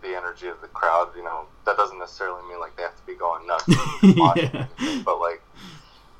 the 0.02 0.16
energy 0.16 0.48
of 0.48 0.60
the 0.60 0.68
crowd. 0.68 1.10
You 1.16 1.22
know, 1.22 1.46
that 1.64 1.76
doesn't 1.76 1.98
necessarily 1.98 2.42
mean 2.48 2.60
like 2.60 2.76
they 2.76 2.82
have 2.82 2.96
to 2.96 3.06
be 3.06 3.14
going 3.14 3.46
nuts, 3.46 3.64
yeah. 4.02 4.66
but 5.04 5.20
like 5.20 5.42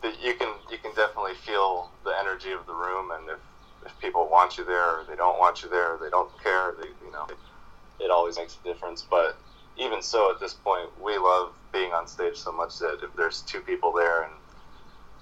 the, 0.03 0.13
you 0.23 0.35
can 0.35 0.53
you 0.71 0.79
can 0.79 0.95
definitely 0.95 1.35
feel 1.35 1.91
the 2.05 2.13
energy 2.21 2.53
of 2.53 2.67
the 2.67 2.75
room, 2.75 3.11
and 3.11 3.29
if 3.31 3.39
if 3.87 3.99
people 4.01 4.29
want 4.31 4.59
you 4.59 4.65
there 4.65 5.01
or 5.01 5.05
they 5.09 5.17
don't 5.17 5.39
want 5.39 5.63
you 5.63 5.69
there, 5.69 5.95
or 5.95 5.99
they 5.99 6.11
don't 6.11 6.31
care, 6.43 6.75
they 6.81 6.89
you 7.05 7.13
know, 7.13 7.27
it, 7.29 8.05
it 8.05 8.11
always 8.11 8.37
makes 8.37 8.57
a 8.63 8.69
difference. 8.69 9.03
But 9.03 9.37
even 9.79 10.03
so, 10.03 10.31
at 10.31 10.41
this 10.41 10.55
point, 10.55 10.89
we 11.03 11.17
love 11.19 11.53
being 11.73 11.93
on 11.93 12.07
stage 12.07 12.37
so 12.37 12.53
much 12.53 12.79
that 12.79 13.01
if 13.03 13.15
there's 13.17 13.43
two 13.43 13.61
people 13.61 13.93
there 13.93 14.23
and 14.23 14.33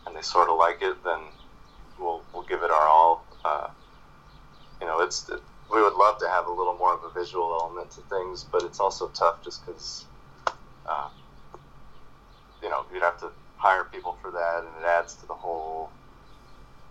and 0.07 0.17
they 0.17 0.23
sort 0.23 0.49
of 0.49 0.57
like 0.57 0.79
it, 0.83 1.03
then 1.05 1.19
we'll 1.99 2.23
we'll 2.33 2.45
give 2.45 2.63
it 2.63 2.71
our 2.71 2.89
all. 2.89 3.25
Uh, 3.45 3.69
you 4.81 4.87
know, 4.87 5.01
it's 5.01 5.29
it, 5.29 5.41
we 5.71 5.83
would 5.83 5.95
love 5.95 6.19
to 6.21 6.29
have 6.29 6.47
a 6.47 6.53
little 6.53 6.77
more 6.79 6.95
of 6.95 7.03
a 7.05 7.11
visual 7.11 7.59
element 7.61 7.91
to 7.93 8.01
things, 8.03 8.45
but 8.45 8.63
it's 8.63 8.81
also 8.81 9.09
tough 9.09 9.43
just 9.43 9.65
because 9.67 10.05
uh, 10.87 11.09
you 12.63 12.71
know 12.71 12.85
you'd 12.93 13.03
have 13.03 13.19
to 13.21 13.31
hire 13.57 13.85
people 13.85 14.17
for 14.23 14.31
that, 14.31 14.61
and 14.61 14.69
it 14.83 14.87
adds 14.87 15.15
to 15.17 15.27
the 15.27 15.35
whole 15.35 15.91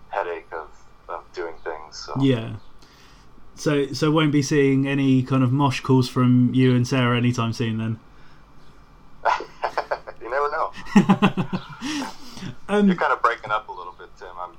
headache 0.10 0.52
of, 0.52 0.70
of 1.10 1.24
doing 1.34 1.56
things. 1.64 1.98
So. 2.06 2.14
Yeah. 2.22 2.56
So, 3.56 3.92
so 3.94 4.12
won't 4.12 4.32
be 4.32 4.42
seeing 4.42 4.88
any 4.88 5.24
kind 5.24 5.44
of 5.44 5.52
mosh 5.52 5.80
calls 5.80 6.10
from 6.10 6.54
you 6.54 6.76
and 6.76 6.88
Sarah 6.88 7.18
anytime 7.18 7.54
soon, 7.54 7.78
then. 7.78 8.00
you 10.22 10.30
never 10.30 10.52
know. 10.52 10.72
um, 12.68 12.88
You're 12.88 12.96
kind 12.96 13.14
of 13.14 13.22
breaking 13.22 13.52
up 13.52 13.68
a 13.70 13.72
little 13.72 13.96
bit, 13.98 14.10
Tim. 14.20 14.28
I'm. 14.38 14.52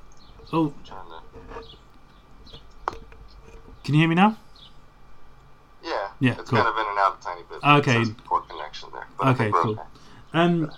Oh. 0.52 0.72
Trying 0.84 1.06
to... 1.08 2.98
Can 3.84 3.94
you 3.94 4.00
hear 4.00 4.08
me 4.08 4.14
now? 4.14 4.36
Yeah. 5.84 6.08
Yeah. 6.18 6.40
It's 6.40 6.50
cool. 6.50 6.58
kind 6.58 6.68
of 6.68 6.76
in 6.76 6.86
and 6.88 6.98
out 6.98 7.18
a 7.20 7.24
tiny 7.24 7.42
bit. 7.48 7.62
Okay. 7.62 8.12
Poor 8.24 8.40
connection 8.40 8.88
there. 8.92 9.06
okay. 9.30 9.50
Cool. 9.52 9.72
Okay. 9.72 9.82
Um, 10.32 10.72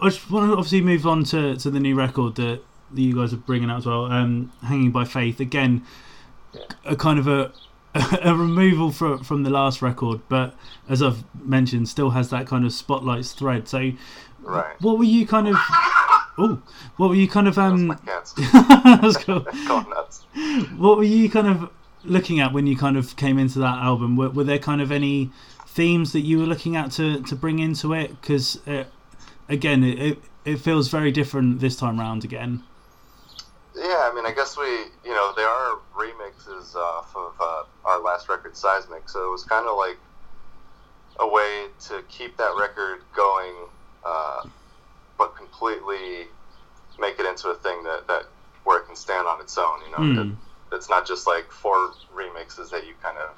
I 0.00 0.08
just 0.08 0.30
want 0.30 0.50
to 0.50 0.56
obviously 0.56 0.80
move 0.80 1.06
on 1.06 1.24
to, 1.24 1.56
to 1.56 1.70
the 1.70 1.80
new 1.80 1.94
record 1.94 2.36
that, 2.36 2.60
that 2.92 3.00
you 3.00 3.14
guys 3.14 3.32
are 3.32 3.38
bringing 3.38 3.70
out 3.70 3.78
as 3.78 3.86
well. 3.86 4.06
Um, 4.06 4.52
Hanging 4.62 4.92
by 4.92 5.04
Faith 5.04 5.40
again. 5.40 5.84
A 6.84 6.96
kind 6.96 7.18
of 7.18 7.26
a 7.26 7.52
a 8.22 8.34
removal 8.34 8.90
from 8.90 9.22
from 9.22 9.42
the 9.44 9.50
last 9.50 9.80
record, 9.80 10.20
but 10.28 10.54
as 10.88 11.02
I've 11.02 11.24
mentioned, 11.44 11.88
still 11.88 12.10
has 12.10 12.30
that 12.30 12.46
kind 12.46 12.64
of 12.64 12.72
spotlights 12.72 13.32
thread. 13.32 13.68
So, 13.68 13.92
right. 14.42 14.74
what 14.80 14.98
were 14.98 15.04
you 15.04 15.26
kind 15.26 15.48
of? 15.48 15.56
Oh, 16.36 16.60
what 16.96 17.10
were 17.10 17.14
you 17.14 17.28
kind 17.28 17.46
of? 17.46 17.56
Um, 17.58 17.96
That's 18.04 18.32
cool. 19.18 19.46
what 20.76 20.98
were 20.98 21.04
you 21.04 21.30
kind 21.30 21.46
of 21.46 21.70
looking 22.02 22.40
at 22.40 22.52
when 22.52 22.66
you 22.66 22.76
kind 22.76 22.96
of 22.96 23.14
came 23.14 23.38
into 23.38 23.60
that 23.60 23.78
album? 23.78 24.16
Were, 24.16 24.30
were 24.30 24.42
there 24.42 24.58
kind 24.58 24.80
of 24.80 24.90
any 24.90 25.30
themes 25.64 26.12
that 26.12 26.22
you 26.22 26.40
were 26.40 26.46
looking 26.46 26.74
at 26.74 26.90
to 26.92 27.22
to 27.22 27.36
bring 27.36 27.60
into 27.60 27.92
it? 27.92 28.20
Because 28.20 28.60
uh, 28.66 28.82
again, 29.48 29.84
it 29.84 30.18
it 30.44 30.56
feels 30.56 30.88
very 30.88 31.12
different 31.12 31.60
this 31.60 31.76
time 31.76 32.00
round 32.00 32.24
again. 32.24 32.64
Yeah, 33.76 34.08
I 34.10 34.12
mean, 34.14 34.24
I 34.24 34.32
guess 34.32 34.56
we, 34.56 34.64
you 34.64 35.14
know, 35.14 35.32
there 35.36 35.48
are 35.48 35.78
remixes 35.96 36.76
off 36.76 37.14
of 37.16 37.34
uh, 37.40 37.64
our 37.84 38.00
last 38.00 38.28
record, 38.28 38.56
Seismic, 38.56 39.08
so 39.08 39.26
it 39.26 39.30
was 39.30 39.42
kind 39.42 39.66
of 39.66 39.76
like 39.76 39.98
a 41.18 41.28
way 41.28 41.66
to 41.88 42.02
keep 42.08 42.36
that 42.36 42.54
record 42.56 43.00
going, 43.14 43.54
uh, 44.04 44.46
but 45.18 45.36
completely 45.36 46.26
make 47.00 47.18
it 47.18 47.26
into 47.26 47.48
a 47.48 47.54
thing 47.56 47.82
that, 47.82 48.06
that 48.06 48.26
where 48.62 48.80
it 48.80 48.86
can 48.86 48.96
stand 48.96 49.26
on 49.26 49.40
its 49.40 49.58
own. 49.58 49.80
You 49.84 49.90
know, 49.92 50.22
mm. 50.22 50.30
it, 50.30 50.36
it's 50.76 50.88
not 50.88 51.06
just 51.06 51.26
like 51.26 51.50
four 51.50 51.92
remixes 52.14 52.70
that 52.70 52.86
you 52.86 52.94
kind 53.02 53.18
of 53.18 53.30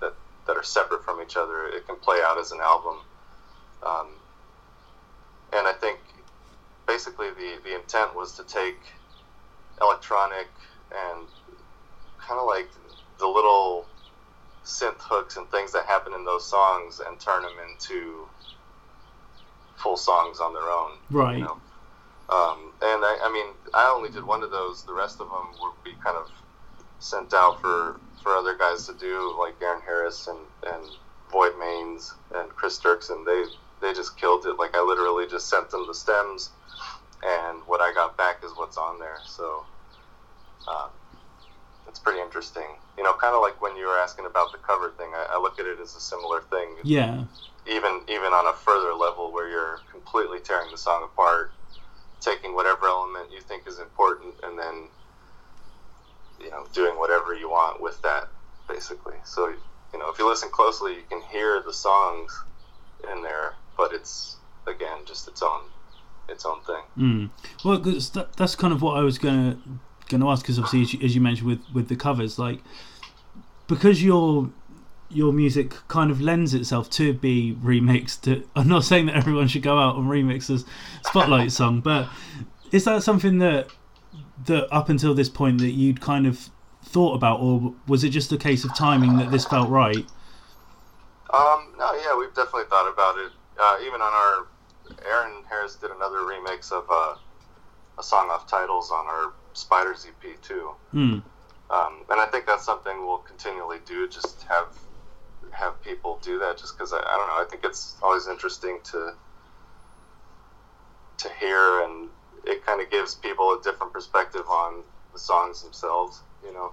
that 0.00 0.14
that 0.46 0.56
are 0.56 0.62
separate 0.62 1.04
from 1.04 1.22
each 1.22 1.36
other. 1.36 1.66
It 1.68 1.86
can 1.86 1.96
play 1.96 2.18
out 2.22 2.38
as 2.38 2.52
an 2.52 2.60
album. 2.60 2.98
Um, 3.82 4.08
and 5.52 5.66
I 5.66 5.72
think 5.72 5.98
basically 6.86 7.30
the, 7.30 7.58
the 7.64 7.74
intent 7.74 8.14
was 8.14 8.32
to 8.36 8.44
take 8.44 8.78
electronic 9.80 10.48
and 10.90 11.26
kind 12.18 12.40
of 12.40 12.46
like 12.46 12.68
the 13.18 13.26
little 13.26 13.86
synth 14.64 14.98
hooks 14.98 15.36
and 15.36 15.50
things 15.50 15.72
that 15.72 15.86
happen 15.86 16.12
in 16.12 16.24
those 16.24 16.46
songs 16.46 17.00
and 17.06 17.18
turn 17.18 17.42
them 17.42 17.52
into 17.70 18.26
full 19.76 19.96
songs 19.96 20.40
on 20.40 20.52
their 20.52 20.68
own. 20.68 20.92
Right. 21.10 21.38
You 21.38 21.44
know? 21.44 21.60
um, 22.28 22.72
and 22.82 23.04
I, 23.04 23.18
I, 23.22 23.32
mean, 23.32 23.54
I 23.72 23.92
only 23.94 24.10
did 24.10 24.24
one 24.24 24.42
of 24.42 24.50
those. 24.50 24.84
The 24.84 24.92
rest 24.92 25.20
of 25.20 25.28
them 25.28 25.48
would 25.60 25.84
be 25.84 25.92
kind 26.04 26.16
of 26.16 26.30
sent 26.98 27.32
out 27.32 27.60
for, 27.60 27.98
for 28.22 28.34
other 28.34 28.56
guys 28.56 28.86
to 28.86 28.94
do, 28.94 29.34
like 29.38 29.54
Aaron 29.62 29.80
Harris 29.82 30.26
and, 30.26 30.38
and 30.66 30.84
Void 31.30 31.58
Mains 31.58 32.14
and 32.34 32.48
Chris 32.50 32.78
Dirksen. 32.78 33.24
They 33.24 33.44
they 33.80 33.94
just 33.94 34.16
killed 34.16 34.44
it. 34.46 34.58
Like 34.58 34.74
I 34.74 34.82
literally 34.82 35.26
just 35.26 35.48
sent 35.48 35.70
them 35.70 35.86
the 35.86 35.94
stems, 35.94 36.50
and 37.22 37.58
what 37.66 37.80
I 37.80 37.92
got 37.92 38.16
back 38.16 38.42
is 38.44 38.52
what's 38.56 38.76
on 38.76 38.98
there. 38.98 39.18
So 39.26 39.64
uh, 40.66 40.88
it's 41.86 41.98
pretty 41.98 42.20
interesting. 42.20 42.66
You 42.96 43.04
know, 43.04 43.12
kind 43.14 43.34
of 43.34 43.42
like 43.42 43.60
when 43.60 43.76
you 43.76 43.86
were 43.86 43.98
asking 43.98 44.26
about 44.26 44.52
the 44.52 44.58
cover 44.58 44.90
thing. 44.90 45.08
I, 45.14 45.34
I 45.36 45.40
look 45.40 45.58
at 45.58 45.66
it 45.66 45.78
as 45.80 45.94
a 45.94 46.00
similar 46.00 46.40
thing. 46.42 46.76
Yeah. 46.82 47.24
Even 47.66 48.00
even 48.08 48.32
on 48.32 48.46
a 48.46 48.52
further 48.52 48.94
level, 48.94 49.32
where 49.32 49.48
you're 49.48 49.80
completely 49.90 50.40
tearing 50.40 50.70
the 50.70 50.78
song 50.78 51.02
apart, 51.04 51.50
taking 52.20 52.54
whatever 52.54 52.86
element 52.86 53.30
you 53.32 53.40
think 53.40 53.66
is 53.66 53.78
important, 53.78 54.34
and 54.42 54.58
then 54.58 54.88
you 56.40 56.50
know 56.50 56.66
doing 56.72 56.98
whatever 56.98 57.34
you 57.34 57.50
want 57.50 57.82
with 57.82 58.00
that, 58.02 58.28
basically. 58.68 59.16
So 59.24 59.48
you 59.92 59.98
know, 59.98 60.10
if 60.10 60.18
you 60.18 60.28
listen 60.28 60.48
closely, 60.50 60.94
you 60.94 61.02
can 61.10 61.20
hear 61.30 61.62
the 61.62 61.72
songs 61.72 62.42
in 63.12 63.22
there 63.22 63.54
but 63.78 63.94
it's 63.94 64.36
again 64.66 64.98
just 65.06 65.26
its 65.28 65.42
own 65.42 65.62
its 66.28 66.44
own 66.44 66.60
thing. 66.62 66.82
Mm. 66.96 67.30
Well, 67.64 67.78
that, 67.78 68.28
that's 68.36 68.54
kind 68.54 68.72
of 68.72 68.82
what 68.82 68.96
I 68.96 69.02
was 69.02 69.18
gonna 69.18 69.58
gonna 70.08 70.28
ask 70.28 70.42
because 70.42 70.58
obviously, 70.58 70.82
as 70.82 70.92
you, 70.94 71.00
as 71.06 71.14
you, 71.14 71.20
mentioned 71.20 71.48
with 71.48 71.60
with 71.72 71.88
the 71.88 71.96
covers, 71.96 72.38
like 72.38 72.60
because 73.66 74.02
your 74.02 74.50
your 75.10 75.32
music 75.32 75.74
kind 75.88 76.10
of 76.10 76.20
lends 76.20 76.52
itself 76.54 76.90
to 76.90 77.12
be 77.14 77.56
remixed. 77.62 78.22
To, 78.22 78.46
I'm 78.56 78.68
not 78.68 78.84
saying 78.84 79.06
that 79.06 79.16
everyone 79.16 79.48
should 79.48 79.62
go 79.62 79.78
out 79.78 79.96
and 79.96 80.06
remix 80.06 80.50
a 80.50 80.64
Spotlight 81.08 81.52
song, 81.52 81.80
but 81.80 82.08
is 82.72 82.84
that 82.84 83.02
something 83.02 83.38
that 83.38 83.68
that 84.46 84.72
up 84.72 84.88
until 84.88 85.14
this 85.14 85.28
point 85.28 85.58
that 85.58 85.72
you'd 85.72 86.00
kind 86.00 86.26
of 86.26 86.50
thought 86.84 87.14
about, 87.14 87.40
or 87.40 87.74
was 87.86 88.04
it 88.04 88.10
just 88.10 88.32
a 88.32 88.36
case 88.36 88.64
of 88.64 88.74
timing 88.74 89.16
that 89.18 89.30
this 89.30 89.44
felt 89.44 89.68
right? 89.68 90.06
Um, 91.30 91.74
no, 91.76 91.92
yeah, 91.94 92.16
we've 92.16 92.32
definitely 92.34 92.64
thought 92.70 92.90
about 92.90 93.18
it 93.18 93.32
uh, 93.58 93.76
even 93.84 94.00
on 94.00 94.12
our 94.12 94.46
Aaron 95.08 95.44
Harris 95.48 95.76
did 95.76 95.90
another 95.90 96.18
remix 96.18 96.70
of 96.72 96.84
uh, 96.90 97.14
a 97.98 98.02
song 98.02 98.28
off 98.30 98.46
Tidals 98.46 98.90
on 98.90 99.06
our 99.06 99.32
Spiders 99.52 100.06
EP 100.06 100.40
too. 100.42 100.70
Mm. 100.94 101.22
Um, 101.70 102.04
and 102.10 102.20
I 102.20 102.26
think 102.26 102.46
that's 102.46 102.64
something 102.64 103.06
we'll 103.06 103.18
continually 103.18 103.78
do. 103.84 104.08
Just 104.08 104.42
have 104.44 104.68
have 105.50 105.80
people 105.82 106.18
do 106.22 106.38
that, 106.38 106.58
just 106.58 106.76
because 106.76 106.92
I, 106.92 106.98
I 106.98 107.16
don't 107.16 107.28
know. 107.28 107.44
I 107.44 107.46
think 107.48 107.64
it's 107.64 107.96
always 108.02 108.28
interesting 108.28 108.78
to 108.84 109.14
to 111.18 111.28
hear, 111.40 111.82
and 111.82 112.08
it 112.44 112.64
kind 112.64 112.80
of 112.80 112.90
gives 112.90 113.14
people 113.14 113.52
a 113.52 113.62
different 113.62 113.92
perspective 113.92 114.46
on 114.48 114.82
the 115.12 115.18
songs 115.18 115.62
themselves. 115.62 116.22
You 116.44 116.52
know. 116.54 116.72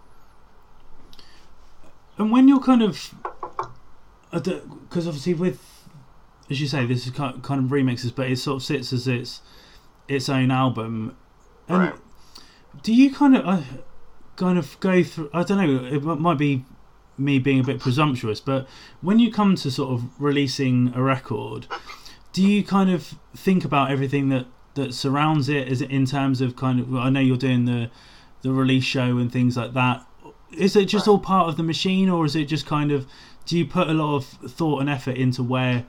And 2.18 2.32
when 2.32 2.48
you're 2.48 2.62
kind 2.62 2.82
of, 2.82 3.14
because 4.32 5.06
obviously 5.06 5.34
with 5.34 5.75
as 6.50 6.62
you 6.62 6.68
say, 6.68 6.86
this 6.86 7.08
is 7.08 7.14
kind 7.14 7.36
of 7.36 7.72
remixes, 7.72 8.14
but 8.14 8.30
it 8.30 8.38
sort 8.38 8.58
of 8.58 8.64
sits 8.64 8.94
as 8.94 9.08
its 9.08 9.42
its 10.08 10.30
own 10.30 10.52
album. 10.52 11.18
And 11.68 11.80
right. 11.80 11.94
do 12.84 12.94
you 12.94 13.12
kind 13.14 13.36
of 13.36 13.46
uh, 13.46 13.62
kind 14.36 14.58
of 14.58 14.80
go 14.80 15.04
through? 15.04 15.30
I 15.34 15.44
don't 15.44 15.58
know. 15.58 15.86
It 15.86 16.04
might 16.04 16.38
be 16.38 16.66
me 17.18 17.40
being 17.40 17.60
a 17.60 17.64
bit 17.64 17.80
presumptuous, 17.80 18.40
but 18.40 18.68
when 19.02 19.20
you 19.20 19.32
come 19.32 19.56
to 19.56 19.72
sort 19.72 19.94
of 19.94 20.22
releasing 20.22 20.94
a 20.94 21.02
record, 21.02 21.68
do 22.34 22.44
you 22.44 22.64
kind 22.64 22.90
of 22.92 23.16
think 23.36 23.66
about 23.66 23.90
everything 23.90 24.30
that 24.30 24.46
that 24.76 24.94
surrounds 24.94 25.50
it? 25.50 25.68
Is 25.68 25.82
it 25.82 25.90
in 25.90 26.06
terms 26.06 26.42
of 26.42 26.56
kind 26.56 26.80
of? 26.80 26.96
I 26.96 27.10
know 27.10 27.20
you're 27.20 27.38
doing 27.38 27.66
the 27.66 27.90
the 28.42 28.52
release 28.52 28.84
show 28.84 29.18
and 29.18 29.32
things 29.32 29.58
like 29.58 29.74
that. 29.74 30.06
Is 30.52 30.76
it 30.76 30.86
just 30.86 31.08
all 31.08 31.20
part 31.20 31.50
of 31.50 31.58
the 31.58 31.64
machine, 31.64 32.10
or 32.10 32.26
is 32.26 32.36
it 32.36 32.46
just 32.46 32.66
kind 32.66 32.92
of? 32.92 33.08
Do 33.46 33.58
you 33.58 33.66
put 33.66 33.88
a 33.88 33.94
lot 33.94 34.16
of 34.16 34.26
thought 34.26 34.82
and 34.82 34.90
effort 34.90 35.18
into 35.18 35.44
where 35.44 35.86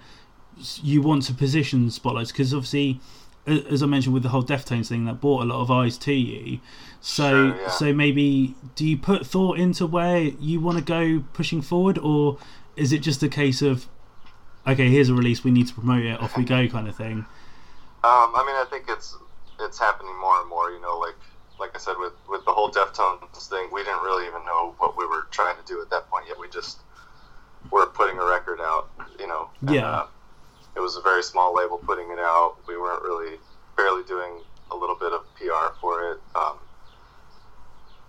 you 0.83 1.03
want 1.03 1.23
to 1.25 1.35
position 1.35 1.91
spotlights? 1.91 2.33
Because 2.33 2.53
obviously, 2.55 3.01
as 3.47 3.83
I 3.83 3.87
mentioned 3.87 4.15
with 4.15 4.23
the 4.23 4.31
whole 4.31 4.43
Deftones 4.43 4.89
thing, 4.89 5.05
that 5.05 5.21
brought 5.21 5.43
a 5.43 5.47
lot 5.47 5.61
of 5.61 5.71
eyes 5.71 5.97
to 5.99 6.13
you. 6.13 6.61
So, 7.01 7.53
Sure, 7.53 7.61
yeah. 7.61 7.71
so 7.71 7.93
maybe 7.93 8.55
do 8.75 8.87
you 8.87 8.97
put 8.97 9.27
thought 9.27 9.59
into 9.59 9.87
where 9.87 10.19
you 10.19 10.61
want 10.61 10.79
to 10.79 10.85
go 10.85 11.25
pushing 11.33 11.63
forward, 11.63 11.99
or 11.99 12.39
is 12.75 12.93
it 12.93 12.99
just 12.99 13.23
a 13.23 13.29
case 13.29 13.63
of, 13.63 13.87
okay, 14.67 14.89
here's 14.89 15.09
a 15.09 15.15
release, 15.15 15.45
we 15.45 15.51
need 15.51 15.69
to 15.69 15.75
promote 15.75 16.05
it, 16.05 16.21
off 16.21 16.37
we 16.37 16.45
go, 16.45 16.67
kind 16.77 16.89
of 16.89 16.97
thing? 16.97 17.27
Um, 18.05 18.33
I 18.35 18.45
mean, 18.47 18.57
I 18.57 18.67
think 18.71 18.85
it's 18.89 19.17
it's 19.59 19.79
happening 19.79 20.15
more 20.21 20.41
and 20.41 20.49
more. 20.49 20.71
You 20.71 20.81
know, 20.81 20.97
like 20.99 21.17
like 21.59 21.75
I 21.75 21.79
said 21.79 21.97
with 21.99 22.13
with 22.29 22.45
the 22.45 22.53
whole 22.53 22.71
Deftones 22.71 23.49
thing, 23.49 23.69
we 23.73 23.83
didn't 23.83 24.03
really 24.03 24.27
even 24.27 24.45
know 24.45 24.75
what 24.79 24.97
we 24.97 25.07
were 25.07 25.27
trying 25.31 25.57
to 25.57 25.65
do 25.67 25.81
at 25.81 25.91
that 25.91 26.09
point 26.09 26.27
yet. 26.29 26.39
We 26.39 26.49
just 26.49 26.81
were 27.71 27.87
putting 27.87 28.19
a 28.19 28.25
record 28.25 28.61
out. 28.61 28.91
You 29.19 29.27
know, 29.27 29.51
and, 29.61 29.71
Yeah. 29.71 29.91
Uh, 29.91 30.07
it 30.77 30.81
was 30.81 30.97
a 30.97 31.01
very 31.01 31.23
small 31.23 31.55
label 31.55 31.79
putting 31.79 32.11
it 32.11 32.19
out. 32.19 32.57
We 32.69 32.77
weren't 32.77 33.03
really 33.03 33.39
barely 33.77 34.05
doing 34.05 34.43
a 34.71 34.77
little 34.77 34.95
bit 34.95 35.13
of 35.13 35.23
PR 35.37 35.75
for 35.81 36.13
it. 36.13 36.19
Um, 36.35 36.59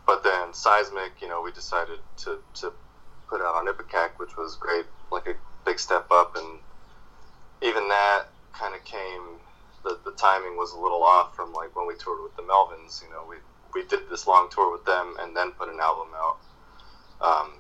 but 0.06 0.24
then 0.24 0.54
Seismic, 0.54 1.22
you 1.22 1.28
know, 1.28 1.42
we 1.42 1.52
decided 1.52 2.00
to, 2.18 2.40
to 2.56 2.74
put 3.30 3.42
out 3.42 3.56
on 3.56 3.68
Ipecac, 3.68 4.20
which 4.20 4.36
was 4.38 4.56
great, 4.56 4.86
like 5.12 5.28
a 5.28 5.36
big 5.66 5.80
step 5.80 6.08
up. 6.12 6.36
And 6.36 6.60
even 7.62 7.88
that 7.90 8.26
kind 8.54 8.76
of 8.76 8.84
came, 8.84 9.40
the, 9.84 10.00
the 10.04 10.12
timing 10.12 10.58
was 10.58 10.74
a 10.74 10.80
little 10.80 11.04
off 11.04 11.36
from 11.36 11.54
like 11.54 11.76
when 11.76 11.88
we 11.88 11.96
toured 11.96 12.22
with 12.22 12.36
the 12.36 12.44
Melvins. 12.44 13.02
You 13.02 13.10
know, 13.10 13.24
we, 13.30 13.38
we 13.74 13.88
did 13.88 14.10
this 14.10 14.28
long 14.28 14.50
tour 14.52 14.72
with 14.72 14.86
them 14.86 15.16
and 15.20 15.36
then 15.36 15.52
put 15.52 15.70
an 15.70 15.80
album 15.80 16.10
out. 16.16 16.38
Um, 17.20 17.54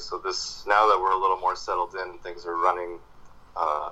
so 0.00 0.18
this, 0.18 0.64
now 0.66 0.88
that 0.88 0.98
we're 1.00 1.12
a 1.12 1.18
little 1.18 1.38
more 1.38 1.56
settled 1.56 1.94
in, 1.94 2.18
things 2.18 2.46
are 2.46 2.56
running 2.56 2.98
uh, 3.56 3.90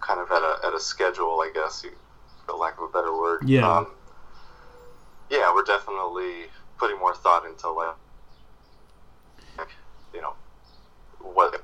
kind 0.00 0.20
of 0.20 0.30
at 0.30 0.42
a, 0.42 0.66
at 0.66 0.74
a 0.74 0.80
schedule, 0.80 1.40
I 1.40 1.50
guess, 1.52 1.84
for 2.46 2.54
lack 2.54 2.78
of 2.78 2.84
a 2.84 2.92
better 2.92 3.16
word. 3.16 3.48
Yeah. 3.48 3.78
Um, 3.78 3.88
yeah, 5.30 5.52
we're 5.54 5.64
definitely 5.64 6.46
putting 6.78 6.98
more 6.98 7.14
thought 7.14 7.46
into 7.46 7.70
like, 7.70 7.96
you 10.12 10.20
know, 10.20 10.34
what 11.20 11.62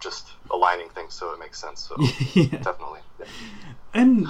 just 0.00 0.28
aligning 0.50 0.88
things 0.90 1.14
so 1.14 1.32
it 1.32 1.38
makes 1.38 1.60
sense. 1.60 1.80
So 1.88 1.96
yeah. 2.34 2.58
definitely, 2.58 3.00
yeah. 3.18 3.26
And 3.94 4.26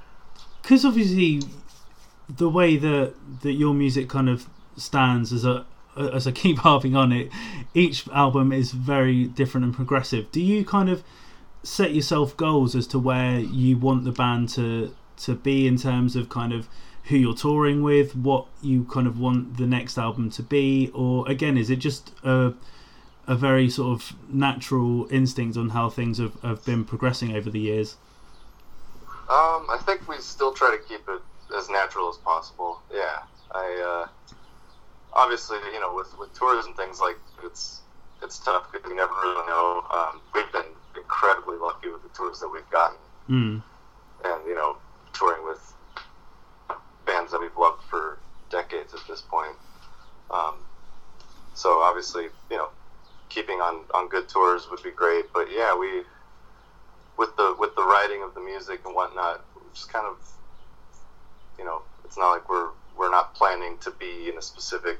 because 0.62 0.84
obviously 0.84 1.42
the 2.28 2.48
way 2.48 2.76
that 2.76 3.14
that 3.42 3.52
your 3.52 3.74
music 3.74 4.08
kind 4.08 4.28
of 4.28 4.46
stands 4.76 5.32
as 5.32 5.44
a 5.44 5.64
as 5.98 6.26
I 6.26 6.32
keep 6.32 6.58
harping 6.68 6.96
on 6.96 7.12
it, 7.12 7.30
each 7.74 8.08
album 8.08 8.52
is 8.52 8.72
very 8.72 9.24
different 9.24 9.64
and 9.64 9.74
progressive. 9.74 10.30
Do 10.32 10.40
you 10.40 10.64
kind 10.64 10.88
of 10.88 11.02
set 11.62 11.94
yourself 11.94 12.36
goals 12.36 12.74
as 12.74 12.86
to 12.88 12.98
where 12.98 13.38
you 13.38 13.76
want 13.76 14.04
the 14.04 14.12
band 14.12 14.48
to 14.50 14.94
to 15.18 15.34
be 15.34 15.66
in 15.66 15.76
terms 15.76 16.14
of 16.14 16.28
kind 16.28 16.52
of 16.52 16.68
who 17.04 17.16
you're 17.16 17.34
touring 17.34 17.82
with, 17.82 18.14
what 18.14 18.46
you 18.62 18.84
kind 18.84 19.06
of 19.06 19.18
want 19.18 19.56
the 19.56 19.66
next 19.66 19.98
album 19.98 20.30
to 20.30 20.42
be, 20.42 20.90
or 20.94 21.28
again, 21.28 21.56
is 21.56 21.70
it 21.70 21.76
just 21.76 22.12
a 22.22 22.54
a 23.26 23.34
very 23.34 23.68
sort 23.68 23.92
of 24.00 24.16
natural 24.32 25.06
instinct 25.12 25.56
on 25.58 25.68
how 25.70 25.90
things 25.90 26.16
have, 26.16 26.40
have 26.40 26.64
been 26.64 26.82
progressing 26.84 27.36
over 27.36 27.50
the 27.50 27.60
years? 27.60 27.96
Um, 29.28 29.66
I 29.68 29.78
think 29.84 30.08
we 30.08 30.16
still 30.18 30.52
try 30.52 30.74
to 30.74 30.82
keep 30.82 31.06
it 31.06 31.20
as 31.54 31.68
natural 31.68 32.08
as 32.08 32.16
possible. 32.16 32.80
Yeah, 32.90 33.18
I 33.52 34.06
uh, 34.06 34.34
obviously 35.12 35.58
you 35.72 35.80
know 35.80 35.94
with 35.94 36.16
with 36.18 36.32
tours 36.34 36.66
and 36.66 36.76
things 36.76 37.00
like 37.00 37.16
it's 37.44 37.80
it's 38.22 38.38
tough 38.40 38.70
because 38.72 38.88
you 38.90 38.96
never 38.96 39.12
really 39.22 39.46
know. 39.46 39.84
Um, 39.92 40.20
we've 40.34 40.50
been 40.52 40.70
incredibly 40.96 41.56
lucky 41.56 41.88
with 41.88 42.02
the 42.02 42.08
tours 42.10 42.40
that 42.40 42.48
we've 42.48 42.68
gotten, 42.70 42.96
Mm. 43.28 43.62
and 44.24 44.46
you 44.46 44.54
know 44.54 44.76
touring 45.12 45.44
with 45.44 45.72
bands 47.06 47.32
that 47.32 47.40
we've 47.40 47.56
loved 47.56 47.82
for 47.84 48.18
decades 48.50 48.92
at 48.94 49.00
this 49.08 49.20
point. 49.22 49.56
Um, 50.30 50.54
so 51.54 51.80
obviously 51.80 52.24
you 52.50 52.56
know 52.56 52.68
keeping 53.28 53.60
on 53.60 53.84
on 53.94 54.08
good 54.08 54.28
tours 54.28 54.68
would 54.70 54.82
be 54.82 54.90
great, 54.90 55.32
but 55.32 55.46
yeah 55.50 55.76
we 55.76 56.02
with 57.16 57.36
the 57.36 57.54
with 57.58 57.74
the 57.76 57.82
writing 57.84 58.22
of 58.22 58.34
the 58.34 58.40
music 58.40 58.80
and 58.84 58.94
whatnot, 58.94 59.44
just 59.72 59.92
kind 59.92 60.06
of, 60.06 60.16
you 61.58 61.64
know, 61.64 61.82
it's 62.04 62.16
not 62.18 62.30
like 62.32 62.48
we're 62.48 62.57
to 63.80 63.90
be 63.92 64.28
in 64.28 64.38
a 64.38 64.42
specific 64.42 64.98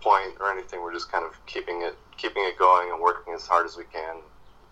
point 0.00 0.34
or 0.40 0.50
anything. 0.50 0.80
We're 0.80 0.92
just 0.92 1.10
kind 1.10 1.24
of 1.24 1.34
keeping 1.46 1.82
it 1.82 1.96
keeping 2.16 2.44
it 2.44 2.58
going 2.58 2.90
and 2.90 3.00
working 3.00 3.34
as 3.34 3.46
hard 3.46 3.66
as 3.66 3.76
we 3.76 3.84
can, 3.84 4.16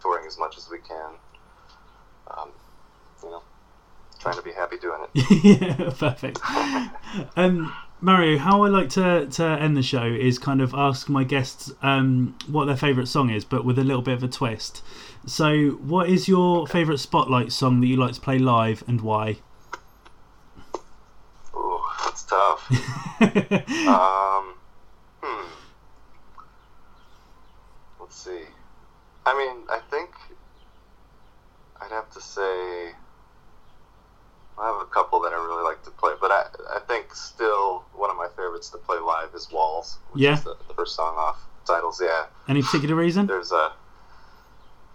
touring 0.00 0.26
as 0.26 0.38
much 0.38 0.58
as 0.58 0.68
we 0.70 0.78
can. 0.78 1.10
Um, 2.36 2.50
you 3.22 3.30
know, 3.30 3.42
trying 4.18 4.36
to 4.36 4.42
be 4.42 4.52
happy 4.52 4.76
doing 4.78 5.00
it. 5.14 5.44
yeah, 5.44 5.90
perfect. 5.90 6.40
Um, 7.36 7.72
Mario, 8.00 8.38
how 8.38 8.62
I 8.62 8.68
like 8.68 8.90
to, 8.90 9.26
to 9.26 9.44
end 9.44 9.76
the 9.76 9.82
show 9.82 10.04
is 10.04 10.38
kind 10.38 10.60
of 10.60 10.72
ask 10.72 11.08
my 11.08 11.24
guests 11.24 11.72
um, 11.82 12.36
what 12.46 12.66
their 12.66 12.76
favourite 12.76 13.08
song 13.08 13.30
is, 13.30 13.44
but 13.44 13.64
with 13.64 13.78
a 13.78 13.82
little 13.82 14.02
bit 14.02 14.14
of 14.14 14.22
a 14.22 14.28
twist. 14.28 14.82
So, 15.26 15.70
what 15.70 16.08
is 16.08 16.28
your 16.28 16.66
favourite 16.66 17.00
Spotlight 17.00 17.50
song 17.50 17.80
that 17.80 17.86
you 17.86 17.96
like 17.96 18.12
to 18.12 18.20
play 18.20 18.38
live 18.38 18.84
and 18.86 19.00
why? 19.00 19.38
Ooh, 21.56 21.80
that's 22.04 22.22
tough. 22.22 22.57
um, 23.88 24.54
hmm. 25.22 25.46
Let's 28.00 28.16
see. 28.16 28.42
I 29.26 29.36
mean, 29.36 29.64
I 29.70 29.80
think 29.90 30.10
I'd 31.80 31.90
have 31.90 32.10
to 32.12 32.20
say 32.20 32.92
I 34.58 34.66
have 34.66 34.80
a 34.80 34.86
couple 34.86 35.20
that 35.20 35.32
I 35.32 35.36
really 35.36 35.62
like 35.62 35.82
to 35.84 35.90
play, 35.90 36.12
but 36.20 36.30
I 36.30 36.46
I 36.70 36.80
think 36.80 37.14
still 37.14 37.84
one 37.94 38.10
of 38.10 38.16
my 38.16 38.28
favorites 38.36 38.68
to 38.70 38.78
play 38.78 38.98
live 38.98 39.34
is 39.34 39.50
Walls, 39.50 39.98
which 40.10 40.22
Yeah. 40.22 40.34
is 40.34 40.44
the, 40.44 40.56
the 40.68 40.74
first 40.74 40.94
song 40.96 41.16
off 41.16 41.40
Tidals. 41.66 42.00
Yeah, 42.02 42.26
Any 42.48 42.62
particular 42.62 42.94
reason? 42.94 43.26
there's 43.26 43.52
a 43.52 43.72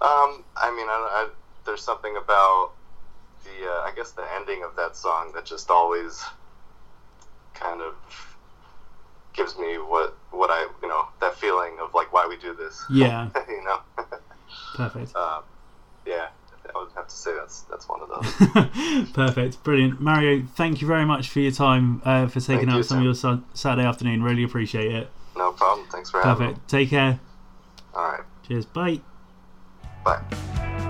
um 0.01 0.43
I 0.57 0.69
mean 0.76 0.88
I, 0.89 1.07
I 1.11 1.30
there's 1.65 1.82
something 1.84 2.17
about 2.17 2.71
the 3.45 3.67
uh, 3.69 3.88
I 3.88 3.91
guess 3.95 4.11
the 4.11 4.26
ending 4.36 4.63
of 4.63 4.76
that 4.76 4.95
song 4.97 5.32
that 5.36 5.45
just 5.45 5.69
always 5.69 6.21
kind 7.53 7.81
of 7.81 7.93
gives 9.33 9.57
me 9.57 9.77
what 9.77 10.15
what 10.31 10.49
I 10.51 10.67
you 10.81 10.87
know 10.87 11.07
that 11.21 11.35
feeling 11.35 11.77
of 11.81 11.93
like 11.93 12.11
why 12.13 12.27
we 12.27 12.37
do 12.37 12.53
this 12.55 12.83
Yeah, 12.89 13.29
you 13.47 13.63
know 13.63 13.79
perfect. 14.75 15.15
um, 15.15 15.43
yeah 16.05 16.27
I 16.75 16.79
would 16.79 16.89
have 16.95 17.07
to 17.07 17.15
say 17.15 17.33
that's 17.35 17.61
that's 17.61 17.87
one 17.89 17.99
of 18.01 18.09
those 18.09 19.07
perfect, 19.13 19.63
brilliant. 19.63 19.99
Mario, 19.99 20.43
thank 20.55 20.81
you 20.81 20.87
very 20.87 21.05
much 21.05 21.29
for 21.29 21.39
your 21.39 21.51
time, 21.51 22.01
uh, 22.05 22.27
for 22.27 22.39
taking 22.39 22.59
Thank 22.67 22.69
out 22.71 22.77
you, 22.77 22.83
some 22.83 22.97
of 22.99 23.03
your 23.03 23.15
sa- 23.15 23.39
Saturday 23.53 23.87
afternoon. 23.87 24.23
Really 24.23 24.43
appreciate 24.43 24.91
it. 24.93 25.09
no 25.35 25.51
problem 25.51 25.87
thanks 25.91 26.09
for 26.09 26.21
having 26.21 26.39
me 26.47 26.53
Perfect. 26.53 26.69
Take 26.69 26.89
care. 26.89 27.19
all 27.93 28.03
right 28.11 28.21
Cheers. 28.47 28.65
Bye. 28.65 29.01
bye. 30.03 30.89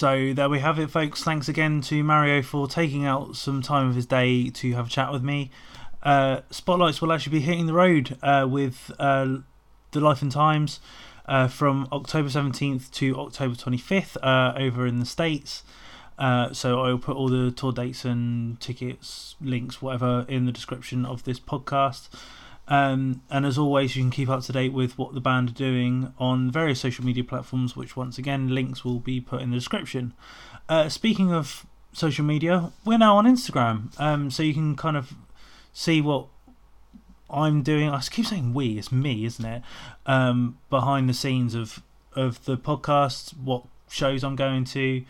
So 0.00 0.32
there 0.32 0.48
we 0.48 0.60
have 0.60 0.78
it, 0.78 0.88
folks. 0.88 1.22
Thanks 1.22 1.46
again 1.46 1.82
to 1.82 2.02
Mario 2.02 2.40
for 2.40 2.66
taking 2.66 3.04
out 3.04 3.36
some 3.36 3.60
time 3.60 3.86
of 3.86 3.94
his 3.94 4.06
day 4.06 4.48
to 4.48 4.72
have 4.72 4.86
a 4.86 4.88
chat 4.88 5.12
with 5.12 5.22
me. 5.22 5.50
Uh, 6.02 6.40
spotlights 6.50 7.02
will 7.02 7.12
actually 7.12 7.38
be 7.38 7.44
hitting 7.44 7.66
the 7.66 7.74
road 7.74 8.16
uh, 8.22 8.46
with 8.48 8.90
uh, 8.98 9.40
the 9.90 10.00
Life 10.00 10.22
and 10.22 10.32
Times 10.32 10.80
uh, 11.26 11.48
from 11.48 11.86
October 11.92 12.30
17th 12.30 12.90
to 12.92 13.14
October 13.18 13.54
25th 13.54 14.16
uh, 14.22 14.54
over 14.56 14.86
in 14.86 15.00
the 15.00 15.04
States. 15.04 15.64
Uh, 16.18 16.50
so 16.54 16.80
I 16.80 16.88
will 16.88 16.98
put 16.98 17.14
all 17.14 17.28
the 17.28 17.50
tour 17.50 17.70
dates 17.70 18.06
and 18.06 18.58
tickets, 18.58 19.36
links, 19.38 19.82
whatever, 19.82 20.24
in 20.30 20.46
the 20.46 20.52
description 20.52 21.04
of 21.04 21.24
this 21.24 21.38
podcast. 21.38 22.08
Um, 22.70 23.22
and 23.30 23.44
as 23.44 23.58
always, 23.58 23.96
you 23.96 24.02
can 24.02 24.12
keep 24.12 24.28
up 24.28 24.42
to 24.44 24.52
date 24.52 24.72
with 24.72 24.96
what 24.96 25.12
the 25.12 25.20
band 25.20 25.50
are 25.50 25.54
doing 25.54 26.14
on 26.18 26.52
various 26.52 26.78
social 26.80 27.04
media 27.04 27.24
platforms, 27.24 27.74
which 27.74 27.96
once 27.96 28.16
again, 28.16 28.54
links 28.54 28.84
will 28.84 29.00
be 29.00 29.20
put 29.20 29.42
in 29.42 29.50
the 29.50 29.56
description. 29.56 30.14
Uh, 30.68 30.88
speaking 30.88 31.32
of 31.32 31.66
social 31.92 32.24
media, 32.24 32.70
we're 32.84 32.96
now 32.96 33.16
on 33.16 33.24
Instagram, 33.26 33.98
um, 34.00 34.30
so 34.30 34.44
you 34.44 34.54
can 34.54 34.76
kind 34.76 34.96
of 34.96 35.14
see 35.72 36.00
what 36.00 36.26
I'm 37.28 37.62
doing. 37.62 37.88
I 37.90 38.00
keep 38.02 38.26
saying 38.26 38.54
we, 38.54 38.78
it's 38.78 38.92
me, 38.92 39.24
isn't 39.24 39.44
it? 39.44 39.62
Um, 40.06 40.58
behind 40.70 41.08
the 41.08 41.14
scenes 41.14 41.56
of 41.56 41.82
of 42.14 42.44
the 42.44 42.56
podcast, 42.56 43.36
what 43.36 43.64
shows 43.88 44.22
I'm 44.22 44.36
going 44.36 44.64
to, 44.66 45.04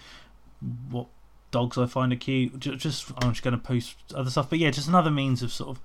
what 0.91 1.09
dogs 1.51 1.77
I 1.77 1.85
find 1.85 2.11
are 2.13 2.17
cute. 2.17 2.59
Ju- 2.59 2.77
Just 2.77 3.11
I'm 3.19 3.33
just 3.33 3.43
going 3.43 3.53
to 3.53 3.59
post 3.63 3.97
other 4.15 4.31
stuff, 4.31 4.49
but 4.49 4.59
yeah, 4.59 4.71
just 4.71 4.89
another 4.89 5.11
means 5.11 5.43
of 5.43 5.53
sort 5.53 5.77
of. 5.77 5.83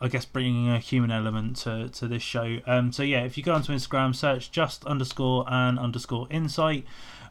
I 0.00 0.08
guess 0.08 0.24
bringing 0.24 0.68
a 0.68 0.78
human 0.78 1.10
element 1.10 1.56
to, 1.58 1.88
to 1.88 2.08
this 2.08 2.22
show. 2.22 2.58
Um, 2.66 2.92
so 2.92 3.02
yeah, 3.02 3.24
if 3.24 3.38
you 3.38 3.42
go 3.42 3.54
onto 3.54 3.72
Instagram, 3.72 4.14
search 4.14 4.50
just 4.50 4.84
underscore 4.84 5.44
and 5.48 5.78
underscore 5.78 6.26
insight. 6.30 6.84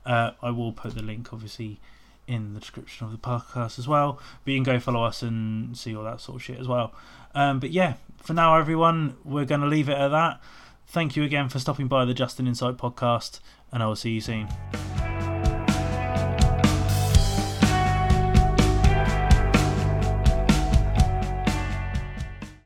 Uh, 0.05 0.32
I 0.41 0.51
will 0.51 0.72
put 0.72 0.95
the 0.95 1.03
link 1.03 1.32
obviously 1.32 1.80
in 2.28 2.53
the 2.53 2.59
description 2.59 3.05
of 3.05 3.11
the 3.11 3.18
podcast 3.18 3.78
as 3.78 3.88
well. 3.88 4.20
But 4.43 4.51
you 4.51 4.57
can 4.57 4.63
go 4.63 4.80
follow 4.80 5.03
us 5.03 5.22
and 5.22 5.78
see 5.78 5.95
all 5.95 6.03
that 6.03 6.22
sort 6.22 6.38
of 6.38 6.43
shit 6.43 6.59
as 6.59 6.68
well. 6.68 6.93
Um, 7.34 7.59
but 7.59 7.72
yeah, 7.72 7.95
for 8.18 8.34
now, 8.34 8.57
everyone, 8.57 9.18
we're 9.24 9.45
going 9.45 9.61
to 9.61 9.68
leave 9.68 9.89
it 9.89 9.97
at 9.97 10.09
that. 10.09 10.41
Thank 10.88 11.16
you 11.16 11.24
again 11.24 11.49
for 11.49 11.59
stopping 11.59 11.88
by 11.88 12.05
the 12.05 12.13
Justin 12.13 12.47
Insight 12.47 12.78
podcast, 12.78 13.39
and 13.72 13.84
I 13.84 13.88
will 13.88 13.95
see 13.95 14.11
you 14.11 14.22
soon. 14.22 14.47